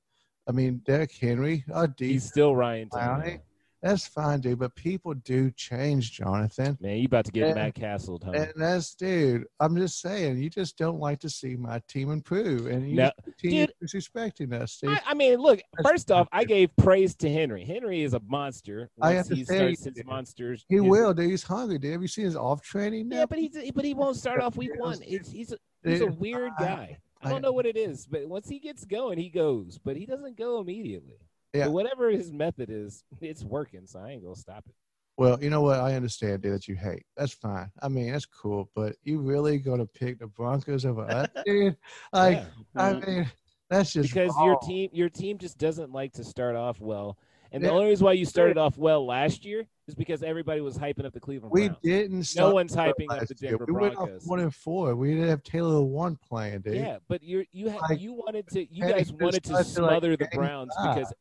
I 0.48 0.52
mean, 0.52 0.82
Derrick 0.84 1.12
Henry, 1.12 1.64
our 1.72 1.88
He's 1.96 2.24
still 2.24 2.56
Ryan 2.56 2.88
Clowney. 2.88 3.40
That's 3.86 4.06
fine, 4.06 4.40
dude. 4.40 4.58
But 4.58 4.74
people 4.74 5.14
do 5.14 5.50
change, 5.52 6.12
Jonathan. 6.12 6.76
Man, 6.80 6.96
you 6.98 7.06
about 7.06 7.24
to 7.26 7.32
get 7.32 7.46
And- 7.48 7.54
Matt 7.54 7.74
Castled, 7.74 8.24
huh? 8.24 8.32
And 8.32 8.52
that's, 8.56 8.94
dude, 8.94 9.44
I'm 9.60 9.76
just 9.76 10.00
saying, 10.00 10.38
you 10.38 10.50
just 10.50 10.76
don't 10.76 10.98
like 10.98 11.20
to 11.20 11.30
see 11.30 11.54
my 11.56 11.80
team 11.88 12.10
improve. 12.10 12.66
And 12.66 12.90
you 12.90 12.96
just 12.96 13.14
continue 13.22 13.66
dude, 13.66 13.74
disrespecting 13.84 14.52
us, 14.52 14.78
dude. 14.80 14.90
I, 14.90 15.00
I 15.06 15.14
mean, 15.14 15.38
look. 15.38 15.60
That's 15.76 15.88
First 15.88 16.10
off, 16.10 16.26
I 16.32 16.44
gave 16.44 16.74
praise 16.76 17.14
to 17.16 17.32
Henry. 17.32 17.64
Henry 17.64 18.02
is 18.02 18.14
a 18.14 18.20
monster. 18.26 18.90
I 19.00 19.14
Once 19.14 19.28
he 19.28 19.34
understand, 19.34 19.76
starts 19.76 19.96
his 19.96 20.04
monsters, 20.04 20.64
he 20.68 20.80
will, 20.80 21.14
dude. 21.14 21.30
He's 21.30 21.42
hungry, 21.44 21.78
dude. 21.78 21.92
Have 21.92 22.02
you 22.02 22.08
seen 22.08 22.24
his 22.24 22.36
off 22.36 22.62
training 22.62 23.08
now? 23.08 23.18
Yeah, 23.18 23.26
but 23.26 23.38
he's 23.38 23.56
but 23.72 23.84
he 23.84 23.94
won't 23.94 24.16
start 24.16 24.40
off 24.40 24.56
week 24.56 24.72
one. 24.78 24.98
It's, 25.06 25.30
he's 25.30 25.52
a, 25.52 25.58
he's 25.84 26.00
a 26.00 26.06
weird 26.06 26.52
guy. 26.58 26.98
I 27.22 27.28
I- 27.28 27.30
don't 27.30 27.42
know 27.42 27.52
what 27.52 27.66
it 27.66 27.76
is, 27.76 28.06
but 28.06 28.26
once 28.28 28.48
he 28.48 28.58
gets 28.58 28.84
going, 28.84 29.18
he 29.18 29.28
goes. 29.28 29.78
But 29.82 29.96
he 29.96 30.06
doesn't 30.06 30.36
go 30.36 30.60
immediately. 30.60 31.18
Yeah. 31.52 31.64
But 31.66 31.72
whatever 31.72 32.10
his 32.10 32.32
method 32.32 32.70
is, 32.70 33.04
it's 33.20 33.42
working. 33.44 33.86
So 33.86 33.98
I 34.00 34.10
ain't 34.10 34.22
gonna 34.22 34.36
stop 34.36 34.64
it. 34.68 34.74
Well, 35.18 35.42
you 35.42 35.48
know 35.48 35.62
what? 35.62 35.80
I 35.80 35.94
understand, 35.94 36.42
dude, 36.42 36.52
that 36.52 36.68
you 36.68 36.74
hate. 36.74 37.04
That's 37.16 37.32
fine. 37.32 37.70
I 37.80 37.88
mean, 37.88 38.12
that's 38.12 38.26
cool. 38.26 38.70
But 38.74 38.96
you 39.02 39.18
really 39.20 39.58
gonna 39.58 39.86
pick 39.86 40.18
the 40.18 40.26
Broncos 40.26 40.84
over 40.84 41.02
us, 41.10 41.28
dude? 41.46 41.76
Like, 42.12 42.38
Yeah. 42.74 42.82
I 42.82 42.92
mean, 42.94 43.30
that's 43.70 43.92
just 43.94 44.10
because 44.12 44.34
your 44.42 44.58
team 44.60 44.90
your 44.92 45.08
team 45.08 45.38
just 45.38 45.56
doesn't 45.58 45.92
like 45.92 46.12
to 46.14 46.24
start 46.24 46.56
off 46.56 46.80
well. 46.80 47.16
And 47.52 47.62
Yeah. 47.62 47.68
the 47.70 47.74
only 47.74 47.86
reason 47.88 48.04
why 48.04 48.12
you 48.12 48.26
started 48.26 48.58
off 48.58 48.76
well 48.76 49.06
last 49.06 49.44
year 49.44 49.66
is 49.88 49.94
because 49.94 50.22
everybody 50.24 50.60
was 50.60 50.76
hyping 50.76 51.06
up 51.06 51.14
the 51.14 51.20
Cleveland 51.20 51.52
We 51.52 51.68
Browns. 51.68 51.80
didn't. 51.82 52.22
start 52.24 52.52
one's 52.52 52.74
hyping 52.74 53.06
up 53.08 53.26
the 53.26 53.34
year. 53.40 53.50
Denver 53.56 53.64
We 53.68 53.72
went 53.72 53.94
off 53.96 54.06
Broncos. 54.08 54.26
one 54.26 54.40
and 54.40 54.54
four. 54.54 54.94
We 54.96 55.14
didn't 55.14 55.28
have 55.28 55.42
Taylor 55.44 55.80
one 55.80 56.16
playing, 56.16 56.62
dude. 56.62 56.74
Yeah, 56.74 56.98
but 57.08 57.22
you 57.22 57.44
you 57.52 57.68
had 57.70 57.80
Like, 57.88 58.00
you 58.00 58.12
wanted 58.12 58.48
to 58.48 58.66
you 58.70 58.82
guys 58.82 59.12
wanted 59.12 59.44
to 59.44 59.48
started, 59.48 59.80
like, 59.80 59.90
smother 59.90 60.16
the 60.16 60.28
Browns 60.34 60.72
because 60.82 61.12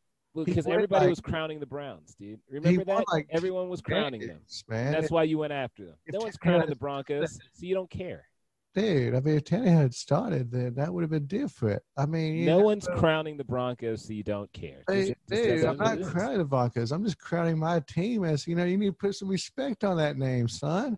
because 0.43 0.67
everybody 0.67 1.05
like- 1.05 1.09
was 1.09 1.21
crowning 1.21 1.59
the 1.59 1.65
Browns, 1.65 2.15
dude. 2.19 2.39
Remember 2.49 2.83
that? 2.83 3.05
like, 3.11 3.27
Everyone 3.31 3.69
was 3.69 3.81
crowning 3.81 4.21
them. 4.27 4.41
Man. 4.67 4.91
That's 4.91 5.09
why 5.11 5.23
you 5.23 5.37
went 5.37 5.53
after 5.53 5.85
them. 5.85 5.95
No 6.11 6.19
one's 6.19 6.37
crowning 6.37 6.69
the 6.69 6.75
Broncos, 6.75 7.33
so 7.53 7.65
you 7.65 7.73
don't 7.73 7.89
care. 7.89 8.27
dude. 8.73 9.15
I 9.15 9.21
mean, 9.21 9.37
if 9.37 9.45
Tannehill 9.45 9.77
had 9.83 9.93
started, 9.93 10.51
then 10.51 10.75
that 10.75 10.93
would 10.93 11.01
have 11.01 11.09
been 11.09 11.27
different. 11.27 11.81
I 11.95 12.05
mean, 12.05 12.43
No 12.43 12.59
know, 12.59 12.65
one's 12.65 12.85
uh, 12.87 12.95
crowning 12.97 13.37
the 13.37 13.45
Broncos, 13.45 14.05
so 14.05 14.11
you 14.11 14.21
don't 14.23 14.51
care. 14.51 14.83
Hey, 14.89 15.15
dude, 15.29 15.63
I'm 15.63 15.77
not 15.77 16.01
crowning 16.01 16.39
the 16.39 16.43
Broncos. 16.43 16.91
I'm 16.91 17.05
just 17.05 17.17
crowning 17.17 17.57
my 17.57 17.79
team 17.79 18.25
as 18.25 18.45
you 18.45 18.55
know. 18.55 18.65
You 18.65 18.77
need 18.77 18.87
to 18.87 18.93
put 18.93 19.15
some 19.15 19.29
respect 19.29 19.85
on 19.85 19.95
that 19.97 20.17
name, 20.17 20.49
son. 20.49 20.97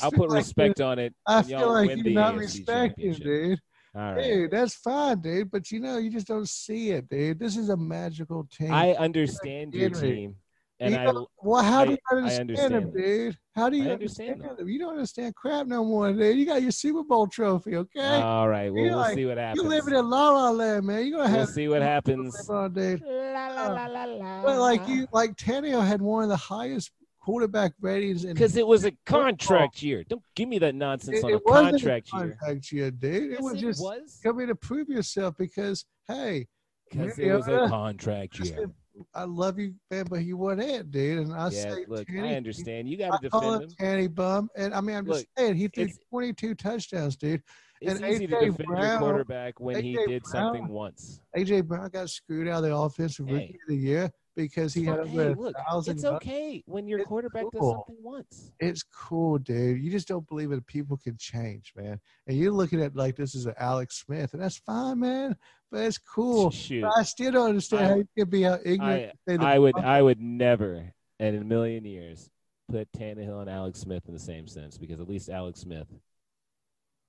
I'll 0.00 0.10
put 0.10 0.30
like 0.30 0.38
respect 0.38 0.78
you- 0.78 0.86
on 0.86 0.98
it. 0.98 1.14
I 1.26 1.42
feel 1.42 1.70
like 1.70 1.90
you're 1.96 2.14
not 2.14 2.34
AFC 2.34 2.38
respecting, 2.38 3.12
dude. 3.12 3.60
All 3.94 4.14
right. 4.14 4.22
Dude, 4.22 4.50
that's 4.50 4.74
fine, 4.74 5.20
dude. 5.20 5.50
But 5.50 5.70
you 5.70 5.80
know, 5.80 5.98
you 5.98 6.10
just 6.10 6.26
don't 6.26 6.48
see 6.48 6.90
it, 6.90 7.08
dude. 7.08 7.38
This 7.38 7.56
is 7.56 7.68
a 7.68 7.76
magical 7.76 8.48
team. 8.50 8.72
I 8.72 8.92
understand 8.94 9.74
your 9.74 9.90
Henry. 9.90 10.10
team, 10.14 10.36
and 10.80 10.94
You 10.94 11.00
I 11.00 11.24
well, 11.42 11.62
how 11.62 11.84
do 11.84 11.90
you 11.92 11.98
understand, 12.10 12.50
understand 12.50 12.74
him, 12.74 12.84
that. 12.92 12.96
dude? 12.96 13.38
How 13.54 13.68
do 13.68 13.76
you 13.76 13.88
I 13.88 13.92
understand 13.92 14.30
understand 14.30 14.60
him? 14.60 14.68
You 14.70 14.78
don't 14.78 14.92
understand 14.94 15.34
crap 15.34 15.66
no 15.66 15.84
more, 15.84 16.10
dude. 16.10 16.38
You 16.38 16.46
got 16.46 16.62
your 16.62 16.70
Super 16.70 17.02
Bowl 17.04 17.26
trophy, 17.26 17.76
okay? 17.76 18.00
all 18.22 18.48
right. 18.48 18.72
Well, 18.72 18.80
You're 18.82 18.92
we'll 18.92 18.98
like- 19.00 19.14
see 19.14 19.26
what 19.26 19.36
happens. 19.36 19.62
you 19.62 19.68
happens. 19.70 19.84
living 19.86 19.98
in 19.98 20.08
La 20.10 20.30
La 20.30 20.50
Land, 20.50 20.86
man. 20.86 21.06
You're 21.06 21.18
gonna 21.18 21.28
have. 21.28 21.38
We'll 21.40 21.46
see 21.48 21.68
what 21.68 21.82
happens. 21.82 22.48
on, 22.48 22.72
dude. 22.72 23.02
La, 23.02 23.48
la, 23.48 23.66
uh, 23.66 23.74
la, 23.74 23.86
la, 23.86 24.04
la. 24.04 24.42
But 24.42 24.58
like 24.58 24.88
you, 24.88 25.06
like 25.12 25.36
Tannehill 25.36 25.86
had 25.86 26.00
one 26.00 26.22
of 26.22 26.30
the 26.30 26.36
highest 26.36 26.90
quarterback 27.22 27.72
ratings 27.80 28.24
in 28.24 28.34
because 28.34 28.56
it 28.56 28.66
was 28.66 28.84
a 28.84 28.90
contract 29.06 29.78
oh. 29.82 29.86
year. 29.86 30.04
Don't 30.08 30.22
give 30.34 30.48
me 30.48 30.58
that 30.58 30.74
nonsense 30.74 31.18
it, 31.18 31.24
on 31.24 31.32
a 31.32 31.36
it 31.36 31.42
wasn't 31.44 31.70
contract 31.72 32.08
a 32.12 32.16
year. 32.18 32.28
contract 32.38 32.72
year, 32.72 32.90
dude. 32.90 33.22
It 33.24 33.30
Yes, 33.32 33.42
was 33.42 33.54
it 33.54 33.60
just 33.60 33.80
was 33.80 34.18
coming 34.22 34.48
to 34.48 34.54
prove 34.54 34.88
yourself 34.88 35.36
because 35.38 35.84
hey, 36.08 36.48
because 36.90 37.18
it 37.18 37.32
was 37.32 37.48
a 37.48 37.66
contract 37.68 38.38
year. 38.40 38.70
I 39.14 39.24
love 39.24 39.58
you, 39.58 39.74
man, 39.90 40.04
but 40.10 40.20
he 40.20 40.34
wasn't 40.34 40.68
it, 40.68 40.90
dude. 40.90 41.20
And 41.20 41.32
I 41.32 41.44
Yeah, 41.48 41.74
say, 41.74 41.84
look, 41.88 42.06
I 42.10 42.34
understand. 42.34 42.88
You 42.90 42.98
got 42.98 43.22
to 43.22 43.30
defend 43.30 43.62
him. 43.62 43.70
Tanny 43.78 44.06
Bum, 44.06 44.50
and 44.54 44.74
I 44.74 44.80
mean, 44.82 44.96
I'm 44.96 45.06
just 45.06 45.20
Look, 45.20 45.28
saying 45.38 45.56
he 45.56 45.68
threw 45.68 45.88
22 46.10 46.54
touchdowns, 46.56 47.16
dude. 47.16 47.42
It's 47.80 48.00
and 48.00 48.08
easy 48.12 48.26
to 48.26 48.36
AJ 48.36 48.40
defend 48.56 48.68
your 48.78 48.98
quarterback 48.98 49.58
when 49.60 49.82
he 49.82 49.98
did 50.06 50.22
Brown- 50.24 50.44
something 50.54 50.68
once. 50.68 51.20
AJ 51.36 51.66
Brown 51.66 51.88
got 51.88 52.10
screwed 52.10 52.48
out 52.48 52.58
of 52.58 52.70
the 52.70 52.76
offensive 52.76 53.26
Hey. 53.26 53.32
rookie 53.34 53.54
of 53.54 53.68
the 53.68 53.76
year 53.76 54.10
because 54.36 54.72
he 54.74 54.84
had 54.84 54.96
fine. 54.98 55.06
over 55.08 55.22
Hey, 55.22 55.32
a 55.32 55.34
look, 55.34 55.56
thousand. 55.68 55.94
it's 55.94 56.04
okay 56.04 56.62
when 56.66 56.86
your 56.86 57.00
It's 57.00 57.08
quarterback 57.08 57.44
does 57.52 57.60
something 57.70 57.96
once. 58.02 58.52
It's 58.60 58.82
cool, 58.82 59.38
dude. 59.38 59.82
You 59.82 59.90
just 59.90 60.08
don't 60.08 60.26
believe 60.28 60.50
that 60.50 60.66
people 60.66 60.96
can 60.96 61.16
change, 61.16 61.72
man. 61.76 62.00
And 62.26 62.36
you're 62.36 62.52
looking 62.52 62.80
at 62.82 62.94
like 62.96 63.16
this 63.16 63.34
is 63.34 63.46
an 63.46 63.54
Alex 63.58 63.96
Smith, 64.04 64.32
and 64.32 64.42
that's 64.42 64.56
fine, 64.58 65.00
man. 65.00 65.36
But 65.70 65.82
it's 65.82 65.98
cool. 65.98 66.50
Shoot, 66.52 66.82
But 66.82 66.92
I 66.96 67.02
still 67.02 67.32
don't 67.32 67.48
understand 67.50 67.84
I- 67.86 67.88
how 67.90 67.96
you 67.96 68.08
can 68.16 68.28
be 68.30 68.42
how 68.42 68.58
ignorant. 68.64 69.12
and 69.26 69.40
say 69.42 69.46
I 69.46 69.58
would, 69.58 69.76
I 69.78 70.00
would 70.02 70.20
never, 70.20 70.92
and 71.18 71.36
in 71.36 71.42
a 71.42 71.44
million 71.44 71.84
years, 71.84 72.30
put 72.70 72.90
Tannehill 72.92 73.40
and 73.40 73.50
Alex 73.50 73.80
Smith 73.80 74.04
in 74.06 74.14
the 74.14 74.20
same 74.20 74.46
sense 74.46 74.78
because 74.78 75.00
at 75.00 75.08
least 75.08 75.28
Alex 75.28 75.60
Smith 75.60 75.88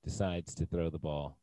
decides 0.04 0.54
to 0.56 0.66
throw 0.66 0.90
the 0.90 1.00
ball 1.00 1.38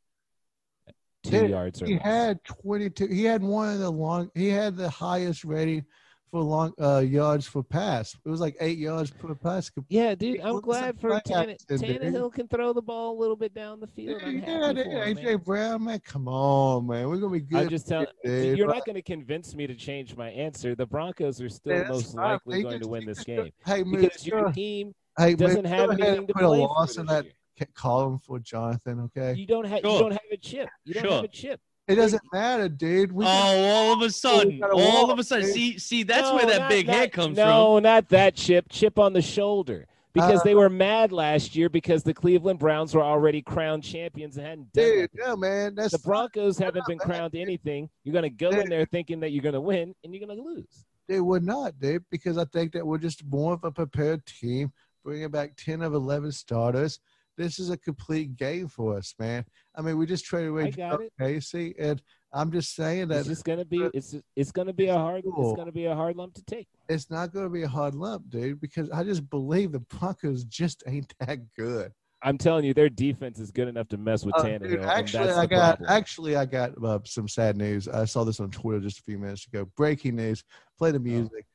two 1.23 1.31
Dude, 1.31 1.51
yards 1.51 1.83
or 1.83 1.87
he 1.87 1.95
less. 1.95 2.03
had 2.03 2.45
22. 2.45 3.07
He 3.09 3.25
had 3.25 3.43
one 3.43 3.73
of 3.73 3.79
the 3.79 3.91
long. 3.91 4.31
He 4.35 4.49
had 4.49 4.77
the 4.77 4.89
highest 4.89 5.45
rating 5.45 5.85
for 6.31 6.41
long 6.43 6.73
uh, 6.81 6.99
yards 6.99 7.45
for 7.45 7.61
pass. 7.63 8.17
It 8.25 8.29
was 8.31 8.41
like 8.41 8.57
eight 8.61 8.79
yards 8.79 9.11
per 9.11 9.35
pass. 9.35 9.69
Yeah, 9.89 10.15
dude, 10.15 10.41
I'm 10.41 10.53
was 10.55 10.59
a 10.61 10.63
glad 10.63 11.01
for 11.01 11.09
play 11.11 11.21
Tanne- 11.27 11.57
Tannehill 11.69 12.33
can 12.33 12.47
throw 12.47 12.73
the 12.73 12.81
ball 12.81 13.19
a 13.19 13.19
little 13.19 13.35
bit 13.35 13.53
down 13.53 13.81
the 13.81 13.89
field. 13.89 14.23
I'm 14.25 14.39
Yeah, 14.39 14.67
happy 14.69 14.83
him, 14.85 15.17
AJ 15.17 15.25
man. 15.25 15.37
Brown, 15.39 15.85
man, 15.85 15.99
come 16.05 16.29
on, 16.29 16.87
man. 16.87 17.09
We're 17.09 17.17
gonna 17.17 17.33
be 17.33 17.41
good. 17.41 17.63
I'm 17.63 17.69
just 17.69 17.89
telling. 17.89 18.07
dude. 18.25 18.57
You're 18.57 18.69
not 18.69 18.87
going 18.87 18.95
to 18.95 19.03
convince 19.03 19.57
me 19.57 19.67
to 19.67 19.75
change 19.75 20.17
my 20.17 20.31
answer. 20.31 20.77
The 20.77 20.87
Broncos 20.87 21.41
are 21.41 21.49
still 21.49 21.73
Man, 21.73 21.81
that's 21.81 21.91
most 21.91 22.15
fine. 22.15 22.25
likely 22.33 22.57
They 22.59 22.63
going 22.63 22.75
just- 22.79 22.83
to 22.85 22.89
win 22.91 23.07
this 23.07 23.17
just- 23.19 23.27
game 23.27 23.51
Hey, 23.67 23.83
man, 23.83 24.01
because 24.03 24.25
your 24.27 24.53
team 24.53 24.95
hey, 25.19 25.31
man, 25.31 25.37
doesn't 25.37 25.63
go 25.65 25.69
have 25.69 25.91
ahead 25.91 26.01
anything 26.01 26.27
to 26.29 26.33
put 26.35 26.45
a 26.45 26.47
play 26.47 26.59
loss 26.61 26.95
for 26.95 27.01
in 27.01 27.07
that 27.09 27.25
year. 27.25 27.33
Ca- 27.61 27.73
column 27.75 28.19
for 28.19 28.39
Jonathan. 28.39 29.01
Okay, 29.17 29.35
You 29.39 29.47
don't 29.47 29.65
have. 29.67 29.81
Sure. 29.81 29.93
You 29.93 29.99
don't 30.01 30.13
have 30.13 30.21
a 30.33 30.37
chip. 30.37 30.69
You 30.85 30.95
don't 30.95 31.03
Sure. 31.05 31.13
have 31.17 31.25
a 31.25 31.29
chip. 31.29 31.61
it 31.89 31.97
doesn't 31.97 32.23
matter, 32.33 32.69
dude. 32.69 33.11
We 33.13 33.25
Oh, 33.25 33.29
got- 33.29 33.57
all 33.59 33.93
of 33.95 34.03
a 34.03 34.11
sudden, 34.11 34.63
all 34.63 35.03
walk, 35.07 35.11
of 35.13 35.19
a 35.19 35.25
sudden. 35.25 35.47
dude. 35.47 35.55
See, 35.55 35.79
see, 35.79 36.03
that's 36.05 36.29
No, 36.29 36.37
where 36.37 36.47
that 36.47 36.61
not 36.61 36.69
big 36.71 36.87
that- 36.87 36.95
head 36.95 37.13
comes 37.13 37.37
from. 37.37 37.47
No, 37.49 37.79
not 37.81 38.09
that 38.11 38.35
chip. 38.37 38.67
Chip 38.69 38.99
on 38.99 39.13
the 39.13 39.23
shoulder. 39.23 39.87
Because 40.13 40.41
Uh, 40.41 40.45
they 40.45 40.55
were 40.57 40.69
mad 40.69 41.13
last 41.13 41.55
year 41.55 41.69
because 41.69 42.03
the 42.03 42.13
Cleveland 42.13 42.59
Browns 42.59 42.97
were 42.97 43.03
already 43.03 43.43
crowned 43.43 43.85
champions 43.85 44.37
and 44.37 44.45
hadn't 44.47 44.73
done 44.73 44.85
dude, 44.85 45.11
nothing. 45.15 45.31
no, 45.31 45.37
man. 45.37 45.75
That's 45.77 45.93
The 45.93 46.01
Broncos 46.01 46.59
haven't 46.59 46.85
been 46.89 46.99
crowned 46.99 47.31
dude. 47.33 47.43
anything. 47.43 47.89
You're 48.03 48.13
going 48.13 48.25
to 48.25 48.29
go 48.31 48.51
in 48.51 48.69
there 48.69 48.85
thinking 48.87 49.21
that 49.21 49.31
you're 49.31 49.43
going 49.43 49.53
to 49.55 49.61
win, 49.61 49.95
and 50.03 50.13
you're 50.13 50.27
going 50.27 50.37
to 50.37 50.43
lose. 50.45 50.85
They 51.07 51.21
would 51.21 51.45
not, 51.45 51.79
dude, 51.79 52.05
because 52.11 52.39
I 52.39 52.45
think 52.47 52.73
that 52.73 52.85
we're 52.85 52.99
just 52.99 53.25
more 53.25 53.53
of 53.55 53.63
a 53.63 53.71
prepared 53.71 54.27
team, 54.27 54.73
bringing 55.05 55.29
back 55.31 55.55
10 55.57 55.81
of 55.81 55.95
11 55.95 56.33
starters. 56.33 56.99
This 57.41 57.59
is 57.59 57.71
a 57.71 57.77
complete 57.79 58.37
game 58.37 58.69
for 58.69 58.97
us, 58.99 59.15
man. 59.19 59.45
I 59.75 59.81
mean, 59.81 59.97
we 59.97 60.05
just 60.05 60.25
traded 60.27 60.51
away 60.51 60.65
I 60.65 60.71
got 60.71 60.99
Joe 60.99 61.05
it. 61.05 61.13
Casey, 61.19 61.75
and 61.79 62.03
I'm 62.35 62.53
just 62.53 62.75
saying 62.75 63.09
that 63.09 63.21
It's 63.21 63.29
just 63.29 63.45
to 63.45 63.65
be. 63.65 63.89
It's 63.95 64.15
it's 64.37 64.53
going 64.53 64.67
to 64.69 64.75
be 64.75 64.89
a 64.89 64.95
hard. 64.99 65.25
It's 65.25 65.57
going 65.57 65.67
to 65.67 65.73
be 65.73 65.87
a 65.87 65.95
hard 65.95 66.17
lump 66.17 66.35
to 66.35 66.45
take. 66.45 66.69
it's 66.89 67.11
not 67.11 67.33
going 67.33 67.47
to 67.47 67.51
be 67.51 67.63
a 67.63 67.69
hard 67.69 67.95
lump, 67.95 68.29
dude, 68.29 68.61
because 68.61 68.91
I 68.91 69.05
just 69.05 69.29
believe 69.31 69.73
the 69.73 69.81
Broncos 69.81 70.45
just 70.45 70.83
ain't 70.87 71.15
that 71.21 71.39
good. 71.57 71.93
I'm 72.23 72.37
telling 72.37 72.67
you, 72.67 72.75
their 72.75 72.91
defense 72.91 73.39
is 73.39 73.51
good 73.51 73.67
enough 73.69 73.89
to 73.89 73.97
mess 73.97 74.27
with 74.27 74.35
Uh, 74.37 74.43
Tannehill. 74.45 74.69
dude, 74.69 74.85
actually, 74.85 75.31
I 75.31 75.47
got 75.47 75.79
problem. 75.79 75.91
actually 75.99 76.37
I 76.37 76.45
got 76.45 76.85
uh, 76.85 76.99
some 77.07 77.27
sad 77.27 77.57
news. 77.57 77.89
I 77.89 78.05
saw 78.05 78.25
this 78.25 78.41
on 78.41 78.51
Twitter 78.51 78.81
just 78.81 78.99
a 78.99 79.03
few 79.05 79.19
minutes 79.19 79.47
ago. 79.47 79.67
Breaking 79.77 80.17
news: 80.17 80.45
Play 80.77 80.91
the 80.93 81.01
music. 81.01 81.47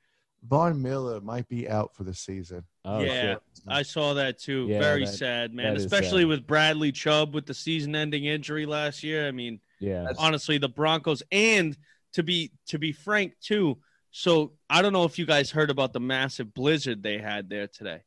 Von 0.48 0.82
Miller 0.82 1.22
might 1.22 1.48
be 1.48 1.68
out 1.68 1.96
for 1.96 2.04
the 2.04 2.14
season. 2.14 2.64
Oh, 2.84 3.00
yeah, 3.00 3.22
shit. 3.22 3.42
I 3.68 3.82
saw 3.82 4.14
that 4.14 4.40
too. 4.40 4.68
Yeah, 4.70 4.80
Very 4.80 5.06
that- 5.06 5.14
sad, 5.14 5.54
man. 5.54 5.76
Especially 5.76 6.22
sad. 6.22 6.28
with 6.28 6.48
Bradley 6.48 6.92
Chubb 6.92 7.34
with 7.34 7.46
the 7.46 7.54
season-ending 7.54 8.26
injury 8.26 8.66
last 8.66 9.04
year. 9.04 9.28
I 9.28 9.32
mean, 9.32 9.60
Yeah. 9.80 10.12
Honestly, 10.18 10.58
the 10.58 10.70
Broncos 10.70 11.24
and 11.32 11.78
to 12.14 12.24
be 12.24 12.52
to 12.68 12.80
be 12.80 12.92
frank 12.92 13.34
too. 13.42 13.78
So 14.12 14.54
I 14.70 14.82
don't 14.82 14.94
know 14.94 15.04
if 15.04 15.20
you 15.20 15.26
guys 15.26 15.52
heard 15.52 15.70
about 15.70 15.92
the 15.92 16.00
massive 16.00 16.54
blizzard 16.54 17.04
they 17.04 17.18
had 17.18 17.50
there 17.50 17.68
today. 17.68 18.02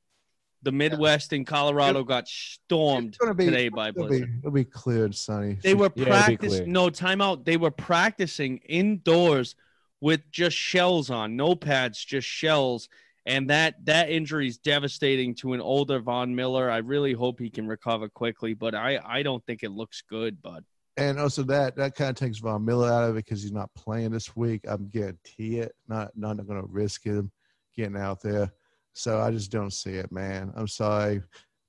The 0.62 0.72
Midwest 0.72 1.30
yeah. 1.30 1.36
in 1.36 1.44
Colorado 1.44 2.02
got 2.02 2.26
stormed 2.26 3.16
be, 3.36 3.44
today 3.44 3.68
by 3.68 3.90
it'll 3.90 4.06
blizzard. 4.06 4.32
Be, 4.32 4.38
it'll 4.38 4.50
be 4.50 4.64
cleared, 4.64 5.14
Sonny. 5.14 5.58
They 5.62 5.74
were 5.74 5.90
yeah, 5.94 6.06
practicing. 6.06 6.72
No 6.72 6.88
timeout. 6.88 7.44
They 7.44 7.56
were 7.56 7.70
practicing 7.70 8.58
indoors 8.58 9.54
with 10.00 10.30
just 10.30 10.56
shells 10.56 11.10
on, 11.10 11.36
no 11.36 11.54
pads, 11.54 12.04
just 12.04 12.26
shells. 12.26 12.88
And 13.26 13.50
that 13.50 13.84
that 13.84 14.10
injury 14.10 14.48
is 14.48 14.58
devastating 14.58 15.34
to 15.36 15.52
an 15.52 15.60
older 15.60 16.00
Von 16.00 16.34
Miller. 16.34 16.70
I 16.70 16.78
really 16.78 17.12
hope 17.12 17.38
he 17.38 17.50
can 17.50 17.66
recover 17.66 18.08
quickly, 18.08 18.54
but 18.54 18.74
I 18.74 18.98
I 19.04 19.22
don't 19.22 19.44
think 19.44 19.62
it 19.62 19.70
looks 19.70 20.02
good, 20.02 20.40
bud. 20.40 20.64
And 20.96 21.20
also 21.20 21.42
that 21.44 21.76
that 21.76 21.94
kind 21.94 22.10
of 22.10 22.16
takes 22.16 22.38
Von 22.38 22.64
Miller 22.64 22.90
out 22.90 23.04
of 23.04 23.16
it 23.16 23.24
because 23.24 23.42
he's 23.42 23.52
not 23.52 23.72
playing 23.74 24.10
this 24.10 24.34
week. 24.34 24.62
I'm 24.66 24.88
guarantee 24.88 25.58
it. 25.58 25.74
Not 25.88 26.10
not 26.16 26.36
going 26.46 26.60
to 26.60 26.66
risk 26.66 27.04
him 27.04 27.30
getting 27.76 27.96
out 27.96 28.22
there. 28.22 28.50
So 28.94 29.20
I 29.20 29.30
just 29.30 29.52
don't 29.52 29.72
see 29.72 29.92
it, 29.92 30.10
man. 30.10 30.52
I'm 30.56 30.66
sorry. 30.66 31.22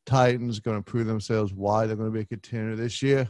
Titans 0.05 0.59
going 0.59 0.77
to 0.77 0.91
prove 0.91 1.05
themselves 1.05 1.53
why 1.53 1.85
they're 1.85 1.95
going 1.95 2.09
to 2.09 2.13
be 2.13 2.21
a 2.21 2.25
contender 2.25 2.75
this 2.75 3.03
year 3.03 3.29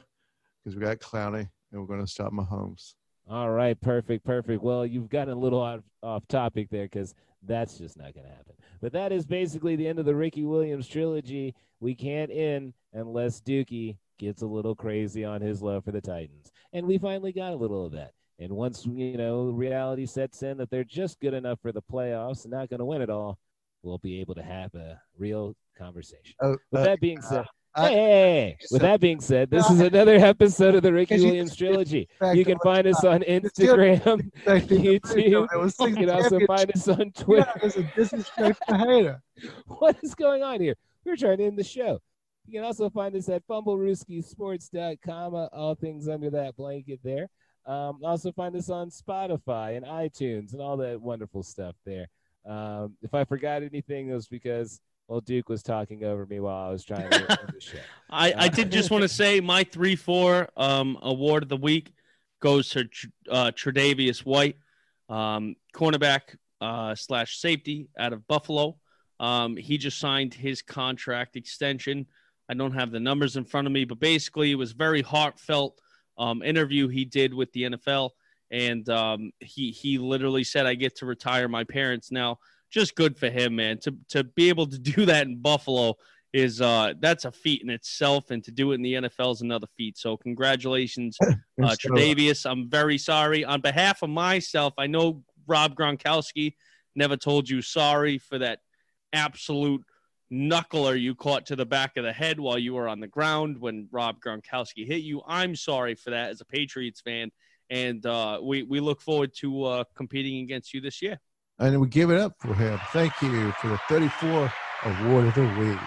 because 0.63 0.77
we 0.77 0.85
got 0.85 0.99
Clowney 0.99 1.49
and 1.71 1.81
we're 1.81 1.87
going 1.87 1.99
to 1.99 2.07
stop 2.07 2.31
Mahomes. 2.31 2.93
All 3.29 3.51
right, 3.51 3.79
perfect, 3.79 4.25
perfect. 4.25 4.63
Well, 4.63 4.87
you've 4.87 5.09
gotten 5.09 5.33
a 5.35 5.39
little 5.39 5.61
off, 5.61 5.81
off 6.01 6.27
topic 6.27 6.67
there 6.71 6.85
because 6.85 7.13
that's 7.43 7.77
just 7.77 7.95
not 7.95 8.15
going 8.15 8.25
to 8.25 8.31
happen. 8.33 8.55
But 8.81 8.91
that 8.93 9.11
is 9.11 9.25
basically 9.25 9.75
the 9.75 9.87
end 9.87 9.99
of 9.99 10.05
the 10.05 10.15
Ricky 10.15 10.45
Williams 10.45 10.87
trilogy. 10.87 11.53
We 11.79 11.93
can't 11.93 12.31
end 12.31 12.73
unless 12.93 13.39
Dookie 13.41 13.97
gets 14.17 14.41
a 14.41 14.47
little 14.47 14.73
crazy 14.73 15.23
on 15.23 15.41
his 15.41 15.61
love 15.61 15.85
for 15.85 15.91
the 15.91 16.01
Titans. 16.01 16.51
And 16.73 16.87
we 16.87 16.97
finally 16.97 17.31
got 17.31 17.53
a 17.53 17.55
little 17.55 17.85
of 17.85 17.91
that. 17.91 18.13
And 18.39 18.53
once, 18.53 18.85
you 18.85 19.17
know, 19.17 19.49
reality 19.49 20.07
sets 20.07 20.41
in 20.41 20.57
that 20.57 20.71
they're 20.71 20.83
just 20.83 21.19
good 21.19 21.33
enough 21.35 21.59
for 21.61 21.71
the 21.71 21.81
playoffs 21.81 22.45
and 22.45 22.51
not 22.51 22.69
going 22.69 22.79
to 22.79 22.85
win 22.85 23.01
it 23.01 23.11
all, 23.11 23.37
we'll 23.83 23.99
be 23.99 24.19
able 24.21 24.33
to 24.35 24.43
have 24.43 24.73
a 24.73 24.99
real 25.17 25.55
conversation. 25.77 26.33
Uh, 26.41 26.55
With 26.71 26.81
uh, 26.81 26.83
that 26.83 26.99
being 26.99 27.21
said, 27.21 27.41
uh, 27.41 27.43
hey, 27.75 28.57
so, 28.61 28.75
with 28.75 28.81
that 28.81 28.99
being 28.99 29.19
said, 29.19 29.49
this 29.49 29.69
is 29.69 29.79
another 29.79 30.15
episode 30.15 30.75
of 30.75 30.83
the 30.83 30.91
Ricky 30.91 31.19
Williams 31.19 31.55
trilogy. 31.55 32.07
You 32.33 32.45
can 32.45 32.57
find 32.63 32.87
us 32.87 33.03
on 33.03 33.21
Instagram, 33.21 34.31
YouTube. 34.45 35.25
You 35.25 35.47
can 35.95 36.09
also 36.09 36.39
find 36.45 36.75
us 36.75 36.87
on 36.87 37.11
Twitter. 37.11 39.21
What 39.67 39.95
is 40.03 40.15
going 40.15 40.43
on 40.43 40.59
here? 40.59 40.75
We're 41.05 41.15
trying 41.15 41.37
to 41.37 41.45
end 41.45 41.57
the 41.57 41.63
show. 41.63 41.99
You 42.45 42.59
can 42.59 42.65
also 42.65 42.89
find 42.89 43.15
us 43.15 43.29
at 43.29 43.47
fumblerooskiesports.com, 43.47 45.49
all 45.53 45.75
things 45.75 46.09
under 46.09 46.29
that 46.31 46.57
blanket 46.57 46.99
there. 47.03 47.29
Um, 47.65 47.99
also 48.03 48.31
find 48.31 48.55
us 48.55 48.69
on 48.69 48.89
Spotify 48.89 49.77
and 49.77 49.85
iTunes 49.85 50.53
and 50.53 50.61
all 50.61 50.77
that 50.77 50.99
wonderful 50.99 51.43
stuff 51.43 51.75
there. 51.85 52.07
Um, 52.45 52.97
if 53.01 53.13
I 53.13 53.23
forgot 53.23 53.63
anything, 53.63 54.09
it 54.09 54.13
was 54.13 54.27
because 54.27 54.81
well, 55.09 55.21
Duke 55.21 55.49
was 55.49 55.63
talking 55.63 56.03
over 56.03 56.27
me 56.27 56.39
while 56.39 56.67
I 56.67 56.69
was 56.69 56.85
trying 56.85 57.09
to. 57.09 57.39
I, 58.11 58.31
I 58.37 58.47
did 58.47 58.71
just 58.71 58.91
want 58.91 59.01
to 59.01 59.07
say 59.09 59.41
my 59.41 59.63
three 59.63 59.95
four 59.95 60.47
um, 60.55 60.99
award 61.01 61.41
of 61.41 61.49
the 61.49 61.57
week 61.57 61.93
goes 62.39 62.69
to 62.69 62.87
uh, 63.29 63.51
Tre'Davious 63.51 64.19
White, 64.19 64.57
um, 65.09 65.55
cornerback 65.73 66.35
uh, 66.61 66.93
slash 66.93 67.39
safety 67.39 67.89
out 67.97 68.13
of 68.13 68.25
Buffalo. 68.27 68.77
Um, 69.19 69.57
he 69.57 69.79
just 69.79 69.99
signed 69.99 70.33
his 70.33 70.61
contract 70.61 71.35
extension. 71.35 72.05
I 72.47 72.53
don't 72.53 72.73
have 72.73 72.91
the 72.91 72.99
numbers 72.99 73.35
in 73.35 73.45
front 73.45 73.65
of 73.65 73.73
me, 73.73 73.85
but 73.85 73.99
basically, 73.99 74.51
it 74.51 74.55
was 74.55 74.73
very 74.73 75.01
heartfelt 75.01 75.81
um, 76.19 76.43
interview 76.43 76.87
he 76.87 77.03
did 77.03 77.33
with 77.33 77.51
the 77.53 77.63
NFL, 77.63 78.11
and 78.51 78.87
um, 78.89 79.31
he 79.39 79.71
he 79.71 79.97
literally 79.97 80.43
said, 80.43 80.67
"I 80.67 80.75
get 80.75 80.97
to 80.97 81.07
retire 81.07 81.47
my 81.47 81.63
parents 81.63 82.11
now." 82.11 82.37
Just 82.71 82.95
good 82.95 83.17
for 83.17 83.29
him, 83.29 83.55
man. 83.55 83.79
To 83.79 83.95
to 84.09 84.23
be 84.23 84.49
able 84.49 84.67
to 84.67 84.77
do 84.79 85.05
that 85.05 85.27
in 85.27 85.41
Buffalo 85.41 85.95
is 86.31 86.61
uh 86.61 86.93
that's 86.99 87.25
a 87.25 87.31
feat 87.31 87.61
in 87.63 87.69
itself, 87.69 88.31
and 88.31 88.43
to 88.43 88.51
do 88.51 88.71
it 88.71 88.75
in 88.75 88.81
the 88.81 88.93
NFL 88.93 89.33
is 89.33 89.41
another 89.41 89.67
feat. 89.77 89.97
So 89.97 90.17
congratulations, 90.17 91.17
uh, 91.21 91.33
Tre'Davious. 91.61 92.49
I'm 92.49 92.69
very 92.69 92.97
sorry 92.97 93.43
on 93.43 93.61
behalf 93.61 94.03
of 94.03 94.09
myself. 94.09 94.73
I 94.77 94.87
know 94.87 95.23
Rob 95.47 95.75
Gronkowski 95.75 96.53
never 96.95 97.17
told 97.17 97.49
you 97.49 97.61
sorry 97.61 98.17
for 98.17 98.37
that 98.37 98.59
absolute 99.13 99.83
knuckler 100.31 100.99
you 100.99 101.15
caught 101.15 101.47
to 101.47 101.55
the 101.55 101.65
back 101.65 101.97
of 101.97 102.03
the 102.03 102.13
head 102.13 102.39
while 102.39 102.59
you 102.59 102.75
were 102.75 102.87
on 102.87 102.99
the 102.99 103.07
ground 103.07 103.57
when 103.59 103.87
Rob 103.91 104.17
Gronkowski 104.21 104.85
hit 104.85 105.01
you. 105.01 105.21
I'm 105.27 105.55
sorry 105.55 105.95
for 105.95 106.11
that 106.11 106.29
as 106.29 106.41
a 106.41 106.45
Patriots 106.45 107.01
fan, 107.01 107.31
and 107.69 108.05
uh, 108.05 108.39
we 108.41 108.63
we 108.63 108.79
look 108.79 109.01
forward 109.01 109.31
to 109.39 109.63
uh, 109.63 109.83
competing 109.95 110.43
against 110.43 110.73
you 110.73 110.81
this 110.81 111.01
year. 111.01 111.19
And 111.59 111.81
we 111.81 111.87
give 111.89 112.09
it 112.09 112.17
up 112.17 112.35
for 112.39 112.53
him. 112.53 112.79
Thank 112.93 113.21
you 113.21 113.51
for 113.53 113.67
the 113.67 113.79
34 113.89 114.51
award 114.85 115.27
of 115.27 115.35
the 115.35 115.55
week. 115.59 115.79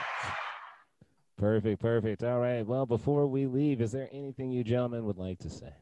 Perfect, 1.38 1.80
perfect. 1.80 2.22
All 2.22 2.38
right. 2.38 2.64
Well, 2.64 2.84
before 2.84 3.26
we 3.26 3.46
leave, 3.46 3.80
is 3.80 3.90
there 3.90 4.08
anything 4.12 4.50
you 4.50 4.62
gentlemen 4.62 5.06
would 5.06 5.16
like 5.16 5.38
to 5.40 5.50
say? 5.50 5.72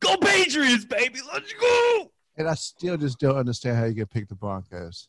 Go 0.00 0.18
Patriots, 0.18 0.84
baby! 0.84 1.20
Let's 1.32 1.52
go. 1.54 2.10
And 2.36 2.46
I 2.46 2.54
still 2.54 2.98
just 2.98 3.18
don't 3.18 3.36
understand 3.36 3.78
how 3.78 3.84
you 3.86 3.94
get 3.94 4.10
pick 4.10 4.28
the 4.28 4.34
Broncos. 4.34 5.08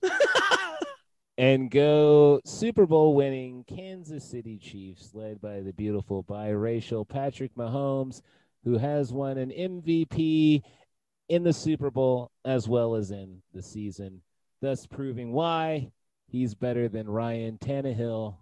and 1.38 1.70
go 1.70 2.39
Super 2.46 2.86
Bowl 2.86 3.14
winning 3.14 3.66
Kansas 3.68 4.24
City 4.24 4.58
Chiefs, 4.58 5.12
led 5.14 5.41
by 5.41 5.60
the 5.60 5.74
beautiful 5.74 6.24
biracial 6.24 7.08
Patrick 7.08 7.54
Mahomes, 7.56 8.22
who 8.64 8.78
has 8.78 9.12
won 9.12 9.38
an 9.38 9.50
MVP 9.50 10.64
in 11.30 11.43
the 11.43 11.53
Super 11.53 11.89
Bowl 11.91 12.32
as 12.43 12.67
well 12.67 12.95
as 12.95 13.11
in 13.11 13.41
the 13.53 13.61
season, 13.61 14.21
thus 14.61 14.86
proving 14.86 15.32
why 15.32 15.91
he's 16.28 16.55
better 16.55 16.88
than 16.88 17.09
Ryan 17.09 17.57
Tannehill 17.57 18.38